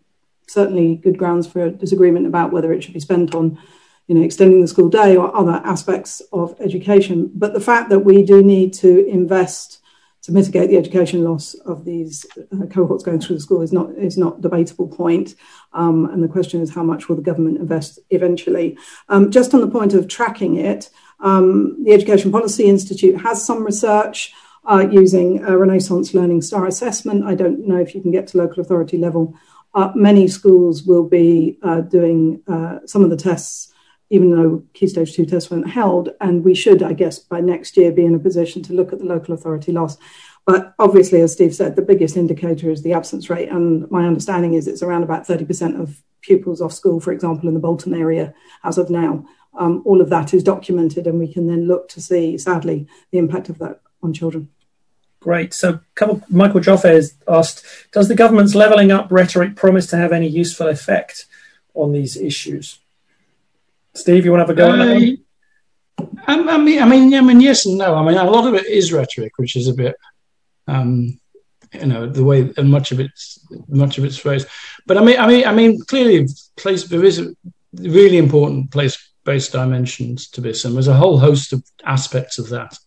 certainly 0.47 0.97
good 0.97 1.18
grounds 1.18 1.47
for 1.47 1.70
disagreement 1.70 2.26
about 2.26 2.53
whether 2.53 2.72
it 2.72 2.82
should 2.82 2.94
be 2.94 3.01
spent 3.01 3.34
on 3.34 3.59
you 4.07 4.14
know, 4.14 4.22
extending 4.22 4.61
the 4.61 4.68
school 4.68 4.88
day 4.88 5.16
or 5.16 5.34
other 5.36 5.61
aspects 5.64 6.22
of 6.32 6.55
education. 6.61 7.30
But 7.34 7.55
the 7.55 7.61
fact 7.61 7.90
that 7.90 8.01
we 8.01 8.22
do 8.22 8.42
need 8.42 8.72
to 8.74 9.07
invest 9.07 9.80
to 10.22 10.32
mitigate 10.32 10.68
the 10.68 10.76
education 10.76 11.22
loss 11.22 11.55
of 11.55 11.84
these 11.84 12.26
uh, 12.36 12.66
cohorts 12.66 13.05
going 13.05 13.20
through 13.20 13.36
the 13.36 13.42
school 13.42 13.62
is 13.62 13.72
not 13.72 13.90
is 13.92 14.18
not 14.18 14.40
debatable 14.40 14.88
point. 14.88 15.36
Um, 15.72 16.07
and 16.07 16.22
the 16.22 16.28
question 16.28 16.61
is 16.61 16.74
how 16.74 16.82
much 16.82 17.09
will 17.09 17.14
the 17.14 17.22
government 17.22 17.59
invest 17.59 18.01
eventually? 18.11 18.76
Um, 19.09 19.30
just 19.30 19.55
on 19.55 19.61
the 19.61 19.68
point 19.68 19.94
of 19.94 20.09
tracking 20.09 20.57
it, 20.57 20.90
um, 21.20 21.82
the 21.84 21.92
Education 21.92 22.32
Policy 22.32 22.64
Institute 22.64 23.20
has 23.20 23.44
some 23.44 23.64
research 23.64 24.34
uh, 24.64 24.86
using 24.90 25.44
a 25.44 25.57
Renaissance 25.57 26.12
Learning 26.12 26.42
Star 26.42 26.66
assessment. 26.66 27.24
I 27.24 27.36
don't 27.36 27.66
know 27.66 27.76
if 27.76 27.94
you 27.94 28.01
can 28.01 28.11
get 28.11 28.26
to 28.28 28.38
local 28.38 28.61
authority 28.61 28.99
level. 28.99 29.34
Uh, 29.77 29.93
many 29.95 30.27
schools 30.27 30.85
will 30.85 31.07
be 31.07 31.59
uh, 31.62 31.83
doing 31.83 32.43
uh, 32.49 32.79
some 32.87 33.05
of 33.05 33.11
the 33.11 33.16
tests, 33.16 33.74
even 34.09 34.31
though 34.31 34.64
Key 34.72 34.87
Stage 34.87 35.12
2 35.14 35.27
tests 35.27 35.51
weren't 35.51 35.68
held. 35.68 36.09
And 36.22 36.43
we 36.43 36.55
should, 36.55 36.83
I 36.83 36.95
guess, 36.95 37.18
by 37.18 37.43
next 37.43 37.77
year 37.77 37.93
be 37.93 38.07
in 38.07 38.14
a 38.14 38.18
position 38.18 38.62
to 38.62 38.72
look 38.72 38.95
at 38.95 39.01
the 39.01 39.05
local 39.05 39.35
authority 39.35 39.72
loss. 39.72 39.99
But 40.47 40.74
obviously, 40.79 41.20
as 41.20 41.35
Steve 41.35 41.55
said, 41.55 41.77
the 41.77 41.83
biggest 41.83 42.16
indicator 42.16 42.70
is 42.70 42.83
the 42.83 42.95
absence 42.95 43.29
rate. 43.29 43.51
And 43.51 43.91
my 43.91 44.07
understanding 44.07 44.55
is 44.55 44.66
it's 44.66 44.83
around 44.83 45.03
about 45.03 45.27
30% 45.27 45.79
of 45.79 46.03
pupils 46.22 46.62
off 46.62 46.72
school, 46.72 46.99
for 46.99 47.12
example, 47.12 47.47
in 47.47 47.55
the 47.55 47.61
Bolton 47.61 47.93
area 47.93 48.33
as 48.64 48.79
of 48.79 48.89
now. 48.89 49.27
Um, 49.59 49.83
all 49.85 50.01
of 50.01 50.09
that 50.09 50.33
is 50.33 50.43
documented, 50.43 51.07
and 51.07 51.18
we 51.18 51.31
can 51.31 51.49
then 51.49 51.68
look 51.68 51.91
to 51.91 52.01
see, 52.01 52.39
sadly, 52.39 52.87
the 53.11 53.18
impact 53.18 53.51
of 53.51 53.59
that 53.59 53.83
on 54.03 54.14
children. 54.14 54.49
Great. 55.27 55.53
So, 55.53 55.81
Michael 56.29 56.61
Joffe 56.61 56.85
has 56.85 57.16
asked 57.27 57.64
Does 57.91 58.07
the 58.07 58.14
government's 58.14 58.55
levelling 58.55 58.93
up 58.93 59.09
rhetoric 59.11 59.57
promise 59.57 59.89
to 59.89 59.97
have 59.97 60.12
any 60.12 60.29
useful 60.29 60.68
effect 60.68 61.27
on 61.74 61.93
these 61.93 62.16
issues? 62.16 62.79
Steve, 63.93 64.24
you 64.24 64.31
want 64.31 64.47
to 64.47 64.47
have 64.47 64.51
a 64.51 64.55
go 64.55 64.70
uh, 64.70 64.85
at 64.85 65.01
that? 65.01 65.18
Um, 66.29 66.49
I 66.49 66.59
mean, 66.59 66.81
I 66.81 66.87
mean, 66.87 67.12
I 67.12 67.20
mean, 67.22 67.41
yes 67.41 67.66
and 67.66 67.77
no. 67.77 67.97
I 67.97 68.05
mean, 68.05 68.16
a 68.16 68.31
lot 68.31 68.47
of 68.47 68.55
it 68.55 68.66
is 68.66 68.93
rhetoric, 68.93 69.33
which 69.37 69.57
is 69.57 69.66
a 69.66 69.74
bit 69.74 69.97
um, 70.68 71.18
you 71.72 71.87
know 71.87 72.07
the 72.07 72.22
way 72.22 72.53
and 72.57 72.70
much 72.70 72.93
of 72.93 73.01
it's 73.01 73.45
much 73.66 73.99
of 73.99 74.05
it's 74.05 74.16
phrased. 74.16 74.47
But 74.87 74.97
I 74.97 75.03
mean, 75.03 75.18
I 75.18 75.27
mean, 75.27 75.45
I 75.45 75.53
mean, 75.53 75.81
clearly, 75.87 76.29
place 76.55 76.85
there 76.85 77.05
is 77.05 77.35
really 77.72 78.18
important 78.18 78.70
place-based 78.70 79.51
dimensions 79.51 80.29
to 80.29 80.41
this, 80.41 80.64
and 80.64 80.77
there's 80.77 80.87
a 80.87 80.95
whole 80.95 81.18
host 81.18 81.53
of 81.53 81.64
aspects 81.85 82.39
of 82.39 82.49
that. 82.51 82.79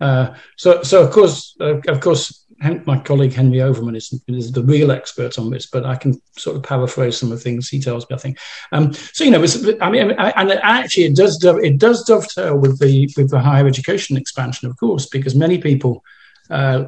Uh, 0.00 0.34
so, 0.56 0.82
so 0.82 1.02
of 1.02 1.10
course, 1.10 1.56
uh, 1.60 1.78
of 1.88 2.00
course, 2.00 2.44
my 2.86 2.98
colleague 2.98 3.32
Henry 3.32 3.60
Overman 3.60 3.96
is, 3.96 4.20
is, 4.26 4.52
the 4.52 4.62
real 4.62 4.90
expert 4.90 5.38
on 5.38 5.50
this, 5.50 5.66
but 5.66 5.86
I 5.86 5.94
can 5.94 6.20
sort 6.36 6.56
of 6.56 6.62
paraphrase 6.62 7.16
some 7.16 7.30
of 7.30 7.38
the 7.38 7.42
things 7.42 7.68
he 7.68 7.80
tells 7.80 8.08
me. 8.08 8.16
I 8.16 8.18
think. 8.18 8.38
Um, 8.72 8.92
so 8.92 9.24
you 9.24 9.30
know, 9.30 9.44
I 9.80 9.90
mean, 9.90 10.10
and 10.10 10.52
actually, 10.52 11.04
it 11.04 11.16
does 11.16 11.42
it 11.44 11.78
does 11.78 12.04
dovetail 12.04 12.58
with 12.58 12.78
the 12.80 13.08
with 13.16 13.30
the 13.30 13.40
higher 13.40 13.66
education 13.66 14.16
expansion, 14.16 14.68
of 14.68 14.76
course, 14.76 15.06
because 15.06 15.34
many 15.34 15.58
people 15.58 16.02
uh, 16.50 16.86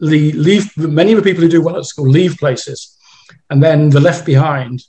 leave, 0.00 0.76
many 0.76 1.12
of 1.12 1.22
the 1.22 1.28
people 1.28 1.42
who 1.42 1.48
do 1.48 1.62
well 1.62 1.76
at 1.76 1.84
school 1.84 2.08
leave 2.08 2.36
places, 2.38 2.96
and 3.50 3.62
then 3.62 3.90
the 3.90 4.00
left 4.00 4.24
behind 4.24 4.82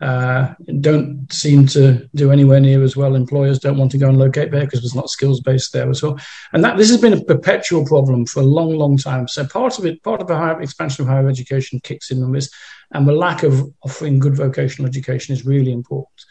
uh, 0.00 0.54
don't 0.80 1.30
seem 1.30 1.66
to 1.66 2.08
do 2.14 2.30
anywhere 2.32 2.60
near 2.60 2.82
as 2.82 2.96
well. 2.96 3.14
Employers 3.14 3.58
don't 3.58 3.76
want 3.76 3.90
to 3.90 3.98
go 3.98 4.08
and 4.08 4.18
locate 4.18 4.50
there 4.50 4.64
because 4.64 4.80
there's 4.80 4.94
not 4.94 5.10
skills 5.10 5.40
based 5.40 5.72
there 5.72 5.90
as 5.90 6.02
well. 6.02 6.18
And 6.52 6.64
that 6.64 6.78
this 6.78 6.88
has 6.88 7.00
been 7.00 7.12
a 7.12 7.24
perpetual 7.24 7.84
problem 7.84 8.24
for 8.24 8.40
a 8.40 8.44
long, 8.44 8.76
long 8.76 8.96
time. 8.96 9.28
So 9.28 9.46
part 9.46 9.78
of 9.78 9.84
it, 9.84 10.02
part 10.02 10.22
of 10.22 10.26
the 10.26 10.36
higher 10.36 10.60
expansion 10.62 11.02
of 11.02 11.08
higher 11.08 11.28
education 11.28 11.80
kicks 11.80 12.10
in 12.10 12.22
on 12.22 12.32
this, 12.32 12.50
and 12.92 13.06
the 13.06 13.12
lack 13.12 13.42
of 13.42 13.62
offering 13.84 14.18
good 14.18 14.36
vocational 14.36 14.88
education 14.88 15.34
is 15.34 15.44
really 15.44 15.72
important. 15.72 16.24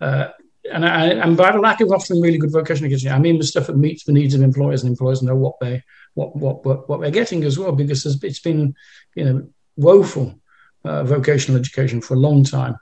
Uh, 0.00 0.28
and, 0.70 0.84
I, 0.84 1.06
and 1.06 1.36
by 1.36 1.52
the 1.52 1.60
lack 1.60 1.80
of 1.80 1.92
offering 1.92 2.20
really 2.20 2.38
good 2.38 2.52
vocational 2.52 2.86
education, 2.86 3.12
I 3.12 3.18
mean 3.18 3.38
the 3.38 3.44
stuff 3.44 3.68
that 3.68 3.76
meets 3.76 4.04
the 4.04 4.12
needs 4.12 4.34
of 4.34 4.42
employers 4.42 4.82
and 4.82 4.90
employers 4.90 5.22
know 5.22 5.36
what 5.36 5.58
they 5.60 5.82
what 6.14 6.36
what 6.36 6.64
what, 6.64 6.88
what 6.88 7.00
they're 7.00 7.10
getting 7.10 7.44
as 7.44 7.58
well, 7.58 7.72
because 7.72 8.04
it's 8.04 8.40
been 8.40 8.74
you 9.14 9.24
know 9.24 9.48
woeful 9.76 10.40
uh, 10.84 11.04
vocational 11.04 11.60
education 11.60 12.00
for 12.00 12.14
a 12.14 12.18
long 12.18 12.42
time. 12.42 12.76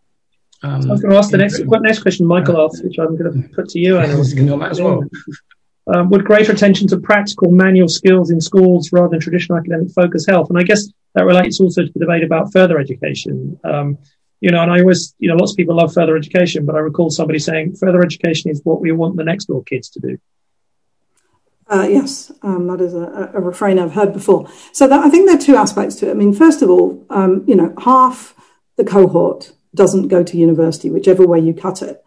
Um, 0.63 0.83
I 0.89 0.93
was 0.93 1.01
going 1.01 1.13
to 1.13 1.19
ask 1.19 1.31
the 1.31 1.39
next 1.39 1.61
next 1.61 2.01
question 2.01 2.27
Michael 2.27 2.61
asked, 2.61 2.85
which 2.85 2.99
I'm 2.99 3.17
going 3.17 3.33
to 3.33 3.49
put 3.55 3.69
to 3.71 3.79
you. 3.79 3.99
Anna. 3.99 4.15
on 4.53 4.59
that 4.61 4.71
as 4.73 4.81
well. 4.81 5.03
Um, 5.87 6.11
would 6.11 6.25
greater 6.25 6.53
attention 6.53 6.87
to 6.89 6.99
practical 6.99 7.51
manual 7.51 7.89
skills 7.89 8.31
in 8.31 8.41
schools 8.41 8.93
rather 8.93 9.09
than 9.09 9.21
traditional 9.21 9.59
academic 9.59 9.91
focus 9.93 10.27
help? 10.27 10.51
And 10.51 10.59
I 10.59 10.63
guess 10.63 10.89
that 11.15 11.25
relates 11.25 11.61
also 11.61 11.85
to 11.85 11.93
the 11.93 12.01
debate 12.01 12.23
about 12.23 12.53
further 12.53 12.79
education. 12.79 13.59
Um, 13.65 13.99
you 14.41 14.51
know, 14.51 14.63
and 14.63 14.71
I 14.71 14.81
always, 14.81 15.15
you 15.19 15.29
know, 15.29 15.37
lots 15.37 15.53
of 15.53 15.57
people 15.57 15.77
love 15.77 15.93
further 15.93 16.17
education, 16.17 16.65
but 16.65 16.75
I 16.75 16.79
recall 16.79 17.11
somebody 17.11 17.39
saying 17.39 17.77
further 17.77 18.03
education 18.03 18.51
is 18.51 18.61
what 18.65 18.81
we 18.81 18.93
want 18.93 19.17
the 19.17 19.25
next 19.25 19.47
door 19.47 19.63
kids 19.65 19.89
to 19.91 20.01
do. 20.01 20.19
Uh, 21.69 21.87
yes, 21.89 22.33
um, 22.43 22.67
that 22.67 22.81
is 22.81 22.95
a, 22.95 23.31
a, 23.33 23.41
refrain 23.41 23.79
I've 23.79 23.93
heard 23.93 24.13
before. 24.13 24.49
So 24.73 24.89
that, 24.89 25.05
I 25.05 25.09
think 25.09 25.27
there 25.27 25.37
are 25.37 25.41
two 25.41 25.55
aspects 25.55 25.95
to 25.97 26.09
it. 26.09 26.11
I 26.11 26.15
mean, 26.15 26.33
first 26.33 26.63
of 26.63 26.71
all, 26.71 27.05
um, 27.11 27.45
you 27.47 27.55
know, 27.55 27.73
half 27.79 28.35
the 28.77 28.85
cohort 28.85 29.53
doesn't 29.75 30.09
go 30.09 30.23
to 30.23 30.37
university, 30.37 30.91
whichever 30.91 31.27
way 31.27 31.41
you 31.41 31.55
cut 31.55 31.83
it. 31.83 32.05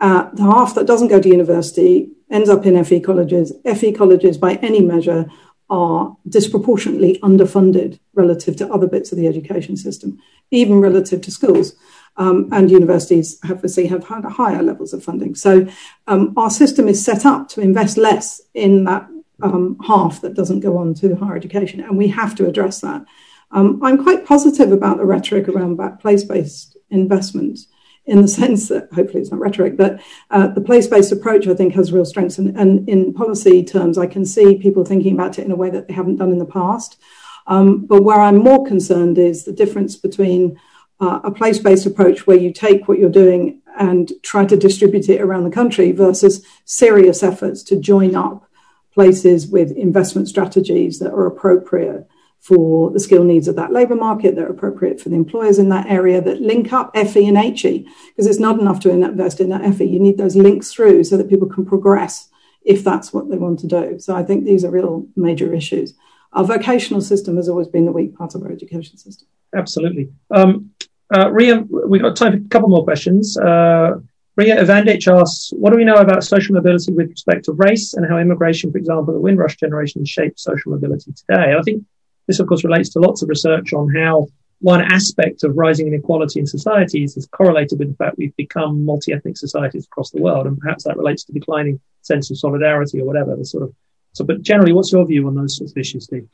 Uh, 0.00 0.28
the 0.32 0.42
half 0.42 0.74
that 0.74 0.86
doesn't 0.86 1.08
go 1.08 1.20
to 1.20 1.28
university 1.28 2.10
ends 2.30 2.48
up 2.48 2.66
in 2.66 2.82
FE 2.84 3.00
colleges. 3.00 3.52
FE 3.64 3.92
colleges, 3.92 4.38
by 4.38 4.54
any 4.54 4.80
measure, 4.80 5.26
are 5.70 6.16
disproportionately 6.28 7.18
underfunded 7.22 7.98
relative 8.14 8.56
to 8.56 8.72
other 8.72 8.86
bits 8.86 9.12
of 9.12 9.18
the 9.18 9.26
education 9.26 9.76
system, 9.76 10.20
even 10.50 10.80
relative 10.80 11.20
to 11.22 11.30
schools. 11.30 11.74
Um, 12.16 12.50
and 12.52 12.70
universities 12.70 13.38
obviously 13.48 13.86
have 13.86 14.04
had 14.08 14.24
higher 14.24 14.62
levels 14.62 14.92
of 14.92 15.02
funding. 15.02 15.34
So 15.34 15.66
um, 16.06 16.34
our 16.36 16.50
system 16.50 16.88
is 16.88 17.02
set 17.02 17.24
up 17.24 17.48
to 17.50 17.62
invest 17.62 17.96
less 17.96 18.42
in 18.52 18.84
that 18.84 19.08
um, 19.42 19.78
half 19.86 20.20
that 20.20 20.34
doesn't 20.34 20.60
go 20.60 20.76
on 20.76 20.94
to 20.94 21.16
higher 21.16 21.36
education, 21.36 21.80
and 21.80 21.96
we 21.96 22.08
have 22.08 22.34
to 22.36 22.46
address 22.46 22.80
that. 22.80 23.04
Um, 23.50 23.80
I'm 23.82 24.02
quite 24.02 24.26
positive 24.26 24.72
about 24.72 24.98
the 24.98 25.04
rhetoric 25.04 25.48
around 25.48 25.78
place-based 26.00 26.76
investment 26.92 27.58
in 28.04 28.22
the 28.22 28.28
sense 28.40 28.68
that 28.68 28.92
hopefully 28.92 29.20
it's 29.20 29.30
not 29.30 29.40
rhetoric, 29.40 29.76
but 29.76 30.00
uh, 30.30 30.48
the 30.48 30.60
place-based 30.60 31.12
approach 31.12 31.46
I 31.46 31.54
think 31.54 31.74
has 31.74 31.92
real 31.92 32.04
strengths. 32.04 32.38
And, 32.38 32.56
and, 32.56 32.88
in 32.88 33.12
policy 33.12 33.64
terms, 33.64 33.98
I 33.98 34.06
can 34.06 34.24
see 34.24 34.58
people 34.58 34.84
thinking 34.84 35.14
about 35.14 35.38
it 35.38 35.44
in 35.44 35.52
a 35.52 35.56
way 35.56 35.70
that 35.70 35.88
they 35.88 35.94
haven't 35.94 36.16
done 36.16 36.32
in 36.32 36.38
the 36.38 36.44
past. 36.44 37.00
Um, 37.46 37.86
but 37.86 38.02
where 38.02 38.20
I'm 38.20 38.38
more 38.38 38.64
concerned 38.64 39.18
is 39.18 39.44
the 39.44 39.52
difference 39.52 39.96
between 39.96 40.60
uh, 41.00 41.20
a 41.24 41.30
place 41.30 41.58
based 41.58 41.86
approach 41.86 42.26
where 42.26 42.36
you 42.36 42.52
take 42.52 42.86
what 42.86 42.98
you're 42.98 43.10
doing 43.10 43.60
and 43.78 44.12
try 44.22 44.44
to 44.44 44.56
distribute 44.56 45.08
it 45.08 45.20
around 45.20 45.44
the 45.44 45.50
country 45.50 45.92
versus 45.92 46.46
serious 46.64 47.22
efforts 47.22 47.62
to 47.64 47.76
join 47.76 48.14
up 48.14 48.48
places 48.92 49.46
with 49.46 49.72
investment 49.72 50.28
strategies 50.28 50.98
that 50.98 51.12
are 51.12 51.26
appropriate 51.26 52.06
for 52.42 52.90
the 52.90 52.98
skill 52.98 53.22
needs 53.22 53.46
of 53.46 53.54
that 53.54 53.72
labour 53.72 53.94
market, 53.94 54.34
that 54.34 54.44
are 54.44 54.50
appropriate 54.50 55.00
for 55.00 55.08
the 55.10 55.14
employers 55.14 55.60
in 55.60 55.68
that 55.68 55.86
area, 55.86 56.20
that 56.20 56.40
link 56.40 56.72
up 56.72 56.94
FE 56.96 57.28
and 57.28 57.38
HE, 57.38 57.88
because 58.08 58.26
it's 58.26 58.40
not 58.40 58.58
enough 58.58 58.80
to 58.80 58.90
invest 58.90 59.40
in 59.40 59.48
that 59.50 59.74
FE. 59.74 59.84
You 59.84 60.00
need 60.00 60.18
those 60.18 60.34
links 60.34 60.72
through 60.72 61.04
so 61.04 61.16
that 61.16 61.28
people 61.28 61.48
can 61.48 61.64
progress 61.64 62.28
if 62.64 62.82
that's 62.82 63.12
what 63.12 63.30
they 63.30 63.36
want 63.36 63.60
to 63.60 63.68
do. 63.68 63.98
So 64.00 64.16
I 64.16 64.24
think 64.24 64.44
these 64.44 64.64
are 64.64 64.70
real 64.70 65.06
major 65.14 65.54
issues. 65.54 65.94
Our 66.32 66.44
vocational 66.44 67.00
system 67.00 67.36
has 67.36 67.48
always 67.48 67.68
been 67.68 67.86
the 67.86 67.92
weak 67.92 68.16
part 68.16 68.34
of 68.34 68.42
our 68.42 68.50
education 68.50 68.98
system. 68.98 69.28
Absolutely. 69.54 70.10
Um, 70.32 70.70
uh, 71.14 71.30
Ria, 71.30 71.60
we've 71.60 72.02
got 72.02 72.16
time 72.16 72.32
for 72.32 72.38
a 72.38 72.48
couple 72.48 72.70
more 72.70 72.82
questions. 72.82 73.36
Uh, 73.36 74.00
Ria 74.34 74.64
Ivandich 74.64 75.06
asks, 75.06 75.52
what 75.52 75.70
do 75.70 75.76
we 75.76 75.84
know 75.84 75.96
about 75.96 76.24
social 76.24 76.54
mobility 76.54 76.92
with 76.92 77.10
respect 77.10 77.44
to 77.44 77.52
race 77.52 77.94
and 77.94 78.04
how 78.08 78.18
immigration, 78.18 78.72
for 78.72 78.78
example, 78.78 79.14
the 79.14 79.20
Windrush 79.20 79.56
generation 79.58 80.04
shaped 80.04 80.40
social 80.40 80.72
mobility 80.72 81.12
today? 81.12 81.54
I 81.56 81.62
think 81.62 81.84
this, 82.32 82.40
of 82.40 82.46
course, 82.46 82.64
relates 82.64 82.88
to 82.90 82.98
lots 82.98 83.20
of 83.22 83.28
research 83.28 83.74
on 83.74 83.94
how 83.94 84.26
one 84.60 84.80
aspect 84.80 85.44
of 85.44 85.56
rising 85.56 85.88
inequality 85.88 86.40
in 86.40 86.46
societies 86.46 87.16
is 87.16 87.26
correlated 87.26 87.78
with 87.78 87.90
the 87.90 87.96
fact 87.96 88.16
we've 88.16 88.34
become 88.36 88.84
multi-ethnic 88.84 89.36
societies 89.36 89.84
across 89.84 90.10
the 90.10 90.22
world, 90.22 90.46
and 90.46 90.58
perhaps 90.58 90.84
that 90.84 90.96
relates 90.96 91.24
to 91.24 91.32
declining 91.32 91.78
sense 92.00 92.30
of 92.30 92.38
solidarity 92.38 93.00
or 93.00 93.04
whatever. 93.04 93.36
The 93.36 93.44
sort 93.44 93.64
of 93.64 93.74
so, 94.14 94.24
but 94.24 94.40
generally, 94.40 94.72
what's 94.72 94.92
your 94.92 95.04
view 95.04 95.26
on 95.26 95.34
those 95.34 95.56
sorts 95.56 95.72
of 95.72 95.78
issues, 95.78 96.04
Steve? 96.04 96.28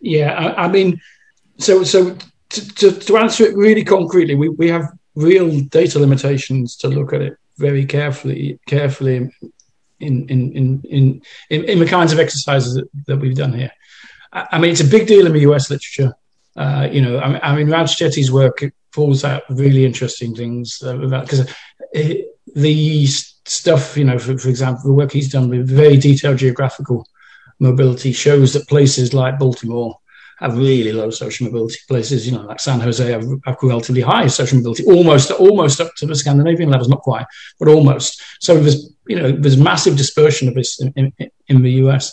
Yeah, 0.00 0.32
I, 0.32 0.64
I 0.64 0.68
mean, 0.68 1.00
so 1.58 1.84
so 1.84 2.16
to, 2.50 2.92
to, 2.92 3.16
answer 3.16 3.44
it 3.44 3.56
really 3.56 3.84
concretely, 3.84 4.34
we, 4.34 4.48
we 4.48 4.68
have 4.68 4.86
real 5.14 5.60
data 5.60 5.98
limitations 5.98 6.76
to 6.76 6.88
look 6.88 7.12
at 7.12 7.22
it 7.22 7.36
very 7.58 7.84
carefully, 7.84 8.58
carefully 8.66 9.30
in 10.00 10.28
in 10.28 10.52
in 10.52 10.80
in, 10.84 11.22
in, 11.50 11.64
in 11.64 11.78
the 11.78 11.86
kinds 11.86 12.12
of 12.12 12.18
exercises 12.18 12.74
that, 12.74 12.88
that 13.06 13.16
we've 13.16 13.36
done 13.36 13.52
here. 13.52 13.72
I, 14.32 14.58
mean, 14.58 14.70
it's 14.70 14.80
a 14.80 14.86
big 14.86 15.06
deal 15.06 15.26
in 15.26 15.32
the 15.32 15.40
US 15.40 15.70
literature. 15.70 16.14
Uh, 16.56 16.88
you 16.90 17.00
know, 17.00 17.18
I, 17.18 17.50
I 17.50 17.56
mean, 17.56 17.70
Raj 17.70 17.96
Chetty's 17.96 18.32
work 18.32 18.62
pulls 18.92 19.24
out 19.24 19.42
really 19.48 19.84
interesting 19.84 20.34
things 20.34 20.82
uh, 20.84 20.96
because 20.96 21.50
the 22.54 23.06
stuff, 23.06 23.96
you 23.96 24.04
know, 24.04 24.18
for, 24.18 24.36
for 24.38 24.48
example, 24.48 24.82
the 24.84 24.92
work 24.92 25.12
he's 25.12 25.32
done 25.32 25.48
with 25.48 25.68
very 25.68 25.96
detailed 25.96 26.38
geographical 26.38 27.06
mobility 27.58 28.12
shows 28.12 28.52
that 28.52 28.68
places 28.68 29.14
like 29.14 29.38
Baltimore 29.38 29.98
have 30.38 30.58
really 30.58 30.92
low 30.92 31.10
social 31.10 31.46
mobility. 31.46 31.78
Places, 31.88 32.26
you 32.26 32.32
know, 32.32 32.42
like 32.42 32.60
San 32.60 32.80
Jose 32.80 33.10
have, 33.10 33.24
have 33.46 33.56
relatively 33.62 34.02
high 34.02 34.26
social 34.26 34.58
mobility, 34.58 34.84
almost 34.84 35.30
almost 35.30 35.80
up 35.80 35.94
to 35.96 36.06
the 36.06 36.14
Scandinavian 36.14 36.70
levels, 36.70 36.88
not 36.88 37.00
quite, 37.00 37.26
but 37.58 37.68
almost. 37.68 38.20
So 38.40 38.58
there's 38.58 38.92
you 39.06 39.16
know 39.16 39.32
there's 39.32 39.56
massive 39.56 39.96
dispersion 39.96 40.48
of 40.48 40.54
this 40.54 40.80
in, 40.80 40.92
in, 40.96 41.30
in 41.48 41.62
the 41.62 41.72
US. 41.84 42.12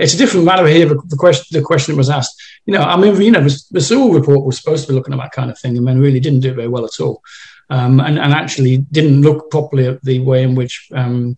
It's 0.00 0.14
a 0.14 0.18
different 0.18 0.46
matter 0.46 0.66
here. 0.66 0.86
The 0.86 1.16
question 1.18 1.58
the 1.58 1.64
question 1.64 1.96
was 1.96 2.08
asked, 2.08 2.34
you 2.66 2.72
know, 2.74 2.82
I 2.82 2.96
mean, 2.96 3.20
you 3.20 3.30
know, 3.30 3.42
the, 3.42 3.62
the 3.70 3.80
Sewell 3.80 4.12
report 4.12 4.46
was 4.46 4.56
supposed 4.58 4.86
to 4.86 4.92
be 4.92 4.94
looking 4.94 5.14
at 5.14 5.20
that 5.20 5.32
kind 5.32 5.50
of 5.50 5.58
thing, 5.58 5.76
and 5.76 5.86
then 5.86 6.00
really 6.00 6.20
didn't 6.20 6.40
do 6.40 6.50
it 6.50 6.56
very 6.56 6.68
well 6.68 6.86
at 6.86 7.00
all, 7.00 7.22
um, 7.68 8.00
and, 8.00 8.18
and 8.18 8.32
actually 8.32 8.78
didn't 8.78 9.22
look 9.22 9.50
properly 9.50 9.86
at 9.86 10.02
the 10.02 10.18
way 10.20 10.42
in 10.42 10.54
which 10.54 10.88
um, 10.94 11.36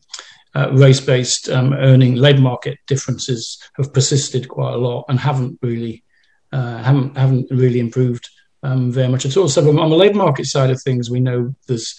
uh, 0.55 0.71
race-based 0.73 1.49
um, 1.49 1.73
earning 1.73 2.15
labour 2.15 2.41
market 2.41 2.79
differences 2.87 3.59
have 3.77 3.93
persisted 3.93 4.49
quite 4.49 4.75
a 4.75 4.79
lot 4.79 5.05
and 5.09 5.19
haven't 5.19 5.59
really 5.63 6.05
uh, 6.53 6.79
haven't 6.83 7.17
haven't 7.17 7.51
really 7.51 7.81
improved 7.81 8.29
um, 8.63 8.93
very 8.93 9.09
much 9.09 9.27
at 9.27 9.37
all. 9.37 9.49
So 9.49 9.67
on 9.81 9.91
the 9.91 9.97
labour 9.97 10.19
market 10.19 10.47
side 10.47 10.71
of 10.71 10.81
things, 10.81 11.11
we 11.11 11.21
know 11.21 11.55
there's 11.67 11.99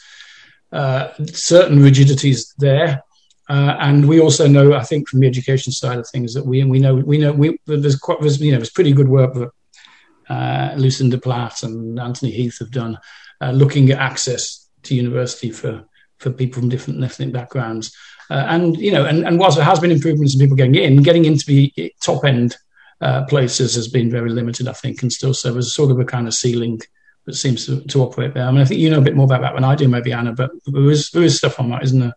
uh, 0.71 1.09
certain 1.25 1.83
rigidities 1.83 2.53
there. 2.57 3.02
Uh, 3.49 3.75
and 3.79 4.07
we 4.07 4.21
also 4.21 4.47
know, 4.47 4.73
I 4.73 4.83
think, 4.83 5.09
from 5.09 5.19
the 5.19 5.27
education 5.27 5.73
side 5.73 5.99
of 5.99 6.07
things, 6.07 6.33
that 6.33 6.45
we 6.45 6.61
and 6.61 6.71
we 6.71 6.79
know 6.79 6.95
we 6.95 7.17
know 7.17 7.33
we 7.33 7.59
there's 7.65 7.97
quite 7.97 8.21
there's, 8.21 8.39
you 8.39 8.51
know 8.51 8.57
there's 8.57 8.69
pretty 8.69 8.93
good 8.93 9.09
work 9.09 9.33
that 9.33 9.49
uh, 10.29 10.75
Lucinda 10.77 11.17
Platt 11.17 11.63
and 11.63 11.99
Anthony 11.99 12.31
Heath 12.31 12.59
have 12.59 12.71
done, 12.71 12.97
uh, 13.41 13.51
looking 13.51 13.89
at 13.91 13.99
access 13.99 14.69
to 14.83 14.95
university 14.95 15.51
for 15.51 15.85
for 16.19 16.31
people 16.31 16.61
from 16.61 16.69
different 16.69 17.03
ethnic 17.03 17.33
backgrounds. 17.33 17.93
Uh, 18.29 18.45
and 18.47 18.77
you 18.77 18.91
know, 18.91 19.05
and, 19.05 19.25
and 19.25 19.37
whilst 19.37 19.57
there 19.57 19.65
has 19.65 19.79
been 19.79 19.91
improvements 19.91 20.33
in 20.33 20.39
people 20.39 20.55
getting 20.55 20.75
in, 20.75 21.03
getting 21.03 21.25
into 21.25 21.45
the 21.45 21.93
top 22.01 22.23
end 22.23 22.55
uh, 23.01 23.25
places 23.25 23.75
has 23.75 23.89
been 23.89 24.09
very 24.09 24.29
limited, 24.29 24.69
I 24.69 24.73
think, 24.73 25.01
and 25.01 25.11
still 25.11 25.33
so 25.33 25.51
there's 25.51 25.75
sort 25.75 25.91
of 25.91 25.99
a 25.99 26.05
kind 26.05 26.27
of 26.27 26.33
ceiling 26.33 26.79
that 27.25 27.35
seems 27.35 27.65
to, 27.65 27.81
to 27.81 28.01
operate 28.01 28.33
there. 28.33 28.45
I 28.45 28.51
mean, 28.51 28.61
I 28.61 28.65
think 28.65 28.79
you 28.79 28.89
know 28.89 28.99
a 28.99 29.01
bit 29.01 29.15
more 29.15 29.25
about 29.25 29.41
that 29.41 29.53
than 29.53 29.65
I 29.65 29.75
do, 29.75 29.89
maybe 29.89 30.13
Anna, 30.13 30.31
but 30.31 30.51
there 30.65 30.89
is 30.89 31.09
there 31.11 31.23
is 31.23 31.37
stuff 31.37 31.59
on 31.59 31.69
that, 31.71 31.83
isn't 31.83 31.99
there? 31.99 32.15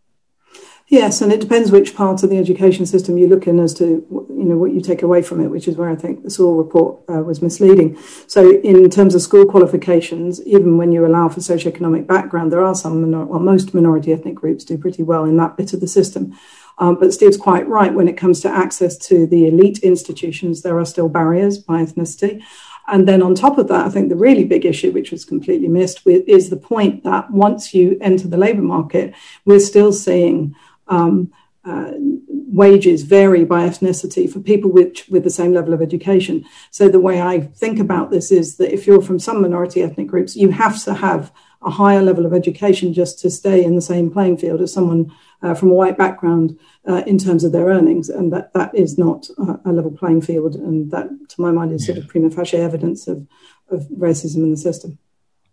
Yes, 0.89 1.21
and 1.21 1.33
it 1.33 1.41
depends 1.41 1.73
which 1.73 1.97
part 1.97 2.23
of 2.23 2.31
the 2.31 2.39
education 2.39 2.87
system 2.87 3.19
you 3.19 3.27
look 3.27 3.49
in 3.49 3.59
as 3.59 3.75
to 3.75 3.85
you 3.85 4.45
know 4.45 4.57
what 4.57 4.73
you 4.73 4.81
take 4.81 5.03
away 5.03 5.21
from 5.21 5.41
it, 5.41 5.49
which 5.49 5.67
is 5.67 5.77
where 5.77 5.91
I 5.91 5.97
think 5.97 6.23
the 6.23 6.31
Sewell 6.31 6.55
report 6.55 7.01
uh, 7.09 7.23
was 7.23 7.43
misleading. 7.43 7.99
So, 8.29 8.53
in 8.61 8.89
terms 8.89 9.17
of 9.17 9.23
school 9.23 9.47
qualifications, 9.47 10.41
even 10.47 10.79
when 10.79 10.93
you 10.93 11.05
allow 11.05 11.29
for 11.29 11.41
socioeconomic 11.41 12.07
background, 12.07 12.53
there 12.53 12.65
are 12.65 12.75
some, 12.75 13.01
minor- 13.01 13.25
well, 13.25 13.41
most 13.41 13.75
minority 13.75 14.13
ethnic 14.13 14.37
groups 14.37 14.65
do 14.65 14.79
pretty 14.79 15.03
well 15.03 15.25
in 15.25 15.37
that 15.39 15.57
bit 15.57 15.73
of 15.73 15.81
the 15.81 15.89
system. 15.89 16.39
Um, 16.79 16.97
but 17.01 17.13
Steve's 17.13 17.37
quite 17.37 17.67
right 17.67 17.93
when 17.93 18.07
it 18.07 18.17
comes 18.17 18.41
to 18.43 18.49
access 18.49 18.97
to 19.09 19.27
the 19.27 19.49
elite 19.49 19.79
institutions, 19.79 20.63
there 20.63 20.79
are 20.79 20.85
still 20.85 21.09
barriers 21.09 21.59
by 21.59 21.85
ethnicity. 21.85 22.43
And 22.87 23.09
then 23.09 23.23
on 23.23 23.35
top 23.35 23.59
of 23.59 23.67
that, 23.69 23.87
I 23.87 23.89
think 23.89 24.09
the 24.09 24.15
really 24.15 24.45
big 24.45 24.65
issue, 24.65 24.93
which 24.93 25.11
was 25.11 25.25
completely 25.25 25.67
missed, 25.67 26.07
is 26.07 26.51
the 26.51 26.57
point 26.57 27.03
that 27.03 27.31
once 27.33 27.75
you 27.75 27.99
enter 28.01 28.29
the 28.29 28.37
labour 28.37 28.63
market, 28.63 29.15
we're 29.45 29.59
still 29.59 29.93
seeing 29.93 30.55
um, 30.89 31.33
uh, 31.65 31.93
wages 31.99 33.03
vary 33.03 33.45
by 33.45 33.69
ethnicity 33.69 34.31
for 34.33 34.41
people 34.41 34.71
with, 34.71 35.09
with 35.11 35.25
the 35.25 35.31
same 35.31 35.53
level 35.53 35.75
of 35.75 35.83
education. 35.83 36.45
So 36.71 36.89
the 36.89 37.01
way 37.01 37.21
I 37.21 37.41
think 37.41 37.79
about 37.81 38.11
this 38.11 38.31
is 38.31 38.57
that 38.57 38.73
if 38.73 38.87
you're 38.87 39.03
from 39.03 39.19
some 39.19 39.43
minority 39.43 39.83
ethnic 39.83 40.07
groups, 40.07 40.37
you 40.37 40.51
have 40.51 40.83
to 40.85 40.95
have 40.95 41.33
a 41.63 41.71
higher 41.71 42.03
level 42.03 42.25
of 42.25 42.33
education 42.33 42.93
just 42.93 43.19
to 43.21 43.31
stay 43.31 43.65
in 43.65 43.75
the 43.75 43.83
same 43.83 44.11
playing 44.11 44.37
field 44.37 44.61
as 44.61 44.73
someone 44.73 45.13
uh, 45.43 45.55
from 45.55 45.71
a 45.71 45.75
white 45.75 45.99
background 45.99 46.59
uh, 46.89 47.03
in 47.07 47.19
terms 47.19 47.45
of 47.45 47.53
their 47.53 47.67
earnings, 47.67 48.09
and 48.09 48.33
that 48.33 48.53
that 48.55 48.75
is 48.75 48.97
not 48.97 49.29
a, 49.65 49.73
level 49.73 49.91
playing 49.91 50.23
field, 50.23 50.55
and 50.55 50.91
that, 50.93 51.09
to 51.29 51.41
my 51.41 51.51
mind, 51.51 51.73
is 51.73 51.85
sort 51.85 51.99
of 51.99 52.09
prima 52.09 52.31
facie 52.31 52.57
evidence 52.57 53.07
of 53.07 53.27
of 53.69 53.81
racism 53.99 54.37
in 54.37 54.51
the 54.53 54.57
system. 54.57 54.99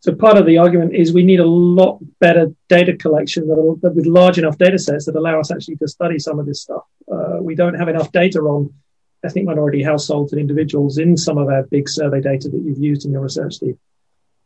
So 0.04 0.14
part 0.14 0.36
of 0.36 0.46
the 0.46 0.58
argument 0.58 0.94
is 0.94 1.14
we 1.14 1.24
need 1.24 1.40
a 1.40 1.46
lot 1.46 1.98
better 2.20 2.54
data 2.68 2.92
collection 2.98 3.48
that, 3.48 3.80
that 3.84 3.96
with 3.96 4.06
large 4.06 4.38
enough 4.38 4.58
data 4.58 4.78
sets 4.78 5.06
that 5.06 5.16
allow 5.16 5.40
us 5.40 5.50
actually 5.50 5.78
to 5.78 5.88
study 5.88 6.20
some 6.20 6.40
of 6.40 6.46
this 6.46 6.62
stuff. 6.62 6.84
Uh, 7.10 7.38
we 7.40 7.56
don't 7.56 7.76
have 7.76 7.88
enough 7.88 8.12
data 8.12 8.40
on 8.40 8.74
ethnic 9.24 9.46
minority 9.46 9.82
households 9.82 10.34
and 10.34 10.42
individuals 10.42 10.98
in 10.98 11.16
some 11.16 11.38
of 11.38 11.48
our 11.48 11.64
big 11.64 11.88
survey 11.88 12.20
data 12.20 12.50
that 12.50 12.62
you've 12.66 12.80
used 12.80 13.06
in 13.06 13.14
your 13.14 13.22
research, 13.22 13.54
Steve. 13.54 13.78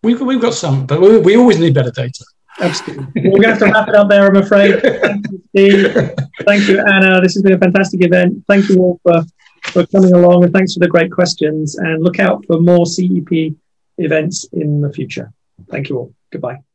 We've, 0.03 0.22
we've 0.22 0.39
got 0.39 0.53
some, 0.53 0.86
but 0.86 1.01
we, 1.01 1.18
we 1.18 1.36
always 1.38 1.58
need 1.58 1.74
better 1.74 1.89
data. 1.89 2.24
Absolutely. 2.60 3.08
We're 3.16 3.41
going 3.41 3.41
to 3.41 3.49
have 3.49 3.60
to 3.60 3.66
wrap 3.66 3.88
it 3.88 3.95
up 3.95 4.10
there, 4.10 4.28
I'm 4.28 4.36
afraid. 4.36 4.80
Thank 4.80 5.26
you, 5.32 5.41
Steve. 5.49 6.12
Thank 6.45 6.68
you, 6.68 6.84
Anna. 6.88 7.20
This 7.20 7.34
has 7.34 7.41
been 7.41 7.53
a 7.53 7.58
fantastic 7.58 8.05
event. 8.05 8.43
Thank 8.47 8.70
you 8.70 8.78
all 8.78 8.99
for, 9.01 9.24
for 9.72 9.88
coming 9.88 10.14
along 10.14 10.43
and 10.43 10.53
thanks 10.53 10.76
for 10.76 10.82
the 10.82 10.88
great 10.88 11.12
questions. 11.12 11.80
And 11.80 12.03
look 12.03 12.20
out 12.20 12.45
for 12.45 12.60
more 12.60 12.86
CEP 12.86 13.55
events 13.97 14.45
in 14.53 14.82
the 14.82 14.93
future. 14.93 15.34
Thank 15.70 15.89
you 15.89 15.97
all. 15.97 16.14
Goodbye. 16.32 16.66